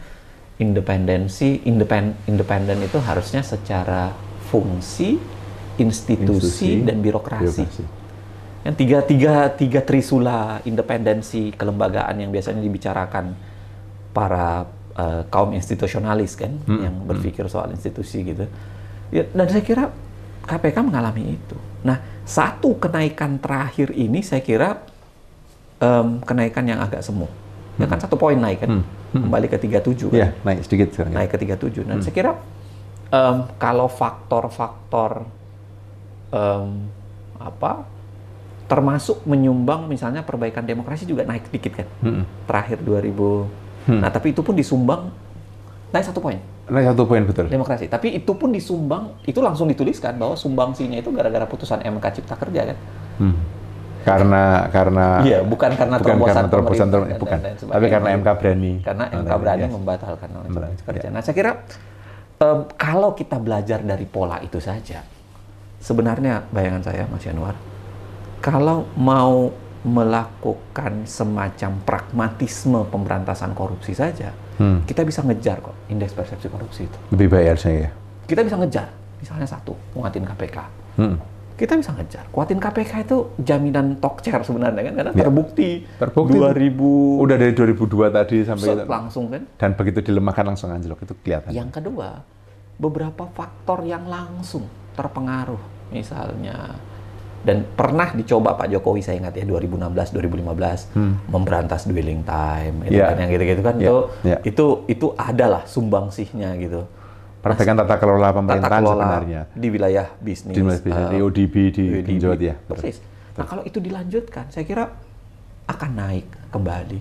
independensi 0.56 1.64
independen 1.68 2.16
independen 2.24 2.80
itu 2.80 2.96
harusnya 3.00 3.44
secara 3.44 4.12
fungsi, 4.48 5.20
institusi, 5.76 6.80
Institusi, 6.80 6.88
dan 6.88 6.98
birokrasi. 7.00 7.44
birokrasi. 7.44 7.84
Yang 8.60 8.76
tiga, 8.76 8.98
tiga, 9.04 9.34
tiga 9.52 9.80
trisula 9.84 10.60
independensi 10.64 11.56
kelembagaan 11.56 12.16
yang 12.20 12.32
biasanya 12.32 12.60
dibicarakan 12.60 13.36
para 14.20 14.68
eh, 14.94 15.24
kaum 15.32 15.56
institusionalis 15.56 16.36
kan, 16.36 16.52
yang 16.68 17.08
berpikir 17.08 17.48
soal 17.48 17.72
institusi 17.72 18.20
gitu. 18.26 18.44
Ya, 19.10 19.24
dan 19.32 19.48
saya 19.48 19.64
kira 19.64 19.84
KPK 20.44 20.84
mengalami 20.84 21.40
itu. 21.40 21.56
Nah, 21.80 21.98
satu 22.28 22.76
kenaikan 22.76 23.40
terakhir 23.40 23.96
ini 23.96 24.20
saya 24.20 24.44
kira 24.44 24.84
em, 25.80 26.20
kenaikan 26.20 26.68
yang 26.68 26.78
agak 26.78 27.00
semu. 27.00 27.32
Ya 27.80 27.88
kan 27.88 27.96
satu 27.96 28.20
poin 28.20 28.36
naik 28.36 28.60
kan, 28.60 28.84
kembali 29.10 29.48
ke 29.48 29.56
37 29.56 30.12
kan 30.12 30.20
Iya, 30.20 30.28
naik 30.44 30.68
sedikit 30.68 30.92
sekarang. 30.92 31.12
ya. 31.12 31.18
naik 31.18 31.30
ke 31.32 31.38
37. 31.40 31.88
Dan 31.88 32.04
saya 32.04 32.12
kira 32.12 32.32
em, 33.10 33.38
kalau 33.56 33.88
faktor-faktor 33.88 35.24
em, 36.30 36.92
apa 37.40 37.88
termasuk 38.68 39.24
menyumbang 39.24 39.88
misalnya 39.88 40.22
perbaikan 40.22 40.62
demokrasi 40.62 41.02
juga 41.04 41.24
naik 41.24 41.48
sedikit 41.48 41.80
kan 41.80 41.88
Hmm. 42.04 42.24
terakhir 42.46 42.84
2000. 42.84 43.48
Nah 43.92 44.08
tapi 44.08 44.30
itu 44.30 44.40
pun 44.40 44.54
disumbang 44.54 45.10
naik 45.90 46.06
satu 46.06 46.20
poin 46.20 46.38
Naik 46.66 46.86
satu 46.88 47.02
poin 47.04 47.26
betul. 47.26 47.50
demokrasi. 47.50 47.90
Tapi 47.90 48.14
itu 48.16 48.32
pun 48.32 48.50
disumbang 48.50 49.18
itu 49.24 49.40
langsung 49.40 49.66
dituliskan 49.66 50.14
bahwa 50.16 50.34
sumbangsinya 50.34 50.96
itu 50.96 51.10
gara-gara 51.10 51.42
putusan 51.44 51.82
MK 51.82 52.06
Cipta 52.14 52.38
Kerja 52.38 52.70
kan. 52.70 52.78
Hmm. 53.18 53.36
Karena 54.00 54.70
karena 54.70 55.06
Iya, 55.20 55.42
bukan 55.42 55.74
karena 55.74 55.98
bukan 55.98 56.06
terobosan 56.08 56.36
karena 56.36 56.48
terobosan 56.48 56.88
pemerintah 56.88 57.10
dan- 57.10 57.20
bukan. 57.20 57.38
dan 57.38 57.54
sebagainya. 57.54 57.74
Tapi 57.74 57.86
karena 57.90 58.10
MK 58.14 58.30
berani. 58.36 58.74
Karena 58.80 59.04
MK 59.12 59.26
Nah, 59.26 59.38
berani 59.38 59.62
yes. 59.62 59.72
membatalkan 59.74 60.30
Berani, 60.48 60.74
Cipta 60.76 60.86
Kerja. 60.88 61.02
ya. 61.02 61.12
Nah, 61.12 61.22
saya 61.22 61.36
kira 61.36 61.52
em, 62.38 62.60
kalau 62.72 63.10
kita 63.12 63.38
belajar 63.38 63.80
dari 63.82 64.06
pola 64.06 64.38
itu 64.40 64.60
saja, 64.60 65.02
sebenarnya 65.78 66.48
bayangan 66.48 66.82
saya, 66.82 67.04
Mas 67.06 67.24
Yanuar, 67.24 67.58
kalau 68.40 68.88
mau 68.94 69.52
melakukan 69.82 71.04
semacam 71.04 71.72
pragmatisme 71.84 72.84
pemberantasan 72.86 73.54
korupsi 73.54 73.94
saja, 73.94 74.32
Hmm. 74.56 74.84
kita 74.84 75.08
bisa 75.08 75.24
ngejar 75.24 75.60
kok 75.60 75.72
indeks 75.88 76.12
persepsi 76.12 76.48
korupsi 76.48 76.84
itu. 76.84 76.98
Lebih 77.12 77.28
baik 77.30 77.46
harusnya 77.56 77.74
ya. 77.88 77.92
Kita 78.28 78.44
bisa 78.44 78.56
ngejar, 78.56 78.88
misalnya 79.18 79.48
satu, 79.48 79.72
kuatin 79.92 80.28
KPK. 80.28 80.58
Hmm. 81.00 81.16
Kita 81.56 81.76
bisa 81.76 81.92
ngejar. 81.92 82.24
Kuatin 82.30 82.56
KPK 82.56 83.04
itu 83.04 83.18
jaminan 83.38 83.96
chair 84.20 84.40
sebenarnya 84.44 84.80
kan, 84.80 84.94
karena 84.96 85.12
Ya. 85.12 85.24
terbukti, 85.24 85.84
Terbukti. 85.96 86.40
2000 86.40 87.20
Udah 87.20 87.36
dari 87.36 87.52
2002 87.52 88.08
tadi 88.10 88.44
sampai 88.44 88.64
set 88.66 88.88
langsung 88.88 89.28
kan. 89.28 89.44
dan 89.56 89.76
begitu 89.76 90.00
dilemahkan 90.02 90.44
langsung 90.46 90.72
anjlok 90.72 91.04
itu 91.04 91.16
kelihatan. 91.20 91.52
Yang 91.52 91.70
kedua, 91.80 92.24
beberapa 92.76 93.28
faktor 93.32 93.84
yang 93.84 94.08
langsung 94.08 94.68
terpengaruh, 94.96 95.60
misalnya 95.92 96.80
dan 97.40 97.64
pernah 97.66 98.12
dicoba 98.12 98.54
Pak 98.54 98.68
Jokowi 98.70 99.00
saya 99.00 99.16
ingat 99.18 99.32
ya 99.34 99.44
2016 99.44 100.12
2015 100.12 100.92
memberantas 101.26 101.84
dwelling 101.84 102.22
time 102.22 102.84
itu 102.84 102.94
Hmm. 102.94 103.00
Ya. 103.00 103.08
kan 103.08 103.18
yang 103.18 103.32
gitu-gitu 103.32 103.62
kan 103.62 103.76
Ya, 103.76 103.84
itu 103.86 103.96
ya. 104.24 104.38
itu 104.44 104.66
itu 104.88 105.08
adalah 105.16 105.64
sumbangsihnya 105.64 106.56
gitu. 106.58 106.84
Perbaikan 107.40 107.80
tata 107.80 107.96
kelola 107.96 108.28
Tata 108.28 108.36
pemerintahan 108.36 108.82
kelola 108.84 109.00
sebenarnya. 109.00 109.42
di 109.56 109.68
wilayah 109.70 110.08
bisnis, 110.20 110.52
Di 110.52 110.60
wilayah 110.60 110.76
bisnis, 110.78 111.00
eh, 111.00 111.10
di 111.10 111.18
ODB, 111.18 111.56
di. 111.72 111.84
Genjot 112.04 112.40
ya. 112.42 112.56
Persis. 112.60 113.00
Nah 113.34 113.46
kalau 113.48 113.64
itu 113.64 113.80
dilanjutkan, 113.80 114.52
saya 114.52 114.68
kira 114.68 114.92
akan 115.66 115.92
naik 115.96 116.28
kembali. 116.50 117.00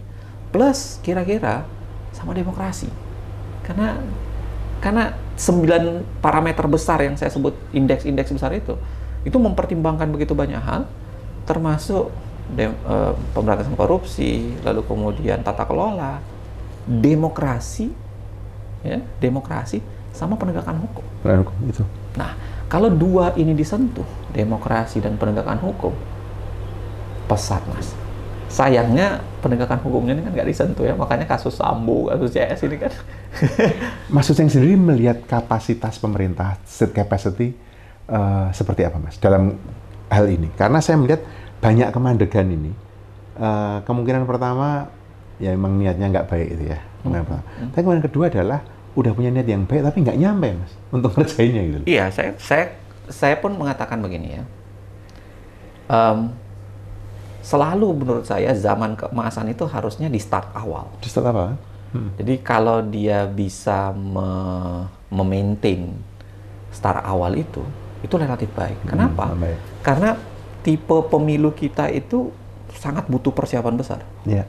Plus 0.49 1.03
kira-kira 1.03 1.66
sama 2.14 2.30
demokrasi, 2.32 2.86
karena 3.62 3.99
karena 4.78 5.05
sembilan 5.34 5.82
parameter 6.18 6.64
besar 6.64 7.03
yang 7.03 7.14
saya 7.14 7.28
sebut 7.28 7.59
indeks-indeks 7.70 8.30
besar 8.30 8.55
itu, 8.55 8.78
itu 9.29 9.37
mempertimbangkan 9.37 10.09
begitu 10.09 10.33
banyak 10.33 10.59
hal, 10.59 10.89
termasuk 11.45 12.09
dem- 12.49 12.81
eh, 12.89 13.12
pemberantasan 13.37 13.76
korupsi, 13.76 14.57
lalu 14.64 14.81
kemudian 14.89 15.45
tata 15.45 15.68
kelola, 15.68 16.24
demokrasi, 16.89 17.93
ya 18.81 19.05
demokrasi 19.20 19.85
sama 20.16 20.41
penegakan 20.41 20.81
hukum. 20.81 21.05
Penegakan 21.20 21.41
hukum 21.45 21.57
itu. 21.68 21.85
Nah, 22.16 22.33
kalau 22.72 22.89
dua 22.89 23.37
ini 23.37 23.53
disentuh, 23.53 24.09
demokrasi 24.33 25.05
dan 25.05 25.20
penegakan 25.20 25.61
hukum, 25.61 25.93
pesat 27.29 27.61
mas. 27.68 27.93
Sayangnya 28.49 29.20
penegakan 29.45 29.76
hukumnya 29.85 30.16
ini 30.16 30.24
kan 30.24 30.33
nggak 30.33 30.49
disentuh 30.49 30.89
ya, 30.89 30.97
makanya 30.97 31.29
kasus 31.29 31.61
Sambo, 31.61 32.09
kasus 32.09 32.33
CS 32.33 32.64
ini 32.64 32.81
kan. 32.81 32.93
Maksud 34.09 34.41
saya 34.41 34.49
sendiri 34.49 34.81
melihat 34.81 35.20
kapasitas 35.29 36.01
pemerintah, 36.01 36.57
state 36.64 36.97
capacity 36.97 37.67
eh, 38.09 38.46
seperti 38.52 38.82
apa 38.84 38.96
mas 38.98 39.16
dalam 39.20 39.54
hal 40.09 40.24
ini? 40.26 40.48
Karena 40.56 40.80
saya 40.80 40.96
melihat 40.96 41.22
banyak 41.61 41.88
kemandegan 41.92 42.48
ini. 42.48 42.72
eh, 43.38 43.78
kemungkinan 43.86 44.26
pertama 44.26 44.90
ya 45.38 45.54
emang 45.54 45.78
niatnya 45.78 46.11
nggak 46.11 46.26
baik 46.26 46.48
itu 46.59 46.64
ya. 46.74 46.78
Kemungkinan 47.02 47.24
pertama. 47.28 47.44
Tapi 47.70 47.78
kemungkinan 47.78 48.06
kedua 48.11 48.24
adalah 48.26 48.61
udah 48.98 49.12
punya 49.14 49.30
niat 49.30 49.46
yang 49.46 49.62
baik 49.62 49.86
tapi 49.86 50.02
nggak 50.02 50.18
nyampe 50.18 50.48
mas 50.59 50.72
untuk 50.90 51.14
ngerjainnya 51.18 51.62
gitu. 51.70 51.78
iya, 51.86 52.11
saya 52.11 52.34
saya 52.40 52.64
saya 53.06 53.38
pun 53.38 53.54
mengatakan 53.54 54.02
begini 54.02 54.40
ya. 54.40 54.44
Em, 55.88 56.18
selalu 57.40 57.88
menurut 57.96 58.24
saya 58.26 58.52
zaman 58.52 58.98
keemasan 58.98 59.48
itu 59.48 59.64
harusnya 59.64 60.11
di 60.11 60.18
start 60.20 60.50
awal. 60.52 60.90
Di 61.00 61.09
start 61.09 61.26
apa? 61.30 61.56
Hmm. 61.94 62.12
Jadi 62.20 62.34
kalau 62.44 62.84
dia 62.84 63.24
bisa 63.24 63.94
me 63.96 64.28
memaintain 65.09 65.96
start 66.68 67.00
awal 67.00 67.32
itu, 67.38 67.64
itu 68.01 68.14
relatif 68.14 68.51
baik. 68.53 68.78
Kenapa? 68.86 69.30
Hmm, 69.30 69.40
baik. 69.42 69.59
Karena 69.82 70.11
tipe 70.62 70.96
pemilu 71.07 71.51
kita 71.51 71.88
itu 71.88 72.30
sangat 72.74 73.07
butuh 73.07 73.32
persiapan 73.32 73.74
besar. 73.74 74.01
Iya. 74.22 74.44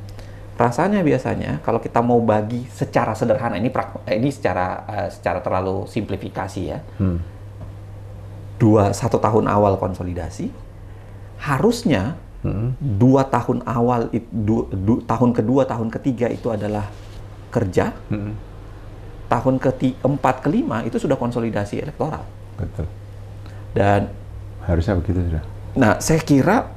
Rasanya 0.60 1.00
biasanya 1.02 1.64
kalau 1.64 1.80
kita 1.80 2.04
mau 2.04 2.20
bagi 2.20 2.68
secara 2.68 3.16
sederhana 3.16 3.56
ini 3.56 3.72
prak- 3.72 4.04
eh, 4.04 4.20
ini 4.20 4.28
secara 4.28 4.84
eh, 4.86 5.10
secara 5.10 5.40
terlalu 5.40 5.88
simplifikasi 5.88 6.62
ya. 6.62 6.80
Hmm. 7.00 7.24
Dua 8.60 8.92
satu 8.92 9.18
tahun 9.18 9.48
awal 9.48 9.80
konsolidasi 9.80 10.52
harusnya 11.40 12.20
Hmm. 12.40 12.72
dua 12.80 13.28
tahun 13.28 13.64
awal 13.64 14.12
du- 14.32 14.68
du- 14.72 15.04
tahun 15.04 15.32
kedua 15.32 15.64
tahun 15.64 15.92
ketiga 15.92 16.28
itu 16.28 16.48
adalah 16.48 16.88
kerja 17.52 17.92
Hmm. 18.08 18.36
tahun 19.28 19.60
keempat 19.60 20.44
kelima 20.44 20.84
itu 20.84 20.96
sudah 20.96 21.16
konsolidasi 21.16 21.84
elektoral 21.84 22.24
Betul. 22.56 22.88
Dan 23.74 24.10
Harusnya 24.64 24.98
begitu 24.98 25.20
sudah. 25.26 25.44
nah 25.74 25.98
saya 25.98 26.22
kira 26.22 26.70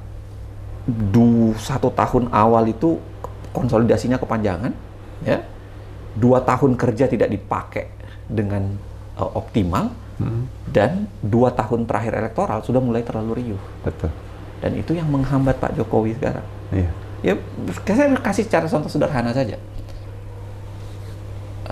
du 0.86 1.52
satu 1.56 1.92
tahun 1.92 2.32
awal 2.32 2.66
itu 2.66 2.96
konsolidasinya 3.52 4.16
kepanjangan 4.16 4.72
ya 5.22 5.44
dua 6.16 6.40
tahun 6.42 6.74
kerja 6.74 7.06
tidak 7.06 7.28
dipakai 7.28 7.86
dengan 8.26 8.76
uh, 9.14 9.30
optimal 9.36 9.92
dan 10.70 11.10
dua 11.18 11.50
tahun 11.50 11.82
terakhir 11.82 12.14
elektoral 12.14 12.62
sudah 12.62 12.78
mulai 12.78 13.02
terlalu 13.02 13.42
riuh 13.42 13.62
Betul. 13.82 14.08
dan 14.62 14.72
itu 14.72 14.94
yang 14.94 15.10
menghambat 15.10 15.58
Pak 15.58 15.74
Jokowi 15.74 16.14
sekarang 16.14 16.46
Iya. 16.70 16.90
ya 17.20 17.34
saya 17.84 18.14
kasih 18.16 18.46
cara 18.46 18.64
contoh 18.66 18.86
sederhana 18.88 19.34
saja 19.34 19.58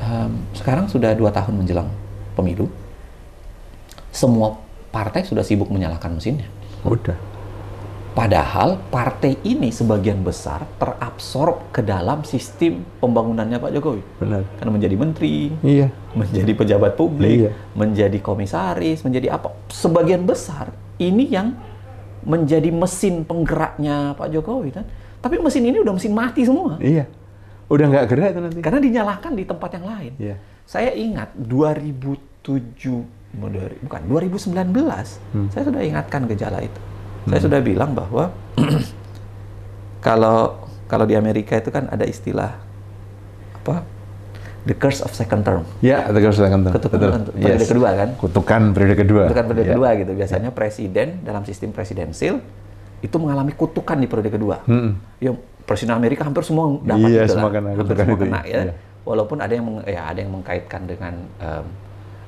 Em, 0.01 0.33
sekarang 0.55 0.87
sudah 0.87 1.13
dua 1.13 1.29
tahun 1.29 1.61
menjelang 1.61 1.91
pemilu 2.33 2.71
semua 4.11 4.55
partai 4.91 5.23
sudah 5.23 5.41
sibuk 5.41 5.67
menyalakan 5.67 6.19
mesinnya 6.19 6.47
Udah. 6.83 7.15
padahal 8.11 8.83
partai 8.91 9.39
ini 9.43 9.71
sebagian 9.71 10.21
besar 10.21 10.67
terabsorb 10.77 11.71
ke 11.71 11.81
dalam 11.81 12.23
sistem 12.23 12.83
pembangunannya 12.99 13.57
Pak 13.57 13.71
Jokowi 13.71 14.03
Benar. 14.19 14.43
karena 14.59 14.71
menjadi 14.71 14.97
menteri 14.97 15.35
Iya. 15.63 15.89
menjadi 16.13 16.53
pejabat 16.53 16.93
publik 16.95 17.47
Iya. 17.47 17.51
menjadi 17.73 18.19
komisaris 18.19 19.01
menjadi 19.01 19.31
apa 19.31 19.55
sebagian 19.71 20.27
besar 20.27 20.69
ini 20.99 21.31
yang 21.31 21.55
menjadi 22.21 22.69
mesin 22.69 23.23
penggeraknya 23.23 24.13
Pak 24.13 24.29
Jokowi 24.29 24.75
kan 24.75 24.85
tapi 25.21 25.39
mesin 25.39 25.65
ini 25.65 25.79
udah 25.79 25.95
mesin 25.95 26.13
mati 26.13 26.43
semua 26.43 26.77
Iya. 26.83 27.07
Udah 27.71 27.87
nggak 27.87 28.07
gerak 28.11 28.29
itu 28.35 28.41
nanti. 28.43 28.59
karena 28.59 28.81
dinyalakan 28.83 29.33
di 29.39 29.45
tempat 29.47 29.71
yang 29.79 29.87
lain. 29.87 30.13
Iya. 30.19 30.37
Saya 30.67 30.91
ingat 30.91 31.31
2007 31.39 33.07
modern- 33.07 33.20
bukan 33.33 34.01
2019 34.05 34.51
saya 35.49 35.63
sudah 35.63 35.81
ingatkan 35.81 36.27
gejala 36.27 36.59
itu. 36.61 36.81
Saya 37.27 37.41
sudah 37.41 37.61
bilang 37.61 37.93
bahwa 37.93 38.33
kalau 40.01 40.59
kalau 40.87 41.05
di 41.05 41.15
Amerika 41.15 41.55
itu 41.55 41.71
kan 41.71 41.87
ada 41.87 42.03
istilah 42.03 42.59
apa? 43.57 43.87
The 44.61 44.77
curse 44.77 45.01
of 45.01 45.15
second 45.15 45.41
term. 45.41 45.65
Ya, 45.81 46.05
tegas 46.05 46.37
silakan. 46.37 46.69
Kutukan 46.69 47.33
periode 47.33 47.65
kedua 47.65 47.89
kan? 47.97 48.09
Kutukan 48.15 48.63
periode 48.77 48.95
kedua. 48.95 49.23
Kutukan 49.25 49.47
periode 49.47 49.65
Ya. 49.65 49.73
kedua 49.73 49.89
gitu. 49.97 50.13
Biasanya 50.13 50.51
presiden 50.53 51.25
dalam 51.25 51.49
sistem 51.49 51.73
presidensil 51.73 52.45
itu 53.01 53.17
mengalami 53.17 53.57
kutukan 53.57 53.97
di 53.97 54.05
periode 54.05 54.29
kedua. 54.29 54.61
Hmm. 54.69 55.01
Ya, 55.17 55.33
presiden 55.65 55.97
Amerika 55.97 56.29
hampir 56.29 56.45
semua 56.45 56.77
dapat 56.79 57.09
Iya, 57.09 57.25
gitu 57.25 57.33
semua 57.33 57.49
lah. 57.49 57.53
kena 57.57 57.69
hampir 57.73 57.97
semua 57.97 58.13
itu, 58.13 58.25
kena 58.27 58.41
ya. 58.45 58.61
iya. 58.69 58.73
Walaupun 59.01 59.39
ada 59.41 59.49
yang 59.49 59.65
meng- 59.65 59.87
ya 59.87 60.03
ada 60.05 60.19
yang 60.21 60.31
mengkaitkan 60.31 60.81
dengan 60.85 61.15
em, 61.41 61.65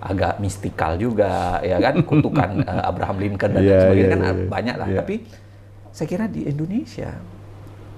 agak 0.03 0.43
mistikal 0.43 0.99
juga 0.99 1.63
ya 1.63 1.79
kan? 1.79 2.03
Kutukan 2.11 2.51
eh, 2.67 2.83
Abraham 2.83 3.17
Lincoln 3.23 3.51
dan 3.55 3.63
Iya, 3.63 3.79
sebagainya 3.87 4.09
iya, 4.09 4.19
kan 4.19 4.37
iya, 4.37 4.49
banyak 4.51 4.77
lah. 4.77 4.87
iya. 4.91 4.99
Tapi 5.03 5.15
saya 5.93 6.07
kira 6.09 6.25
di 6.27 6.43
Indonesia 6.49 7.11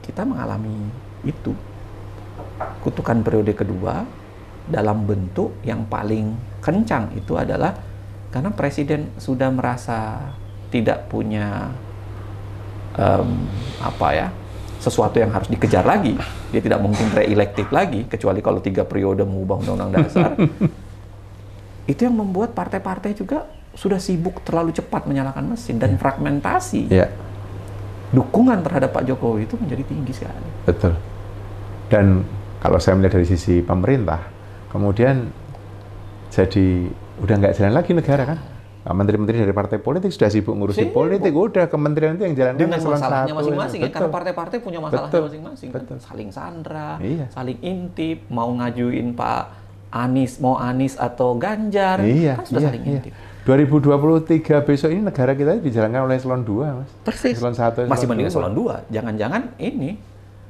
kita 0.04 0.22
mengalami 0.22 0.92
itu. 1.24 1.52
Kutukan 2.84 3.24
periode 3.24 3.56
kedua 3.56 4.04
dalam 4.68 5.04
bentuk 5.04 5.56
yang 5.64 5.84
paling 5.88 6.36
kencang 6.60 7.12
itu 7.16 7.36
adalah 7.36 7.72
karena 8.28 8.52
presiden 8.52 9.08
sudah 9.16 9.48
merasa 9.48 10.20
tidak 10.68 11.06
punya 11.08 11.70
em, 12.96 13.28
apa 13.80 14.08
ya 14.12 14.28
sesuatu 14.80 15.16
yang 15.16 15.32
harus 15.32 15.48
dikejar 15.48 15.84
lagi. 15.86 16.12
Dia 16.52 16.60
tidak 16.60 16.80
mungkin 16.84 17.08
reelected 17.16 17.72
lagi 17.72 18.04
kecuali 18.04 18.44
kalau 18.44 18.60
tiga 18.60 18.84
periode 18.84 19.24
mengubah 19.24 19.64
undang-undang 19.64 20.04
dasar 20.04 20.36
itu 21.84 22.00
yang 22.02 22.14
membuat 22.14 22.52
partai-partai 22.52 23.12
juga 23.12 23.44
sudah 23.74 23.98
sibuk 23.98 24.40
terlalu 24.40 24.70
cepat 24.70 25.04
menyalakan 25.04 25.50
mesin 25.50 25.76
dan 25.76 25.98
fragmentasi 25.98 26.88
Iya, 26.88 27.10
dukungan 28.10 28.62
terhadap 28.62 28.94
Pak 28.94 29.04
Jokowi 29.04 29.44
itu 29.44 29.58
menjadi 29.58 29.82
tinggi 29.82 30.12
sekali 30.14 30.48
betul. 30.62 30.94
Dan 31.84 32.24
kalau 32.58 32.78
saya 32.78 32.96
melihat 32.96 33.18
dari 33.18 33.28
sisi 33.28 33.60
pemerintah, 33.60 34.24
kemudian 34.70 35.28
jadi 36.30 36.88
udah 37.20 37.34
nggak 37.36 37.54
jalan 37.54 37.74
lagi 37.74 37.92
negara 37.92 38.24
kan? 38.24 38.38
Nah, 38.84 38.92
Menteri-menteri 38.92 39.40
dari 39.40 39.52
partai 39.52 39.80
politik 39.80 40.12
sudah 40.12 40.28
sibuk 40.28 40.52
ngurusin 40.52 40.88
Sibuk. 40.88 40.96
politik, 40.98 41.32
udah 41.32 41.64
kementerian 41.66 42.16
itu 42.16 42.24
yang 42.24 42.36
jalan 42.36 42.52
dengan 42.54 42.76
masalahnya 42.78 43.32
masing-masing 43.32 43.80
ya 43.80 43.88
karena 43.88 44.12
partai-partai 44.12 44.56
punya 44.60 44.76
masalahnya 44.76 45.24
masing-masing 45.24 45.68
kan. 45.72 45.84
Saling 45.98 46.28
sandra 46.28 47.00
Iya. 47.00 47.26
saling 47.32 47.58
intip 47.60 48.28
mau 48.28 48.52
ngajuin 48.52 49.16
Pak 49.16 49.63
Anies 49.94 50.36
mau 50.36 50.58
Anies 50.58 50.98
atau 50.98 51.38
Ganjar 51.38 52.02
Iya, 52.02 52.34
kan 52.34 52.44
sudah 52.44 52.60
iya, 52.60 52.68
saling 52.68 52.82
iya. 52.82 52.98
intip 52.98 53.14
2023 53.44 54.24
besok 54.62 54.88
ini 54.88 55.02
negara 55.02 55.32
kita 55.32 55.60
dijalankan 55.60 56.00
oleh 56.02 56.16
eselon 56.16 56.42
2, 56.42 56.64
Mas. 56.74 56.90
Persis. 57.02 57.36
Eselon 57.36 57.52
1, 57.52 57.76
eselon 57.76 57.86
Masih 57.86 58.06
mending 58.06 58.26
2. 58.26 58.32
eselon 58.32 58.52
2. 58.52 58.88
Jangan-jangan 58.90 59.42
ini 59.58 59.90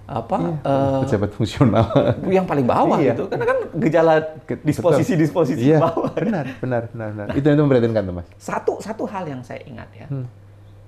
apa 0.04 0.36
Iya, 0.38 0.52
eh, 0.62 1.00
pejabat 1.02 1.30
fungsional. 1.32 1.86
yang 2.30 2.44
paling 2.44 2.62
bawah 2.64 2.96
Iya. 2.96 3.12
gitu. 3.12 3.26
Karena 3.26 3.46
kan 3.46 3.58
gejala 3.76 4.14
Ke- 4.44 4.62
disposisi-disposisi 4.62 5.64
Iya, 5.66 5.82
bawah. 5.82 6.12
benar, 6.14 6.44
benar, 6.56 6.82
benar, 6.88 7.08
benar. 7.10 7.26
Itu 7.32 7.44
yang 7.44 7.58
memprihatinkan 7.60 8.02
tuh, 8.04 8.14
Mas. 8.14 8.26
Satu 8.36 8.78
satu 8.78 9.04
hal 9.04 9.26
yang 9.26 9.42
saya 9.42 9.60
ingat 9.60 9.90
ya. 9.92 10.06
Hmm. 10.06 10.30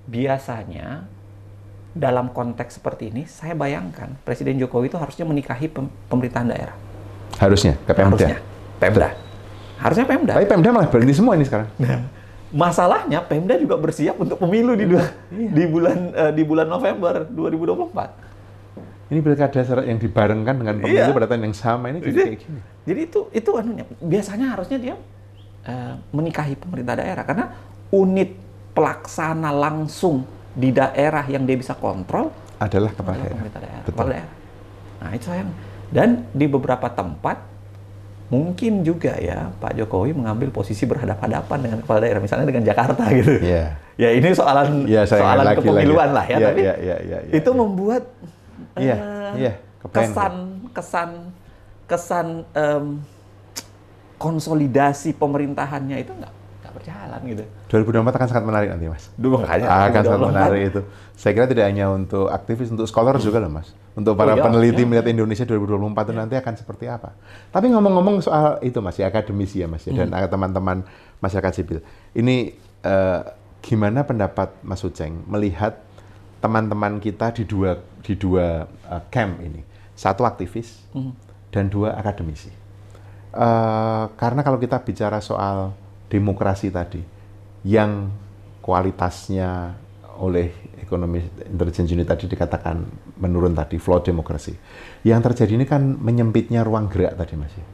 Biasanya 0.07 1.03
dalam 1.91 2.29
konteks 2.29 2.77
seperti 2.77 3.09
ini 3.09 3.25
saya 3.25 3.51
bayangkan 3.51 4.15
Presiden 4.21 4.55
Jokowi 4.55 4.87
itu 4.87 4.95
harusnya 4.95 5.25
menikahi 5.25 5.67
pem- 5.67 5.91
pemerintahan 6.07 6.47
daerah. 6.47 6.77
Harusnya 7.37 7.73
ke 7.79 7.91
Pemda. 7.93 8.17
Harusnya 8.17 8.37
Pemda. 8.77 9.07
Harusnya 9.77 10.05
Pemda. 10.05 10.33
Tapi 10.33 10.45
Pemda 10.45 10.69
malah 10.71 10.89
berhenti 10.89 11.13
semua 11.13 11.33
ini 11.33 11.45
sekarang. 11.45 11.67
Masalahnya 12.47 13.19
Pemda 13.21 13.53
juga 13.55 13.75
bersiap 13.75 14.15
untuk 14.17 14.39
pemilu 14.39 14.73
di 14.73 14.87
dua- 14.87 15.11
Iya. 15.29 15.49
di 15.51 15.63
bulan 15.67 15.97
eh, 16.11 16.31
di 16.31 16.43
bulan 16.43 16.65
November 16.65 17.27
2024. 17.27 18.25
Ini 19.07 19.19
pilkada 19.21 19.63
yang 19.83 19.95
dibarengkan 19.97 20.55
dengan 20.57 20.75
pemilu 20.79 20.99
Iya. 20.99 21.13
pada 21.13 21.27
tahun 21.27 21.43
yang 21.45 21.55
sama 21.55 21.87
ini 21.87 21.99
jadi 21.99 22.11
Jadi, 22.11 22.23
kayak 22.23 22.39
gini. 22.41 22.59
jadi 22.83 22.99
itu 23.03 23.19
itu 23.31 23.49
anunya 23.51 23.83
biasanya 23.97 24.47
harusnya 24.51 24.77
dia 24.77 24.95
eh, 25.63 25.93
menikahi 26.11 26.55
pemerintah 26.55 26.95
daerah 26.95 27.23
karena 27.23 27.45
unit 27.89 28.35
pelaksana 28.71 29.51
langsung 29.51 30.23
di 30.51 30.71
daerah 30.71 31.23
yang 31.23 31.43
dia 31.43 31.55
bisa 31.55 31.71
kontrol 31.73 32.31
Adalah 32.57 32.89
kepala 32.89 33.13
adalah 33.13 33.21
daerah. 33.21 33.35
pemerintah 33.35 33.59
daerah, 33.61 33.81
Betul. 33.81 33.91
kepala 33.93 34.09
daerah. 34.09 34.33
Nah 34.97 35.09
itu 35.13 35.25
sayang. 35.25 35.49
Dan 35.87 36.27
di 36.35 36.45
beberapa 36.51 36.91
tempat 36.91 37.39
mungkin 38.27 38.83
juga 38.83 39.15
ya 39.23 39.55
Pak 39.55 39.79
Jokowi 39.79 40.11
mengambil 40.11 40.51
posisi 40.51 40.83
berhadapan-hadapan 40.83 41.57
dengan 41.63 41.77
kepala 41.79 41.99
daerah, 42.03 42.19
misalnya 42.19 42.43
dengan 42.43 42.63
Jakarta 42.67 43.03
gitu. 43.19 43.39
Iya. 43.39 43.79
Ya 43.97 44.09
ini 44.13 44.29
soalan 44.35 44.83
sayang 44.85 45.07
soalan 45.09 45.45
lagi, 45.47 45.57
kepemiluan 45.63 46.09
lagi. 46.11 46.17
lah 46.17 46.25
ya, 46.27 46.37
Iya, 46.37 46.47
tapi 46.51 46.61
iya, 46.61 46.75
iya, 46.77 46.97
iya, 47.01 47.17
iya, 47.23 47.33
itu 47.33 47.49
iya. 47.49 47.57
membuat 47.57 48.03
eh, 48.77 48.83
iya, 48.83 49.53
kebayang. 49.81 49.95
kesan 50.13 50.33
kesan 50.75 51.09
kesan 51.87 52.27
em, 52.53 52.85
konsolidasi 54.19 55.15
pemerintahannya 55.17 55.97
itu 56.03 56.11
nggak 56.13 56.33
berjalan 56.77 57.19
gitu. 57.25 57.43
2024 57.73 58.17
akan 58.21 58.27
sangat 58.29 58.45
menarik 58.45 58.67
nanti, 58.69 58.85
Mas. 58.85 59.03
Makanya 59.17 59.67
akan 59.89 60.01
sangat 60.05 60.21
2024. 60.21 60.29
menarik 60.29 60.61
itu. 60.69 60.81
Saya 61.17 61.31
kira 61.33 61.45
tidak 61.49 61.65
hanya 61.65 61.85
untuk 61.89 62.29
aktivis, 62.29 62.69
untuk 62.69 62.85
scholar 62.85 63.17
juga 63.17 63.41
loh, 63.41 63.49
Mas. 63.49 63.73
Untuk 63.97 64.13
para 64.13 64.37
Oh, 64.37 64.37
iya, 64.37 64.45
peneliti 64.45 64.85
iya. 64.85 64.89
melihat 64.93 65.09
Indonesia 65.09 65.41
2024 65.41 66.05
itu 66.05 66.13
nanti 66.13 66.35
akan 66.37 66.53
seperti 66.53 66.85
apa. 66.85 67.17
Tapi 67.49 67.73
ngomong-ngomong 67.73 68.21
soal 68.21 68.61
itu, 68.61 68.77
Mas, 68.77 69.01
ya 69.01 69.09
akademisi 69.09 69.65
ya, 69.65 69.65
Mas, 69.65 69.89
ya, 69.89 69.97
dan 69.97 70.13
teman-teman 70.13 70.85
masyarakat 71.17 71.51
sipil. 71.57 71.81
Ini 72.13 72.53
eh, 72.85 73.21
gimana 73.65 74.05
pendapat 74.05 74.53
Mas 74.61 74.85
Uceng 74.85 75.25
melihat 75.25 75.81
teman-teman 76.37 77.01
kita 77.01 77.33
di 77.33 77.49
dua 77.49 77.81
di 78.05 78.13
dua 78.13 78.69
eh, 78.69 79.01
camp 79.09 79.41
ini, 79.41 79.65
satu 79.97 80.29
aktivis 80.29 80.77
dan 81.49 81.65
dua 81.65 81.97
akademisi. 81.97 82.53
Eh, 83.33 84.05
karena 84.13 84.45
kalau 84.45 84.61
kita 84.61 84.77
bicara 84.85 85.17
soal 85.25 85.73
demokrasi 86.05 86.69
tadi, 86.69 87.01
yang 87.65 88.13
kualitasnya 88.61 89.73
oleh 90.21 90.53
ekonomi 90.87 91.19
intelligence 91.51 91.91
unit 91.91 92.07
tadi 92.07 92.31
dikatakan 92.31 92.79
menurun 93.19 93.51
tadi, 93.51 93.75
flow 93.75 93.99
demokrasi. 93.99 94.55
Yang 95.03 95.31
terjadi 95.31 95.59
ini 95.59 95.65
kan 95.67 95.83
menyempitnya 95.83 96.63
ruang 96.63 96.87
gerak 96.87 97.19
tadi 97.19 97.35
Mas. 97.35 97.51
ya. 97.51 97.65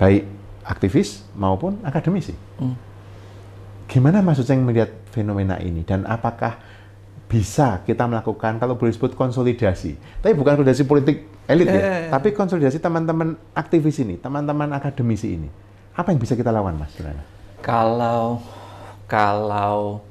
Baik 0.00 0.24
aktivis 0.64 1.28
maupun 1.36 1.84
akademisi. 1.84 2.32
Gimana 3.88 4.24
Mas 4.24 4.40
Uceng 4.40 4.64
melihat 4.64 4.92
fenomena 5.12 5.60
ini 5.60 5.84
dan 5.84 6.08
apakah 6.08 6.60
bisa 7.28 7.84
kita 7.84 8.08
melakukan 8.08 8.56
kalau 8.56 8.80
boleh 8.80 8.92
disebut 8.92 9.12
konsolidasi, 9.12 10.00
tapi 10.24 10.32
bukan 10.32 10.56
konsolidasi 10.56 10.88
politik 10.88 11.28
elit 11.44 11.68
ya, 11.68 12.08
tapi 12.08 12.32
konsolidasi 12.32 12.80
teman-teman 12.80 13.36
aktivis 13.52 14.00
ini, 14.00 14.16
teman-teman 14.16 14.72
akademisi 14.72 15.36
ini. 15.36 15.48
Apa 15.92 16.12
yang 16.12 16.20
bisa 16.20 16.32
kita 16.32 16.48
lawan 16.48 16.80
Mas? 16.80 16.96
Kalau 17.60 18.40
kalau 19.04 20.07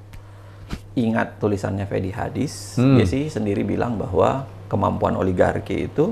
ingat 0.98 1.38
tulisannya 1.38 1.86
Fedi 1.86 2.10
Hadis, 2.10 2.74
Hmm. 2.76 2.98
dia 2.98 3.06
sih 3.06 3.30
sendiri 3.30 3.62
bilang 3.62 3.96
bahwa 3.96 4.44
kemampuan 4.66 5.14
oligarki 5.14 5.86
itu 5.86 6.12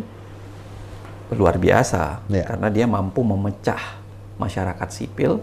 luar 1.32 1.58
biasa 1.58 2.22
Ya. 2.28 2.46
karena 2.46 2.70
dia 2.70 2.86
mampu 2.86 3.20
memecah 3.20 3.82
masyarakat 4.38 4.88
sipil 4.88 5.42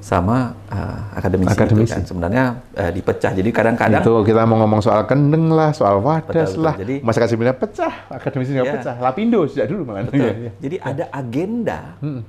sama 0.00 0.56
uh, 0.66 1.12
akademisi, 1.12 1.44
itu 1.44 1.52
Hmm. 1.52 1.60
Akademisi. 1.60 1.92
kan 1.92 2.02
sebenarnya 2.06 2.44
uh, 2.72 2.88
dipecah. 2.88 3.32
Jadi 3.32 3.50
kadang-kadang 3.50 4.00
Itu 4.00 4.22
kita 4.22 4.46
mau 4.46 4.56
ngomong 4.56 4.80
soal 4.80 5.04
kendeng 5.04 5.50
lah, 5.50 5.74
soal 5.74 6.00
wadas 6.00 6.24
Betul, 6.24 6.40
betul. 6.46 6.62
lah. 6.62 6.74
Jadi- 6.78 7.00
masyarakat 7.02 7.28
sipilnya 7.28 7.52
pecah, 7.54 7.94
akademisi 8.08 8.50
nggak 8.50 8.64
Iya. 8.64 8.74
pecah. 8.78 8.94
Lapindo 8.96 9.44
sejak 9.44 9.66
dulu 9.66 9.82
malah. 9.84 10.06
Betul. 10.06 10.22
Iya, 10.22 10.32
iya. 10.38 10.50
Jadi 10.56 10.76
ada 10.80 11.04
agenda 11.10 11.80
Hmm. 11.98 12.22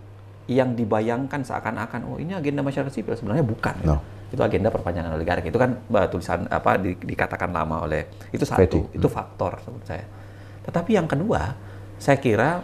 yang 0.48 0.74
dibayangkan 0.74 1.40
seakan-akan 1.40 2.02
oh 2.04 2.18
ini 2.18 2.34
agenda 2.34 2.60
masyarakat 2.60 2.92
sipil 2.92 3.16
sebenarnya 3.16 3.46
bukan. 3.46 3.76
No. 3.86 4.02
Itu 4.32 4.42
agenda 4.42 4.72
perpanjangan 4.72 5.12
oligarki. 5.20 5.52
Itu 5.52 5.60
kan 5.60 5.76
bah, 5.92 6.08
tulisan 6.08 6.48
apa 6.48 6.80
di- 6.80 6.96
dikatakan 6.96 7.52
lama 7.52 7.84
oleh 7.84 8.08
itu 8.32 8.48
satu, 8.48 8.64
Fedi. 8.64 8.80
itu 8.96 9.08
faktor 9.12 9.60
menurut 9.68 9.86
saya. 9.86 10.08
Tetapi 10.64 10.92
yang 10.96 11.06
kedua, 11.06 11.52
saya 12.00 12.18
kira 12.18 12.64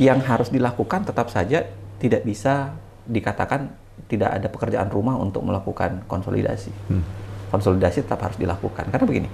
yang 0.00 0.20
harus 0.24 0.48
dilakukan 0.48 1.08
tetap 1.08 1.28
saja 1.28 1.64
tidak 1.96 2.24
bisa 2.24 2.76
dikatakan 3.08 3.72
tidak 4.08 4.30
ada 4.32 4.48
pekerjaan 4.52 4.88
rumah 4.92 5.16
untuk 5.16 5.44
melakukan 5.44 6.04
konsolidasi. 6.04 6.72
Konsolidasi 7.48 8.04
tetap 8.04 8.20
harus 8.20 8.36
dilakukan 8.36 8.88
karena 8.92 9.06
begini. 9.06 9.28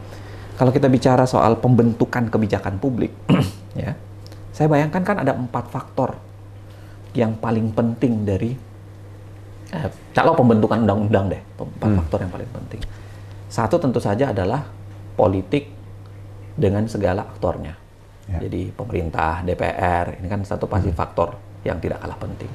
Kalau 0.55 0.71
kita 0.71 0.87
bicara 0.87 1.25
soal 1.25 1.59
pembentukan 1.59 2.29
kebijakan 2.29 2.77
publik, 2.79 3.11
ya, 3.79 3.97
saya 4.53 4.69
bayangkan 4.69 5.03
kan 5.03 5.17
ada 5.25 5.33
empat 5.35 5.73
faktor 5.73 6.21
yang 7.17 7.37
paling 7.41 7.73
penting 7.73 8.25
dari 8.25 8.55
eh, 9.73 9.89
kalau 10.13 10.33
pembentukan 10.33 10.85
undang-undang 10.85 11.33
deh, 11.33 11.43
empat 11.59 11.91
faktor 11.99 12.19
yang 12.23 12.33
paling 12.33 12.51
penting. 12.53 12.81
Satu 13.49 13.77
tentu 13.77 13.99
saja 13.99 14.31
adalah 14.31 14.65
politik 15.13 15.69
dengan 16.55 16.85
segala 16.87 17.25
aktornya. 17.25 17.75
Ya. 18.29 18.39
Jadi 18.47 18.71
pemerintah, 18.71 19.43
DPR, 19.43 20.21
ini 20.21 20.29
kan 20.29 20.41
satu 20.45 20.65
pasti 20.65 20.93
faktor 20.93 21.35
yang 21.65 21.81
tidak 21.81 22.01
kalah 22.01 22.17
penting. 22.17 22.49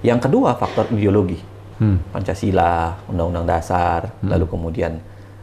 Yang 0.00 0.28
kedua 0.28 0.54
faktor 0.54 0.86
ideologi, 0.92 1.40
Hmm. 1.78 1.94
Pancasila, 2.10 2.90
Undang-Undang 3.06 3.46
Dasar, 3.46 4.10
lalu 4.26 4.50
kemudian 4.50 4.98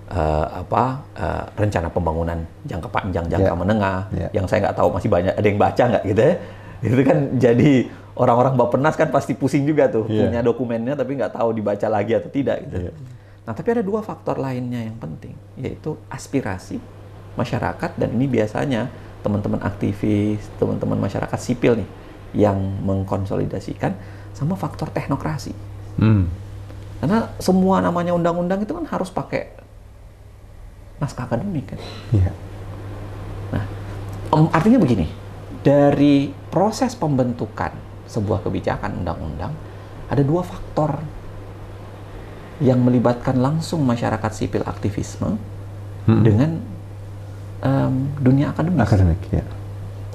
eh, 0.05 0.45
apa 0.51 0.99
eh, 1.15 1.43
rencana 1.55 1.87
pembangunan 1.87 2.37
jangka 2.67 2.89
panjang, 2.91 3.25
jangka 3.25 3.51
Ya. 3.51 3.57
menengah, 3.57 3.99
Ya. 4.13 4.27
yang 4.35 4.45
saya 4.45 4.67
nggak 4.67 4.75
tahu 4.75 4.91
masih 4.93 5.09
banyak 5.09 5.33
ada 5.33 5.47
yang 5.47 5.57
baca 5.57 5.83
nggak 5.87 6.03
gitu 6.05 6.21
ya. 6.21 6.35
Itu 6.83 7.01
kan 7.05 7.37
jadi 7.37 7.87
orang-orang 8.15 8.55
Bappenas 8.55 8.95
kan 8.95 9.11
pasti 9.11 9.35
pusing 9.35 9.67
juga 9.67 9.91
tuh 9.91 10.07
Iya. 10.07 10.27
punya 10.27 10.41
dokumennya 10.41 10.95
tapi 10.95 11.19
nggak 11.19 11.35
tahu 11.35 11.51
dibaca 11.51 11.87
lagi 11.87 12.15
atau 12.15 12.31
tidak 12.31 12.63
gitu. 12.67 12.87
Iya. 12.87 12.91
Nah 13.45 13.53
tapi 13.53 13.67
ada 13.75 13.83
dua 13.83 14.01
faktor 14.01 14.39
lainnya 14.39 14.81
yang 14.81 14.97
penting 14.97 15.35
yaitu 15.59 15.99
aspirasi 16.07 16.79
masyarakat 17.35 17.99
dan 17.99 18.09
ini 18.15 18.25
biasanya 18.25 18.87
teman-teman 19.21 19.59
aktivis, 19.61 20.39
teman-teman 20.55 20.95
masyarakat 20.95 21.39
sipil 21.41 21.75
nih 21.75 21.89
yang 22.35 22.55
mengkonsolidasikan 22.83 23.95
sama 24.35 24.55
faktor 24.55 24.87
teknokrasi. 24.91 25.51
Hmm. 25.99 26.27
Karena 26.99 27.31
semua 27.39 27.83
namanya 27.83 28.15
undang-undang 28.15 28.63
itu 28.63 28.71
kan 28.71 28.85
harus 28.87 29.11
pakai 29.11 29.51
naskah 30.95 31.27
akademik 31.27 31.75
kan. 31.75 31.79
Iya. 32.15 32.31
Em, 34.35 34.45
artinya 34.51 34.79
begini, 34.81 35.07
dari 35.65 36.29
proses 36.53 36.93
pembentukan 36.93 37.73
sebuah 38.05 38.45
kebijakan 38.45 39.01
undang-undang 39.01 39.49
ada 40.05 40.21
dua 40.21 40.45
faktor 40.45 41.01
yang 42.61 42.79
melibatkan 42.79 43.35
langsung 43.35 43.81
masyarakat 43.83 44.31
sipil 44.31 44.61
aktivisme 44.63 45.35
Hmm. 46.05 46.21
dengan 46.21 46.61
em, 47.65 47.93
dunia 48.21 48.53
akademis. 48.53 48.77
Akademik, 48.77 49.17
ya. 49.33 49.41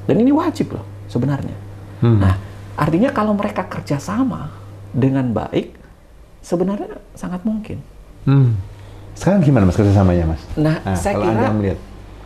Dan 0.06 0.22
ini 0.22 0.30
wajib 0.30 0.70
loh 0.70 0.86
sebenarnya. 1.10 1.58
Hmm. 1.98 2.22
Nah, 2.22 2.38
artinya 2.78 3.10
kalau 3.10 3.34
mereka 3.34 3.66
kerjasama 3.66 4.54
dengan 4.94 5.34
baik, 5.34 5.74
sebenarnya 6.40 6.94
sangat 7.18 7.42
mungkin. 7.42 7.82
Hmm. 8.22 8.54
Sekarang 9.18 9.42
gimana 9.42 9.66
mas 9.66 9.74
kerjasamanya 9.74 10.30
mas? 10.30 10.42
Nah, 10.54 10.78
Nah, 10.78 10.94
saya 10.94 11.18
kalau 11.18 11.26
kira 11.26 11.34
Anda 11.42 11.50
melihat. 11.58 11.78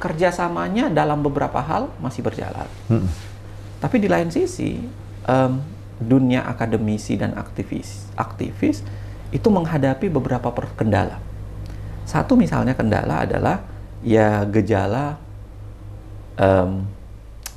Kerjasamanya 0.05 0.93
dalam 0.93 1.25
beberapa 1.25 1.65
hal 1.65 1.89
masih 1.97 2.21
berjalan. 2.21 2.69
Hmm. 2.93 3.09
Tapi 3.81 3.97
di 3.97 4.09
lain 4.13 4.29
sisi, 4.29 4.85
em, 5.25 5.53
dunia 5.97 6.45
akademisi 6.45 7.17
dan 7.17 7.33
aktivis, 7.33 8.05
aktivis 8.13 8.85
itu 9.33 9.49
menghadapi 9.49 10.13
beberapa 10.13 10.53
kendala. 10.77 11.17
Satu 12.05 12.37
misalnya 12.37 12.77
kendala 12.77 13.25
adalah 13.25 13.65
ya 14.05 14.45
gejala 14.45 15.17
em, 16.37 16.85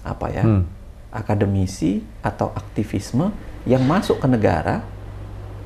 apa 0.07 0.27
ya 0.31 0.47
Hmm. 0.47 0.63
akademisi 1.11 1.99
atau 2.23 2.55
aktivisme 2.55 3.35
yang 3.67 3.83
masuk 3.83 4.23
ke 4.23 4.27
negara, 4.31 4.87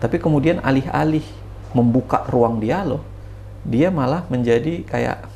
tapi 0.02 0.18
kemudian 0.18 0.58
alih-alih 0.66 1.22
membuka 1.78 2.26
ruang 2.26 2.58
dialog, 2.58 3.06
dia 3.62 3.94
malah 3.94 4.26
menjadi 4.34 4.82
kayak 4.90 5.30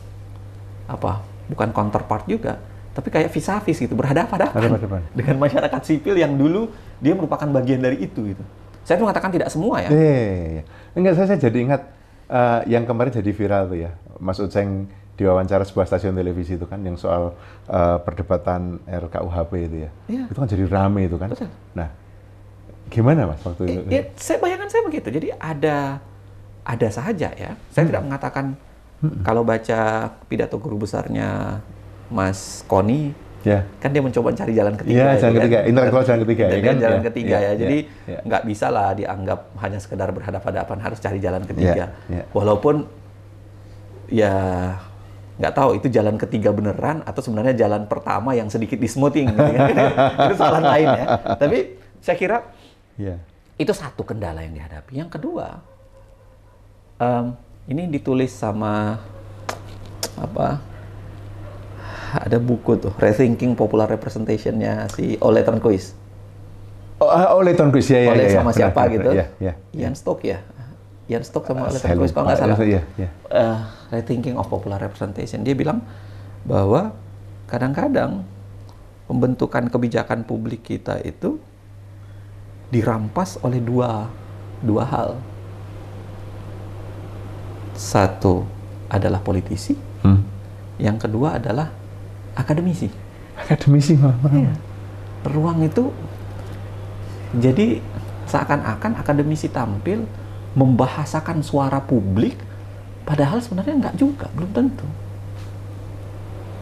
apa? 0.89 1.21
Bukan 1.45 1.69
counterpart 1.71 2.25
juga, 2.25 2.57
tapi 2.95 3.11
kayak 3.11 3.29
vis-a-vis 3.29 3.77
gitu, 3.77 3.93
berhadapan 3.93 4.49
Berhadapan-hadapan. 4.49 5.01
dengan 5.13 5.35
masyarakat 5.41 5.81
sipil 5.83 6.15
yang 6.15 6.33
dulu 6.33 6.71
dia 6.97 7.11
merupakan 7.11 7.45
bagian 7.51 7.83
dari 7.83 8.01
itu 8.01 8.33
gitu. 8.33 8.43
Saya 8.85 9.01
tuh 9.01 9.05
mengatakan 9.09 9.29
tidak 9.33 9.49
semua 9.49 9.81
ya. 9.81 9.89
Iya, 9.89 10.13
iya, 10.15 10.47
iya. 10.61 10.63
Enggak, 10.95 11.13
saya, 11.17 11.27
saya 11.33 11.39
jadi 11.41 11.57
ingat 11.57 11.81
eh, 12.29 12.59
yang 12.71 12.85
kemarin 12.85 13.11
jadi 13.11 13.31
viral 13.33 13.63
tuh 13.69 13.77
ya, 13.83 13.91
Mas 14.17 14.39
Uceng 14.39 14.87
diwawancara 15.15 15.63
sebuah 15.63 15.87
stasiun 15.87 16.11
televisi 16.11 16.59
itu 16.59 16.67
kan 16.67 16.79
yang 16.83 16.95
soal 16.95 17.33
eh, 17.67 17.97
perdebatan 18.03 18.83
RKUHP 18.87 19.51
itu 19.67 19.77
ya. 19.85 19.89
Iya. 20.07 20.23
Itu 20.31 20.39
kan 20.39 20.47
jadi 20.47 20.65
rame 20.69 21.07
itu 21.07 21.17
kan. 21.17 21.29
Betul. 21.31 21.49
Nah, 21.73 21.89
gimana 22.89 23.27
Mas 23.27 23.41
waktu 23.41 23.63
itu? 23.65 23.79
Ya, 23.89 24.01
saya 24.15 24.37
bayangkan 24.39 24.69
saya 24.69 24.83
begitu. 24.85 25.07
Jadi 25.09 25.27
ada 25.35 25.99
ada 26.65 26.87
saja 26.89 27.29
ya. 27.33 27.51
Saya 27.73 27.83
tidak 27.89 28.01
mengatakan 28.05 28.57
kalau 29.21 29.41
baca 29.41 29.79
pidato 30.25 30.57
guru 30.57 30.81
besarnya 30.81 31.59
Mas 32.07 32.63
Koni 32.65 33.13
Ya. 33.45 33.61
kan 33.77 33.93
dia 33.93 34.01
mencoba 34.01 34.33
mencari 34.33 34.57
jalan 34.57 34.73
ketiga. 34.73 34.89
Iya, 34.89 35.05
itu 35.05 35.21
jalan 35.21 35.29
kan. 35.29 35.37
ketiga. 35.37 35.59
Intelektual 35.69 36.01
jalan 36.03 36.21
ketiga, 36.25 36.45
ya 36.49 36.59
kan? 36.59 36.75
Jalan 36.81 36.97
Ya, 36.97 37.05
ketiga 37.05 37.29
ya, 37.29 37.41
ya. 37.45 37.51
Jadi 37.53 37.77
ya, 37.77 38.09
ya. 38.09 38.19
nggak 38.25 38.43
bisa 38.43 38.67
lah 38.67 38.89
dianggap 38.91 39.39
hanya 39.55 39.77
sekedar 39.77 40.09
berhadapan-hadapan 40.09 40.77
harus 40.81 40.97
cari 40.97 41.19
jalan 41.19 41.45
ketiga. 41.45 41.93
ya. 42.09 42.25
Walaupun 42.33 42.89
ya 44.09 44.33
nggak 45.35 45.53
tahu 45.53 45.69
itu 45.75 45.87
jalan 45.89 46.15
ketiga 46.15 46.49
beneran 46.49 47.03
atau 47.03 47.21
sebenarnya 47.21 47.53
jalan 47.55 47.85
pertama 47.85 48.33
yang 48.33 48.49
sedikit 48.49 48.81
di 48.81 48.87
smoothing 48.87 49.29
gitu 49.29 49.51
kan. 49.53 49.67
itu 50.25 50.35
soalan 50.35 50.63
lain 50.65 50.87
ya. 50.89 51.05
Tapi 51.37 51.57
saya 52.01 52.17
kira 52.17 52.37
Iya. 52.97 53.21
itu 53.57 53.73
satu 53.77 54.01
kendala 54.01 54.41
yang 54.41 54.57
dihadapi. 54.57 54.93
Yang 54.95 55.09
kedua, 55.11 55.61
em, 56.97 57.37
ini 57.65 57.89
ditulis 57.89 58.31
sama 58.31 59.01
apa? 60.15 60.61
Ada 62.15 62.39
buku 62.39 62.79
tuh, 62.79 62.95
Rethinking 62.95 63.59
Popular 63.59 63.91
Representation-nya 63.91 64.87
si 64.87 65.19
Ole 65.19 65.43
Turnquist. 65.43 65.99
Oh, 66.95 67.11
ah, 67.11 67.35
Ton 67.59 67.75
Chris 67.75 67.91
ya, 67.91 67.99
ya, 67.99 68.15
Ole 68.15 68.31
ya, 68.31 68.39
sama 68.39 68.55
benar, 68.55 68.55
siapa 68.55 68.79
benar, 68.87 68.93
gitu? 68.95 69.09
Ya, 69.11 69.25
ya. 69.43 69.53
Ian 69.75 69.95
Stoke 69.99 70.23
ya? 70.23 70.39
Ian 71.11 71.27
Stoke 71.27 71.51
sama 71.51 71.67
Ole 71.67 71.75
Saya 71.75 71.91
Turnquist 71.91 72.15
kalau 72.15 72.31
nggak 72.31 72.39
salah. 72.39 72.57
Iya, 72.63 72.81
iya. 72.95 73.09
Eh, 73.11 73.59
Rethinking 73.91 74.39
of 74.39 74.47
Popular 74.47 74.79
Representation. 74.79 75.43
Dia 75.43 75.59
bilang 75.59 75.83
bahwa 76.47 76.95
kadang-kadang 77.51 78.23
pembentukan 79.11 79.67
kebijakan 79.67 80.23
publik 80.23 80.63
kita 80.63 81.03
itu 81.03 81.35
dirampas 82.71 83.37
oleh 83.43 83.59
dua 83.59 84.07
dua 84.63 84.87
hal. 84.87 85.19
Satu 87.75 88.47
adalah 88.87 89.19
politisi, 89.19 89.75
Hmm. 90.01 90.23
yang 90.79 90.95
kedua 90.95 91.35
adalah 91.35 91.71
akademisi. 92.33 92.87
Akademisi. 93.35 93.99
Iya. 93.99 94.53
Ruang 95.27 95.59
itu 95.61 95.91
jadi 97.35 97.83
seakan-akan 98.25 98.95
akademisi 98.95 99.51
tampil 99.51 100.07
membahasakan 100.55 101.43
suara 101.43 101.83
publik, 101.83 102.39
padahal 103.03 103.43
sebenarnya 103.43 103.75
nggak 103.75 103.95
juga, 103.99 104.31
belum 104.31 104.51
tentu. 104.55 104.87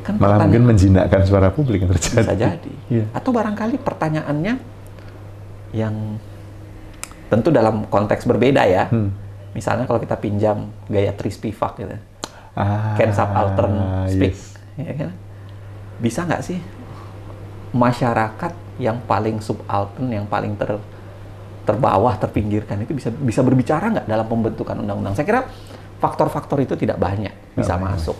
Kan 0.03 0.19
Malah 0.19 0.43
mungkin 0.43 0.67
menjinakkan 0.67 1.23
suara 1.23 1.47
publik 1.47 1.85
yang 1.85 1.93
terjadi. 1.93 2.19
bisa 2.25 2.33
jadi. 2.35 2.71
Iya. 2.89 3.05
Atau 3.13 3.31
barangkali 3.31 3.79
pertanyaannya 3.79 4.53
yang 5.71 5.95
tentu 7.29 7.49
dalam 7.49 7.85
konteks 7.87 8.25
berbeda 8.25 8.65
ya. 8.65 8.89
Hmm. 8.89 9.13
Misalnya 9.53 9.85
kalau 9.85 9.97
kita 9.97 10.15
pinjam 10.15 10.57
gaya 10.85 11.13
Tris 11.13 11.37
Spivak 11.37 11.77
gitu. 11.77 11.93
Ah, 12.53 12.93
Can 12.93 13.09
subaltern 13.09 13.73
speak? 14.07 14.33
yes. 14.33 14.41
Ya 14.75 14.93
kan? 14.95 15.11
Bisa 15.97 16.25
nggak 16.25 16.41
sih 16.41 16.57
masyarakat 17.71 18.53
yang 18.77 19.01
paling 19.03 19.37
subaltern, 19.39 20.09
yang 20.09 20.25
paling 20.25 20.53
ter 20.53 20.77
terbawah, 21.63 22.19
terpinggirkan 22.19 22.83
itu 22.83 22.91
bisa 22.91 23.07
bisa 23.09 23.39
berbicara 23.39 23.87
nggak 23.89 24.05
dalam 24.05 24.25
pembentukan 24.25 24.75
undang-undang? 24.75 25.15
Saya 25.15 25.23
kira 25.23 25.41
faktor-faktor 25.97 26.59
itu 26.59 26.75
tidak 26.75 26.99
banyak 26.99 27.31
bisa 27.55 27.73
banyak. 27.73 27.95
masuk. 27.95 28.17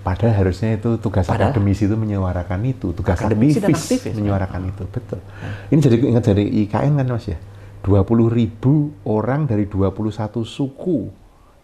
Padahal 0.00 0.32
harusnya 0.34 0.78
itu 0.78 0.96
tugas 0.96 1.28
Padahal- 1.28 1.52
akademisi 1.52 1.84
itu 1.84 1.92
menyuarakan 1.92 2.60
itu, 2.64 2.88
tugas 2.94 3.20
Akademisi 3.20 3.60
dan 3.60 3.68
aktivis, 3.68 4.00
aktivis. 4.00 4.16
menyuarakan 4.16 4.72
itu, 4.72 4.82
betul. 4.88 5.20
Ini 5.68 5.76
jadi 5.78 5.96
ingat 6.00 6.24
dari 6.24 6.44
IKN 6.64 6.92
kan 6.96 7.06
Mas 7.06 7.26
ya, 7.28 7.36
20 7.80 7.96
ribu 8.30 8.74
orang 9.02 9.44
dari 9.44 9.64
21 9.64 10.04
suku 10.42 11.08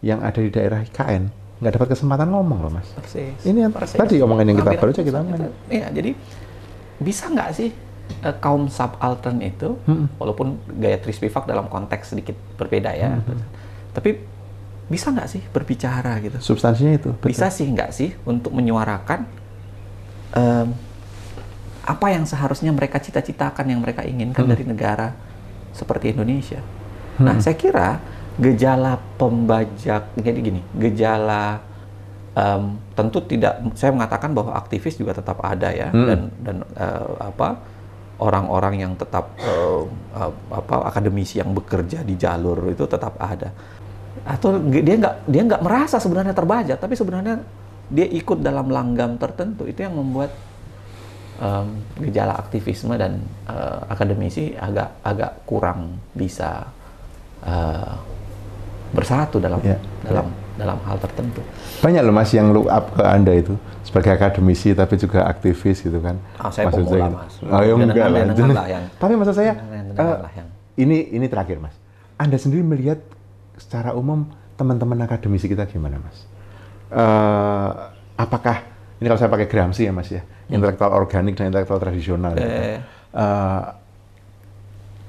yang 0.00 0.20
ada 0.20 0.38
di 0.38 0.48
daerah 0.48 0.80
IKN 0.80 1.28
nggak 1.56 1.72
dapat 1.72 1.88
kesempatan 1.90 2.28
ngomong 2.28 2.58
loh 2.60 2.70
Mas. 2.70 2.88
Persis. 2.92 3.32
Ini 3.42 3.64
yang 3.64 3.72
Persis. 3.72 3.96
tadi 3.96 4.16
omongan 4.18 4.44
yang 4.46 4.58
kita 4.58 4.70
Hampir 4.70 4.80
baru 4.82 4.90
aja 4.90 5.02
kita 5.02 5.08
ratusan 5.14 5.24
omongin. 5.26 5.40
itu. 5.42 5.50
Iya, 5.70 5.86
jadi 5.90 6.10
bisa 6.98 7.24
nggak 7.26 7.50
sih 7.50 7.70
eh, 8.22 8.36
kaum 8.38 8.68
subaltern 8.68 9.40
itu, 9.40 9.68
Hmm. 9.82 10.06
walaupun 10.14 10.46
gaya 10.74 10.94
Tris 10.96 11.16
Spivak 11.16 11.42
dalam 11.42 11.66
konteks 11.66 12.12
sedikit 12.12 12.36
berbeda 12.54 12.92
ya, 12.92 13.18
Hmm. 13.18 13.40
tapi 13.90 14.20
bisa 14.86 15.10
nggak 15.10 15.26
sih 15.26 15.42
berbicara 15.42 16.20
gitu? 16.20 16.38
Substansinya 16.38 16.94
itu. 16.94 17.10
betul. 17.10 17.26
Bisa 17.26 17.48
sih 17.48 17.66
nggak 17.66 17.90
sih 17.90 18.14
untuk 18.22 18.52
menyuarakan 18.52 19.26
em, 20.32 20.68
apa 21.82 22.06
yang 22.08 22.22
seharusnya 22.22 22.70
mereka 22.70 22.98
cita-citakan 22.98 23.66
yang 23.66 23.80
mereka 23.80 24.02
inginkan 24.02 24.44
Hmm. 24.44 24.52
dari 24.52 24.62
negara 24.62 25.16
seperti 25.77 26.16
Indonesia. 26.16 26.64
Nah, 27.20 27.37
saya 27.41 27.57
kira 27.57 28.01
gejala 28.37 29.01
pembajak 29.16 30.12
jadi 30.16 30.39
gini, 30.41 30.61
gejala 30.77 31.61
em, 32.37 32.77
tentu 32.93 33.24
tidak 33.24 33.61
saya 33.72 33.93
mengatakan 33.97 34.37
bahwa 34.37 34.53
aktivis 34.53 35.01
juga 35.01 35.16
tetap 35.16 35.41
ada 35.41 35.72
ya 35.72 35.89
Hmm. 35.89 36.05
dan 36.05 36.20
dan 36.45 36.57
eh, 36.77 37.09
apa 37.20 37.57
orang-orang 38.20 38.85
yang 38.85 38.93
tetap 38.97 39.33
eh, 39.41 39.83
eh, 40.16 40.33
apa 40.53 40.74
akademisi 40.93 41.41
yang 41.41 41.57
bekerja 41.57 42.05
di 42.05 42.16
jalur 42.20 42.68
itu 42.68 42.85
tetap 42.85 43.16
ada 43.16 43.53
atau 44.24 44.61
dia 44.68 44.97
nggak 44.97 45.14
dia 45.29 45.43
nggak 45.45 45.62
merasa 45.64 45.97
sebenarnya 45.97 46.33
terbajak 46.33 46.77
tapi 46.77 46.93
sebenarnya 46.97 47.41
dia 47.89 48.07
ikut 48.11 48.43
dalam 48.43 48.68
langgam 48.68 49.16
tertentu 49.16 49.64
itu 49.64 49.81
yang 49.81 49.97
membuat 49.97 50.33
em, 51.37 51.66
gejala 52.03 52.34
aktivisme 52.34 52.97
dan 52.97 53.20
eh, 53.47 53.78
akademisi 53.87 54.53
agak 54.53 55.01
agak 55.03 55.32
kurang 55.45 56.01
bisa 56.12 56.68
eh, 57.43 57.93
bersatu 58.91 59.43
dalam 59.43 59.59
Ya, 59.61 59.76
dalam 60.03 60.30
dalam 60.57 60.78
hal 60.89 60.97
tertentu. 60.97 61.45
Banyak 61.84 62.01
loh 62.01 62.14
Mas 62.16 62.32
yang 62.32 62.49
look 62.49 62.64
up 62.66 62.97
ke 62.97 63.05
Anda 63.05 63.37
itu 63.37 63.53
sebagai 63.84 64.16
akademisi 64.16 64.72
tapi 64.72 64.97
juga 64.97 65.28
aktivis 65.28 65.84
gitu 65.84 66.01
kan. 66.01 66.16
Ah, 66.41 66.49
saya 66.49 66.72
Maksud. 66.72 66.97
Mas. 66.97 67.34
Oh, 67.45 67.61
ya 67.61 67.74
enggak 67.76 68.09
lah. 68.09 68.24
Lah 68.32 68.66
yang- 68.66 68.89
Tapi 68.97 69.12
maksud 69.14 69.37
saya 69.37 69.53
lah 69.93 70.32
yang- 70.32 70.51
ini 70.80 71.12
ini 71.12 71.26
terakhir 71.28 71.61
Mas. 71.61 71.76
Anda 72.16 72.41
sendiri 72.41 72.64
melihat 72.64 73.05
secara 73.61 73.93
umum 73.93 74.24
teman-teman 74.57 74.97
akademisi 75.05 75.45
kita 75.45 75.68
gimana 75.68 76.01
Mas? 76.01 76.24
Eh, 76.89 77.70
apakah 78.16 78.64
ini 78.97 79.07
kalau 79.07 79.20
saya 79.20 79.28
pakai 79.28 79.47
Gramsci 79.47 79.84
ya 79.84 79.92
Mas 79.92 80.09
ya, 80.09 80.22
intelektual 80.49 80.90
organik 80.90 81.36
dan 81.36 81.49
intelektual 81.49 81.76
tradisional. 81.76 82.32
Hmm. 82.32 82.44
Eh. 82.44 82.78
Eh, 83.12 83.62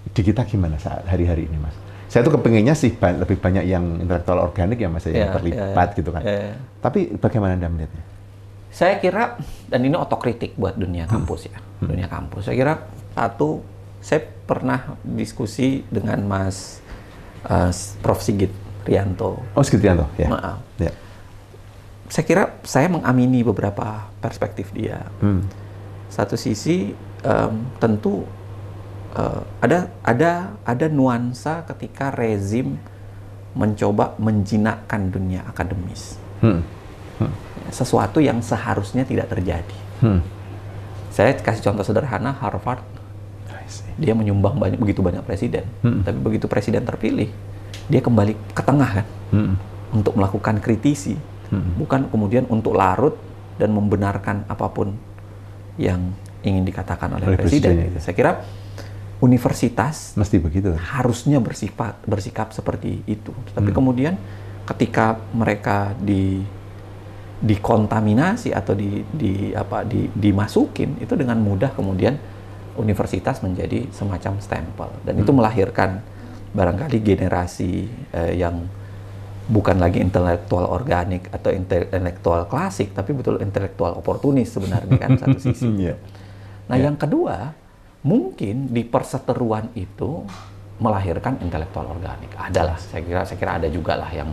di 0.08 0.22
kita 0.24 0.44
gimana 0.44 0.76
saat 0.76 1.06
hari-hari 1.06 1.46
ini 1.46 1.58
Mas? 1.58 1.76
Saya 2.08 2.24
tuh 2.24 2.40
kepinginnya 2.40 2.72
sih 2.72 2.96
ba- 2.96 3.12
lebih 3.14 3.36
banyak 3.36 3.68
yang 3.68 4.00
intelektual 4.00 4.40
organik 4.40 4.80
ya 4.80 4.88
Mas 4.88 5.04
ya, 5.04 5.12
yang 5.12 5.32
Iya, 5.32 5.36
terlibat 5.36 5.88
iya, 5.92 5.98
gitu 6.00 6.10
kan. 6.10 6.22
iya. 6.24 6.56
Tapi 6.80 7.00
bagaimana 7.16 7.56
Anda 7.56 7.68
melihatnya? 7.68 8.04
Saya 8.68 9.00
kira 9.00 9.40
dan 9.68 9.80
ini 9.82 9.96
otokritik 9.96 10.56
buat 10.56 10.76
dunia 10.76 11.08
kampus 11.08 11.48
ya, 11.48 11.58
dunia 11.80 12.08
kampus. 12.08 12.48
Saya 12.48 12.56
kira 12.56 12.74
satu, 13.12 13.64
saya 14.00 14.20
pernah 14.24 14.96
diskusi 15.04 15.84
dengan 15.88 16.24
Mas 16.24 16.80
eh, 17.44 17.72
Prof 18.04 18.20
Sigit 18.20 18.52
Rianto. 18.84 19.44
Oh, 19.52 19.64
Sekitianto, 19.64 20.08
ya. 20.16 20.28
Maaf. 20.28 20.67
Ya. 22.08 22.12
Saya 22.12 22.26
kira 22.26 22.44
saya 22.64 22.88
mengamini 22.88 23.44
beberapa 23.44 24.08
perspektif 24.24 24.72
dia. 24.72 25.12
Hmm. 25.20 25.44
Satu 26.08 26.40
sisi 26.40 26.96
em, 27.22 27.54
tentu 27.84 28.24
eh, 29.12 29.42
ada 29.60 29.92
ada 30.02 30.32
ada 30.64 30.86
nuansa 30.88 31.68
ketika 31.68 32.16
rezim 32.16 32.80
mencoba 33.52 34.16
menjinakkan 34.16 35.12
dunia 35.12 35.44
akademis. 35.52 36.16
Hmm. 36.40 36.64
Sesuatu 37.68 38.24
yang 38.24 38.40
seharusnya 38.40 39.04
tidak 39.04 39.28
terjadi. 39.28 39.78
Hmm. 40.00 40.24
Saya 41.12 41.36
kasih 41.36 41.66
contoh 41.66 41.84
sederhana 41.84 42.32
Harvard 42.32 42.80
dia 43.98 44.14
menyumbang 44.14 44.56
banyak 44.56 44.80
begitu 44.80 45.02
banyak 45.02 45.26
presiden, 45.26 45.66
Hmm. 45.82 46.06
tapi 46.06 46.18
begitu 46.22 46.46
presiden 46.46 46.86
terpilih 46.86 47.28
dia 47.90 48.00
kembali 48.00 48.38
ke 48.54 48.62
tengah 48.62 49.02
kan 49.02 49.06
Hmm. 49.34 49.54
untuk 49.92 50.14
melakukan 50.16 50.62
kritisi, 50.62 51.18
Hmm. 51.48 51.80
bukan 51.80 52.12
kemudian 52.12 52.44
untuk 52.48 52.76
larut 52.76 53.16
dan 53.56 53.72
membenarkan 53.72 54.44
apa 54.46 54.68
pun 54.68 54.94
yang 55.80 56.12
ingin 56.44 56.64
dikatakan 56.64 57.16
oleh 57.16 57.34
Oleh 57.34 57.40
presiden. 57.40 57.74
presidennya. 57.74 57.86
gitu. 57.90 58.00
Saya 58.04 58.16
kira 58.16 58.32
universitas 59.18 60.14
Mesti 60.14 60.38
begitu. 60.38 60.76
harusnya 60.78 61.42
bersifat 61.42 61.98
bersikap 62.06 62.54
seperti 62.54 63.02
itu. 63.06 63.34
Tapi 63.52 63.70
Hmm. 63.72 63.78
kemudian 63.78 64.14
ketika 64.66 65.18
mereka 65.34 65.96
di 65.98 66.44
dikontaminasi 67.38 68.50
atau 68.50 68.74
di, 68.74 69.06
di 69.14 69.54
apa 69.54 69.86
di, 69.86 70.10
dimasukin 70.10 70.98
itu 70.98 71.14
dengan 71.14 71.38
mudah 71.38 71.70
kemudian 71.70 72.18
universitas 72.74 73.46
menjadi 73.46 73.86
semacam 73.94 74.42
stempel 74.42 74.90
dan 75.06 75.14
itu 75.18 75.30
melahirkan 75.30 76.02
barangkali 76.50 76.98
generasi 76.98 77.86
eh, 78.10 78.42
yang 78.42 78.66
bukan 79.48 79.80
lagi 79.80 80.04
intelektual 80.04 80.68
organik 80.68 81.32
atau 81.32 81.56
intelektual 81.56 82.52
klasik 82.52 82.92
tapi 82.92 83.16
betul 83.16 83.40
intelektual 83.40 83.96
oportunis 83.96 84.52
sebenarnya 84.52 84.98
kan 85.00 85.16
satu 85.16 85.40
sisi. 85.48 85.88
Iya. 85.88 85.96
Nah, 86.68 86.76
yang 86.76 87.00
kedua, 87.00 87.56
mungkin 88.04 88.68
di 88.76 88.84
perseteruan 88.84 89.72
itu 89.80 90.28
melahirkan 90.84 91.40
intelektual 91.40 91.88
organik. 91.96 92.28
Adalah, 92.36 92.76
saya 92.76 93.02
kira, 93.02 93.24
saya 93.24 93.40
kira 93.40 93.56
ada 93.56 93.72
juga 93.72 93.96
lah 93.96 94.12
yang 94.12 94.30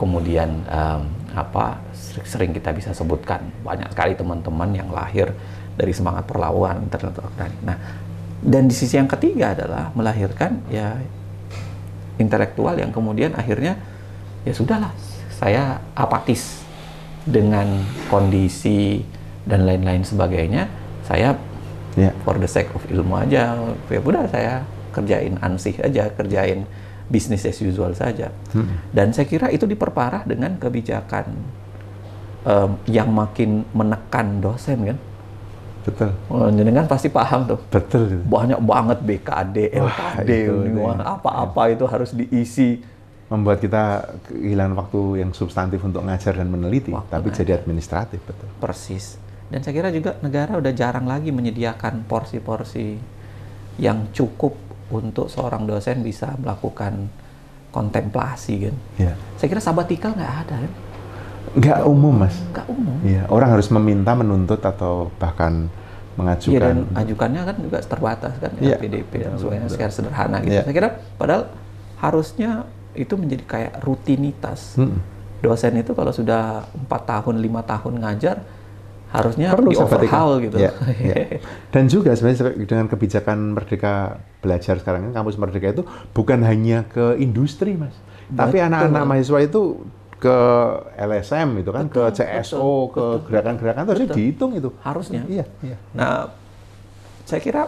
kemudian 0.00 0.64
em, 0.66 1.02
apa 1.36 1.80
sering 2.24 2.52
kita 2.52 2.72
bisa 2.72 2.92
sebutkan 2.96 3.44
banyak 3.60 3.92
sekali 3.92 4.12
teman-teman 4.16 4.72
yang 4.72 4.88
lahir 4.92 5.32
dari 5.76 5.92
semangat 5.92 6.24
perlawanan 6.24 6.88
intelektual 6.88 7.28
organik. 7.28 7.60
Nah, 7.60 7.76
dan 8.40 8.68
di 8.68 8.74
sisi 8.76 8.96
yang 8.96 9.08
ketiga 9.08 9.52
adalah 9.52 9.92
melahirkan 9.92 10.64
ya 10.72 10.96
intelektual 12.16 12.76
yang 12.76 12.92
kemudian 12.92 13.36
akhirnya 13.36 13.76
ya 14.46 14.52
sudahlah 14.54 14.92
saya 15.28 15.82
apatis 15.92 16.62
dengan 17.26 17.66
kondisi 18.06 19.02
dan 19.44 19.66
lain-lain 19.66 20.00
sebagainya 20.00 20.70
saya 21.02 21.34
Iya. 21.96 22.12
for 22.28 22.36
the 22.36 22.44
sake 22.44 22.68
of 22.76 22.84
ilmu 22.92 23.16
aja 23.16 23.56
ya 23.88 24.00
udah 24.04 24.28
saya 24.28 24.60
kerjain 24.92 25.40
ansih 25.40 25.72
aja 25.80 26.12
kerjain 26.12 26.68
bisnis 27.08 27.48
as 27.48 27.56
usual 27.58 27.96
saja 27.96 28.28
dan 28.92 29.16
saya 29.16 29.24
kira 29.24 29.48
itu 29.48 29.64
diperparah 29.64 30.28
dengan 30.28 30.60
kebijakan 30.60 31.24
em, 32.44 32.70
yang 32.84 33.08
makin 33.08 33.64
menekan 33.72 34.44
dosen 34.44 34.92
kan 34.92 34.98
Betul. 35.86 36.10
Oh, 36.26 36.50
jenengan 36.50 36.82
pasti 36.84 37.06
paham 37.06 37.46
tuh 37.46 37.62
Betul. 37.70 38.18
banyak 38.26 38.58
banget 38.58 38.98
BKD, 39.06 39.56
LKD, 39.72 40.30
itu 40.66 40.82
apa-apa 40.98 41.62
itu 41.70 41.86
harus 41.86 42.10
diisi. 42.10 42.82
Membuat 43.26 43.58
kita 43.58 44.06
kehilangan 44.30 44.74
waktu 44.78 45.00
yang 45.18 45.34
substantif 45.34 45.82
untuk 45.82 46.06
ngajar 46.06 46.38
dan 46.38 46.46
meneliti, 46.46 46.94
Waktu 46.94 47.10
tapi 47.10 47.28
jadi 47.34 47.58
administratif, 47.58 48.22
betul. 48.22 48.46
Persis. 48.62 49.18
Dan 49.46 49.62
saya 49.62 49.74
kira 49.74 49.90
juga 49.90 50.14
negara 50.22 50.54
udah 50.54 50.70
jarang 50.70 51.06
lagi 51.06 51.30
menyediakan 51.30 52.06
porsi-porsi 52.06 52.98
yang 53.78 54.10
cukup 54.10 54.54
untuk 54.88 55.26
seorang 55.26 55.66
dosen 55.66 56.06
bisa 56.06 56.38
melakukan 56.38 57.10
kontemplasi 57.70 58.70
kan. 58.70 58.76
Iya. 58.96 59.14
Saya 59.36 59.48
kira 59.50 59.62
sabatikal 59.62 60.14
nggak 60.14 60.34
ada 60.46 60.56
kan, 60.62 60.72
Nggak 61.56 61.78
umum, 61.86 62.14
Mas. 62.14 62.36
nggak 62.52 62.66
umum. 62.68 62.96
Iya, 63.02 63.22
orang 63.26 63.48
harus 63.52 63.68
meminta, 63.70 64.12
menuntut 64.14 64.60
atau 64.60 65.10
bahkan 65.18 65.66
Iya 65.66 66.16
mengajukan. 66.16 66.60
dan 66.64 66.76
ajukannya 66.96 67.42
kan 67.44 67.56
juga 67.60 67.78
terbatas 67.84 68.32
kan 68.40 68.50
Iya. 68.56 68.76
PDP 68.80 69.12
dan 69.20 69.36
Betul, 69.36 69.40
sebagainya 69.52 69.68
secara 69.68 69.92
sederhana 69.92 70.36
gitu. 70.40 70.54
Iya. 70.56 70.62
Saya 70.64 70.74
kira 70.74 70.88
padahal 71.18 71.42
harusnya 71.96 72.50
itu 72.96 73.14
menjadi 73.14 73.44
kayak 73.44 73.72
rutinitas. 73.84 74.80
Mm-mm. 74.80 74.98
Dosen 75.44 75.76
itu 75.78 75.92
kalau 75.92 76.10
sudah 76.10 76.64
empat 76.72 77.02
tahun 77.04 77.38
lima 77.38 77.60
tahun 77.62 78.00
ngajar 78.00 78.40
harusnya 79.06 79.54
Perlu 79.54 79.70
di 79.70 79.76
overhaul 79.78 80.42
gitu. 80.42 80.56
Iya, 80.58 80.72
iya. 80.98 81.14
Dan 81.74 81.86
juga 81.86 82.12
sebenarnya 82.16 82.58
dengan 82.66 82.86
kebijakan 82.90 83.54
Merdeka 83.54 84.18
Belajar 84.42 84.82
sekarang 84.82 85.10
kan 85.10 85.22
kampus 85.22 85.38
Merdeka 85.38 85.72
itu 85.72 85.82
bukan 86.10 86.42
hanya 86.42 86.84
ke 86.90 87.14
industri, 87.22 87.78
Mas. 87.78 87.94
Tapi 88.26 88.58
Betul. 88.58 88.66
anak-anak 88.66 89.02
mahasiswa 89.06 89.40
itu 89.46 89.62
ke 90.16 90.38
LSM 90.98 91.48
itu 91.62 91.70
kan, 91.70 91.84
Betul, 91.86 92.10
ke 92.10 92.18
CSO, 92.18 92.90
betul, 92.90 92.90
ke 92.90 93.04
gerakan-gerakan 93.30 93.82
itu 93.84 93.90
harusnya 93.92 94.08
Betul. 94.10 94.18
dihitung 94.18 94.52
itu. 94.58 94.70
Harusnya. 94.82 95.22
Iya, 95.30 95.44
iya. 95.62 95.76
Nah, 95.94 96.34
saya 97.22 97.40
kira 97.42 97.62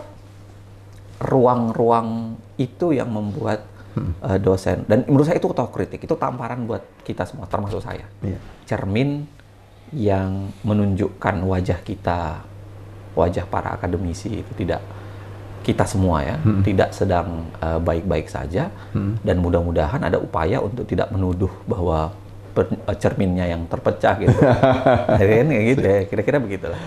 ruang-ruang 1.23 2.39
itu 2.59 2.95
yang 2.95 3.11
membuat 3.11 3.67
eh, 4.01 4.39
dosen 4.39 4.83
dan 4.85 5.05
menurut 5.05 5.25
saya 5.25 5.37
itu 5.37 5.47
otokritik, 5.47 6.01
itu 6.01 6.15
tamparan 6.15 6.65
buat 6.65 6.83
kita 7.03 7.23
semua 7.23 7.45
termasuk 7.45 7.79
saya. 7.79 8.05
Iya. 8.21 8.39
Cermin 8.65 9.25
yang 9.91 10.53
menunjukkan 10.63 11.35
wajah 11.43 11.81
kita, 11.81 12.45
wajah 13.13 13.45
para 13.45 13.73
akademisi 13.73 14.41
itu 14.41 14.53
tidak 14.55 14.85
kita 15.59 15.85
semua 15.85 16.23
ya, 16.23 16.37
tidak 16.63 16.91
sedang 16.91 17.45
eh, 17.55 17.77
baik-baik 17.79 18.27
saja 18.27 18.69
dan 19.19 19.37
mudah-mudahan 19.39 20.01
ada 20.01 20.17
upaya 20.17 20.59
untuk 20.59 20.85
tidak 20.85 21.09
menuduh 21.09 21.51
bahwa 21.65 22.13
eh, 22.55 22.97
cerminnya 22.97 23.45
yang 23.47 23.65
terpecah 23.65 24.17
gitu. 24.19 24.39
Akhirnya 25.15 25.45
kayak 25.47 25.67
gitu 25.69 25.85
ya, 25.85 26.01
kira-kira 26.05 26.39
begitulah. 26.39 26.81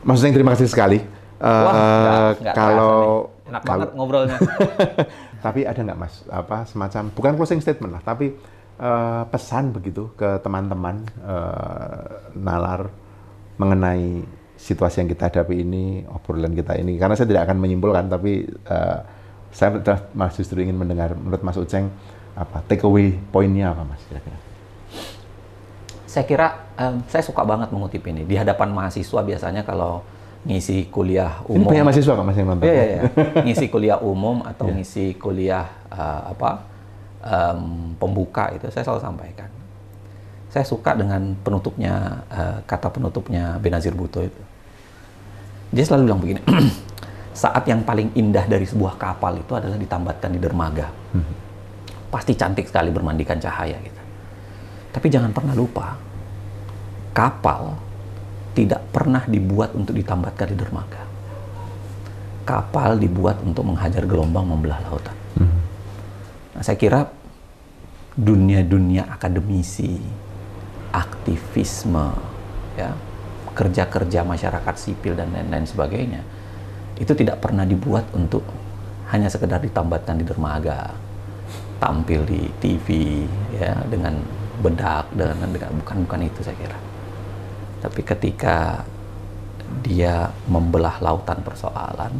Mas 0.00 0.16
Zeng, 0.18 0.32
terima 0.32 0.52
kasih 0.52 0.66
sekali. 0.66 1.00
Wah, 1.36 1.40
Eh, 1.40 1.64
nggak- 1.64 2.36
nggak 2.40 2.54
kalau 2.54 2.96
terasa 3.24 3.48
enak 3.48 3.62
banget 3.64 3.88
ngobrolnya. 3.92 4.36
tapi 5.40 5.64
ada 5.64 5.80
nggak 5.80 5.98
mas? 5.98 6.22
Apa 6.28 6.68
semacam 6.68 7.10
bukan 7.12 7.32
closing 7.36 7.60
statement 7.64 7.96
lah 7.98 8.02
tapi 8.04 8.36
eh, 8.80 9.22
pesan 9.28 9.72
begitu 9.74 10.12
ke 10.14 10.38
teman-teman 10.44 11.04
eh, 11.24 12.04
nalar 12.36 12.92
mengenai 13.60 14.24
situasi 14.60 15.04
yang 15.04 15.08
kita 15.08 15.32
hadapi 15.32 15.64
ini 15.64 16.04
obrolan 16.08 16.52
kita 16.52 16.76
ini. 16.76 17.00
Karena 17.00 17.16
saya 17.16 17.28
tidak 17.28 17.48
akan 17.48 17.58
menyimpulkan 17.60 18.12
tapi 18.12 18.44
eh, 18.46 18.98
saya 19.50 19.82
mas 20.14 20.38
justru 20.38 20.62
ingin 20.62 20.78
mendengar 20.78 21.10
menurut 21.18 21.42
Mas 21.42 21.58
Uceng 21.58 21.90
apa 22.38 22.62
take 22.70 22.86
away 22.86 23.18
poinnya 23.34 23.74
apa 23.74 23.82
mas 23.82 23.98
kira-kira? 24.06 24.38
Saya 26.06 26.24
kira 26.26 26.46
em, 26.78 27.02
saya 27.10 27.22
suka 27.22 27.42
banget 27.42 27.74
mengutip 27.74 28.02
ini. 28.06 28.22
Di 28.26 28.38
hadapan 28.38 28.70
mahasiswa 28.70 29.20
biasanya 29.22 29.62
kalau 29.66 30.06
ngisi 30.40 30.88
kuliah 30.88 31.44
ini 31.46 31.60
umum. 31.60 31.68
banyak 31.68 31.84
mahasiswa 31.84 32.12
kok 32.16 32.24
mas 32.24 32.36
yang 32.36 32.48
nonton 32.48 32.64
Iya, 32.64 32.72
iya, 32.74 32.84
iya. 32.88 33.02
ngisi 33.44 33.66
kuliah 33.68 33.98
umum 34.00 34.40
atau 34.40 34.66
Iya. 34.68 34.74
ngisi 34.80 35.04
kuliah 35.14 35.66
eh, 35.92 36.20
apa 36.32 36.64
em, 37.20 37.60
pembuka 37.96 38.48
itu 38.50 38.64
saya 38.72 38.80
selalu 38.82 39.02
sampaikan. 39.04 39.50
Saya 40.48 40.64
suka 40.64 40.96
dengan 40.96 41.36
penutupnya 41.44 42.24
eh, 42.32 42.58
kata 42.64 42.88
penutupnya 42.88 43.60
Benazir 43.60 43.92
Bhutto 43.92 44.24
itu. 44.24 44.42
Dia 45.70 45.84
selalu 45.84 46.02
bilang 46.08 46.18
begini, 46.18 46.40
saat 47.36 47.62
yang 47.68 47.84
paling 47.84 48.10
indah 48.16 48.48
dari 48.48 48.64
sebuah 48.64 48.96
kapal 48.96 49.36
itu 49.36 49.52
adalah 49.54 49.76
ditambatkan 49.76 50.32
di 50.32 50.40
dermaga. 50.40 50.88
Pasti 52.10 52.34
cantik 52.34 52.66
sekali 52.66 52.90
bermandikan 52.90 53.38
cahaya 53.38 53.76
gitu. 53.78 54.00
Tapi 54.90 55.06
jangan 55.06 55.30
pernah 55.30 55.54
lupa, 55.54 55.94
kapal 57.12 57.78
tidak 58.54 58.82
pernah 58.90 59.22
dibuat 59.26 59.72
untuk 59.74 59.94
ditambatkan 59.94 60.50
di 60.50 60.56
dermaga. 60.58 61.02
Kapal 62.44 62.98
dibuat 62.98 63.38
untuk 63.46 63.62
menghajar 63.68 64.02
gelombang 64.04 64.48
membelah 64.48 64.82
lautan. 64.90 65.14
Nah, 66.50 66.62
saya 66.66 66.74
kira 66.74 67.06
dunia-dunia 68.18 69.06
akademisi, 69.06 69.96
aktivisme, 70.90 72.10
ya, 72.74 72.90
kerja-kerja 73.54 74.26
masyarakat 74.26 74.74
sipil 74.76 75.14
dan 75.14 75.30
lain-lain 75.30 75.64
sebagainya, 75.64 76.22
itu 76.98 77.12
tidak 77.14 77.40
pernah 77.40 77.62
dibuat 77.62 78.10
untuk 78.12 78.42
hanya 79.14 79.30
sekedar 79.30 79.62
ditambatkan 79.62 80.18
di 80.18 80.24
dermaga, 80.26 80.90
tampil 81.78 82.26
di 82.26 82.50
TV, 82.58 82.86
ya, 83.56 83.78
dengan 83.86 84.20
bedak, 84.60 85.08
dengan, 85.14 85.48
dengan 85.48 85.70
bukan 85.80 85.96
bukan 86.04 86.20
itu 86.26 86.40
saya 86.44 86.58
kira. 86.58 86.89
Tapi 87.80 88.00
ketika 88.04 88.84
dia 89.80 90.28
membelah 90.50 91.00
lautan 91.00 91.40
persoalan 91.40 92.12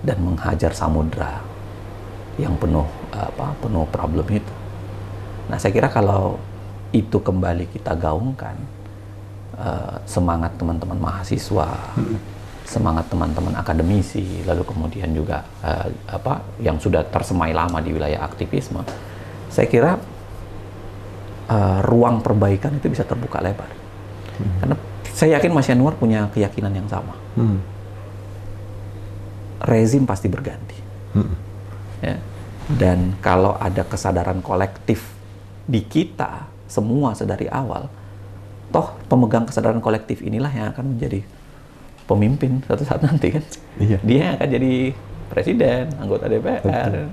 dan 0.00 0.18
menghajar 0.18 0.72
samudra 0.72 1.44
yang 2.40 2.56
penuh 2.56 2.88
apa 3.12 3.52
penuh 3.60 3.84
problem 3.92 4.26
itu. 4.32 4.54
Nah, 5.50 5.60
saya 5.60 5.74
kira 5.74 5.92
kalau 5.92 6.40
itu 6.90 7.20
kembali 7.20 7.70
kita 7.70 7.94
gaungkan 7.94 8.56
eh, 9.60 9.96
semangat 10.08 10.56
teman-teman 10.56 10.98
mahasiswa, 10.98 11.68
semangat 12.64 13.06
teman-teman 13.10 13.54
akademisi, 13.58 14.42
lalu 14.46 14.62
kemudian 14.64 15.10
juga 15.12 15.44
eh, 15.62 15.90
apa 16.10 16.40
yang 16.62 16.80
sudah 16.80 17.04
tersemai 17.06 17.52
lama 17.52 17.78
di 17.82 17.92
wilayah 17.92 18.24
aktivisme, 18.24 18.82
saya 19.52 19.66
kira 19.68 19.92
eh, 21.50 21.78
ruang 21.84 22.24
perbaikan 22.24 22.78
itu 22.78 22.88
bisa 22.88 23.04
terbuka 23.04 23.42
lebar. 23.42 23.79
Karena 24.60 24.76
saya 25.10 25.36
yakin 25.38 25.50
Mas 25.52 25.68
Yanuar 25.68 25.94
punya 25.96 26.28
keyakinan 26.32 26.72
yang 26.72 26.88
sama. 26.88 27.14
Hmm. 27.36 27.58
Rezim 29.60 30.08
pasti 30.08 30.26
berganti. 30.32 30.78
Ya. 32.00 32.16
Dan 32.70 33.18
kalau 33.20 33.58
ada 33.60 33.84
kesadaran 33.84 34.40
kolektif 34.40 35.04
di 35.68 35.84
kita 35.84 36.48
semua 36.70 37.12
sedari 37.12 37.50
awal, 37.50 37.90
toh 38.70 38.94
pemegang 39.10 39.44
kesadaran 39.44 39.82
kolektif 39.82 40.22
inilah 40.22 40.48
yang 40.48 40.70
akan 40.72 40.96
menjadi 40.96 41.20
pemimpin 42.06 42.62
suatu 42.64 42.86
saat 42.86 43.02
nanti 43.04 43.36
kan. 43.36 43.44
Iya. 43.76 43.98
Dia 44.00 44.24
akan 44.38 44.48
jadi 44.48 44.74
presiden, 45.28 45.84
anggota 46.00 46.24
DPR. 46.30 46.62
Betul. 46.64 47.06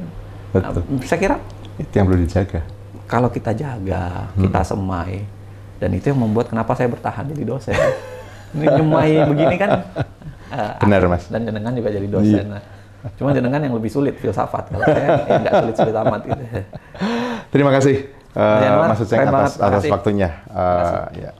Betul. 0.55 0.82
Nah, 0.88 1.03
saya 1.03 1.19
kira 1.19 1.36
Itu 1.78 1.93
yang 1.99 2.05
perlu 2.09 2.19
dijaga. 2.23 2.61
kalau 3.05 3.30
kita 3.30 3.51
jaga, 3.53 4.32
kita 4.39 4.61
semai, 4.63 5.21
dan 5.78 5.89
itu 5.93 6.13
yang 6.13 6.19
membuat 6.19 6.49
kenapa 6.49 6.73
saya 6.73 6.89
bertahan 6.89 7.30
jadi 7.32 7.43
dosen. 7.45 7.78
Ini 8.55 8.65
nyemai 8.80 9.28
begini 9.28 9.55
kan. 9.59 9.69
eh, 10.49 10.73
Benar. 10.82 11.01
Mas. 11.11 11.28
Dan 11.28 11.43
jenengan 11.43 11.73
juga 11.75 11.89
jadi 11.91 12.07
dosen. 12.07 12.47
Nah, 12.47 12.63
Cuma 13.15 13.32
jenengan 13.32 13.61
yang 13.61 13.75
lebih 13.78 13.88
sulit 13.93 14.19
filsafat. 14.19 14.73
Kalau 14.73 14.84
saya 14.84 15.07
ya 15.23 15.38
nggak 15.39 15.53
sulit-sulit 15.63 15.95
amat 15.95 16.21
gitu. 16.28 16.43
Terima 17.53 17.71
kasih 17.71 18.11
uh, 18.36 18.91
Mas 18.91 18.99
Uceng 18.99 19.19
atas, 19.23 19.53
atas 19.61 19.84
waktunya. 19.88 20.30
Uh, 20.51 21.07
ya. 21.15 21.32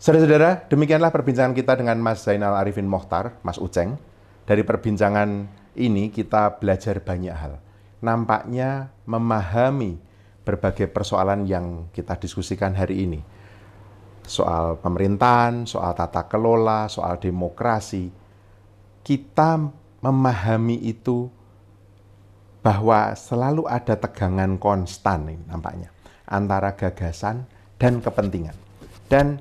Saudara-saudara, 0.00 0.66
demikianlah 0.68 1.08
perbincangan 1.14 1.54
kita 1.56 1.80
dengan 1.80 1.96
Mas 2.02 2.20
Zainal 2.26 2.58
Arifin 2.58 2.84
Mohtar, 2.84 3.38
Mas 3.40 3.56
Uceng. 3.56 3.96
Dari 4.44 4.60
perbincangan 4.60 5.48
ini 5.80 6.12
kita 6.12 6.60
belajar 6.60 7.00
banyak 7.00 7.32
hal. 7.32 7.56
Nampaknya 8.04 8.92
memahami 9.08 9.96
berbagai 10.44 10.92
persoalan 10.92 11.48
yang 11.48 11.88
kita 11.96 12.20
diskusikan 12.20 12.76
hari 12.76 13.08
ini. 13.08 13.24
Soal 14.24 14.80
pemerintahan, 14.80 15.68
soal 15.68 15.92
tata 15.92 16.24
kelola, 16.24 16.88
soal 16.88 17.20
demokrasi. 17.20 18.08
Kita 19.04 19.60
memahami 20.00 20.80
itu 20.80 21.28
bahwa 22.64 23.12
selalu 23.12 23.68
ada 23.68 23.92
tegangan 24.00 24.56
konstan 24.56 25.28
nih 25.28 25.38
nampaknya 25.44 25.92
antara 26.24 26.72
gagasan 26.72 27.44
dan 27.76 28.00
kepentingan. 28.00 28.56
Dan 29.04 29.36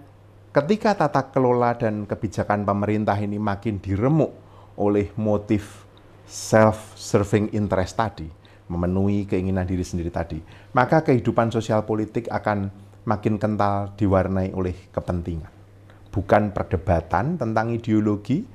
ketika 0.52 0.92
tata 0.92 1.32
kelola 1.32 1.80
dan 1.80 2.04
kebijakan 2.04 2.68
pemerintah 2.68 3.16
ini 3.16 3.40
makin 3.40 3.80
diremuk 3.80 4.36
oleh 4.76 5.16
motif 5.16 5.88
self-serving 6.28 7.56
interest 7.56 7.96
tadi, 7.96 8.28
memenuhi 8.68 9.24
keinginan 9.24 9.64
diri 9.64 9.88
sendiri 9.88 10.12
tadi, 10.12 10.44
maka 10.76 11.00
kehidupan 11.00 11.48
sosial 11.48 11.88
politik 11.88 12.28
akan 12.28 12.68
makin 13.04 13.39
kental 13.39 13.95
diwarnai 13.95 14.56
oleh 14.56 14.89
kepentingan. 14.91 15.51
Bukan 16.14 16.54
perdebatan 16.54 17.41
tentang 17.41 17.74
ideologi 17.74 18.45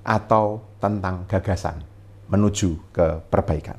atau 0.00 0.64
tentang 0.80 1.28
gagasan 1.28 1.84
menuju 2.30 2.94
ke 2.94 3.06
perbaikan. 3.28 3.76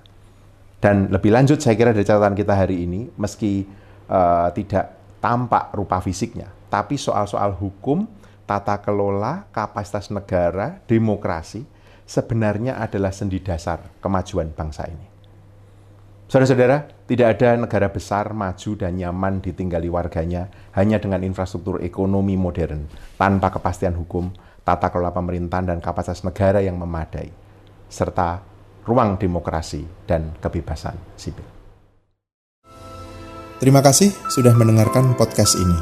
Dan 0.81 1.13
lebih 1.13 1.33
lanjut 1.33 1.61
saya 1.61 1.77
kira 1.77 1.93
dari 1.93 2.05
catatan 2.05 2.33
kita 2.33 2.53
hari 2.57 2.85
ini, 2.85 3.09
meski 3.17 3.65
eh, 4.09 4.47
tidak 4.57 5.17
tampak 5.21 5.73
rupa 5.77 6.01
fisiknya, 6.01 6.49
tapi 6.67 6.97
soal-soal 6.97 7.53
hukum, 7.53 8.09
tata 8.49 8.81
kelola, 8.81 9.45
kapasitas 9.53 10.09
negara, 10.09 10.81
demokrasi, 10.89 11.63
sebenarnya 12.09 12.81
adalah 12.81 13.13
sendi 13.13 13.37
dasar 13.39 13.93
kemajuan 14.01 14.51
bangsa 14.51 14.89
ini. 14.89 15.10
Saudara-saudara, 16.31 16.87
tidak 17.11 17.27
ada 17.35 17.59
negara 17.59 17.91
besar, 17.91 18.31
maju, 18.31 18.71
dan 18.79 18.95
nyaman 18.95 19.43
ditinggali 19.43 19.91
warganya 19.91 20.47
hanya 20.71 20.95
dengan 20.95 21.27
infrastruktur 21.27 21.83
ekonomi 21.83 22.39
modern, 22.39 22.87
tanpa 23.19 23.51
kepastian 23.51 23.99
hukum, 23.99 24.31
tata 24.63 24.87
kelola 24.87 25.11
pemerintahan, 25.11 25.67
dan 25.67 25.83
kapasitas 25.83 26.23
negara 26.23 26.63
yang 26.63 26.79
memadai, 26.79 27.27
serta 27.91 28.39
ruang 28.87 29.19
demokrasi 29.19 29.83
dan 30.07 30.31
kebebasan 30.39 30.95
sipil. 31.19 31.43
Terima 33.59 33.83
kasih 33.83 34.15
sudah 34.31 34.55
mendengarkan 34.55 35.11
podcast 35.19 35.59
ini. 35.59 35.79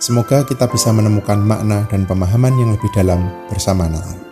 Semoga 0.00 0.48
kita 0.48 0.72
bisa 0.72 0.88
menemukan 0.88 1.36
makna 1.36 1.84
dan 1.92 2.08
pemahaman 2.08 2.56
yang 2.56 2.72
lebih 2.72 2.88
dalam 2.96 3.28
bersama 3.52 3.92
Nalar. 3.92 4.25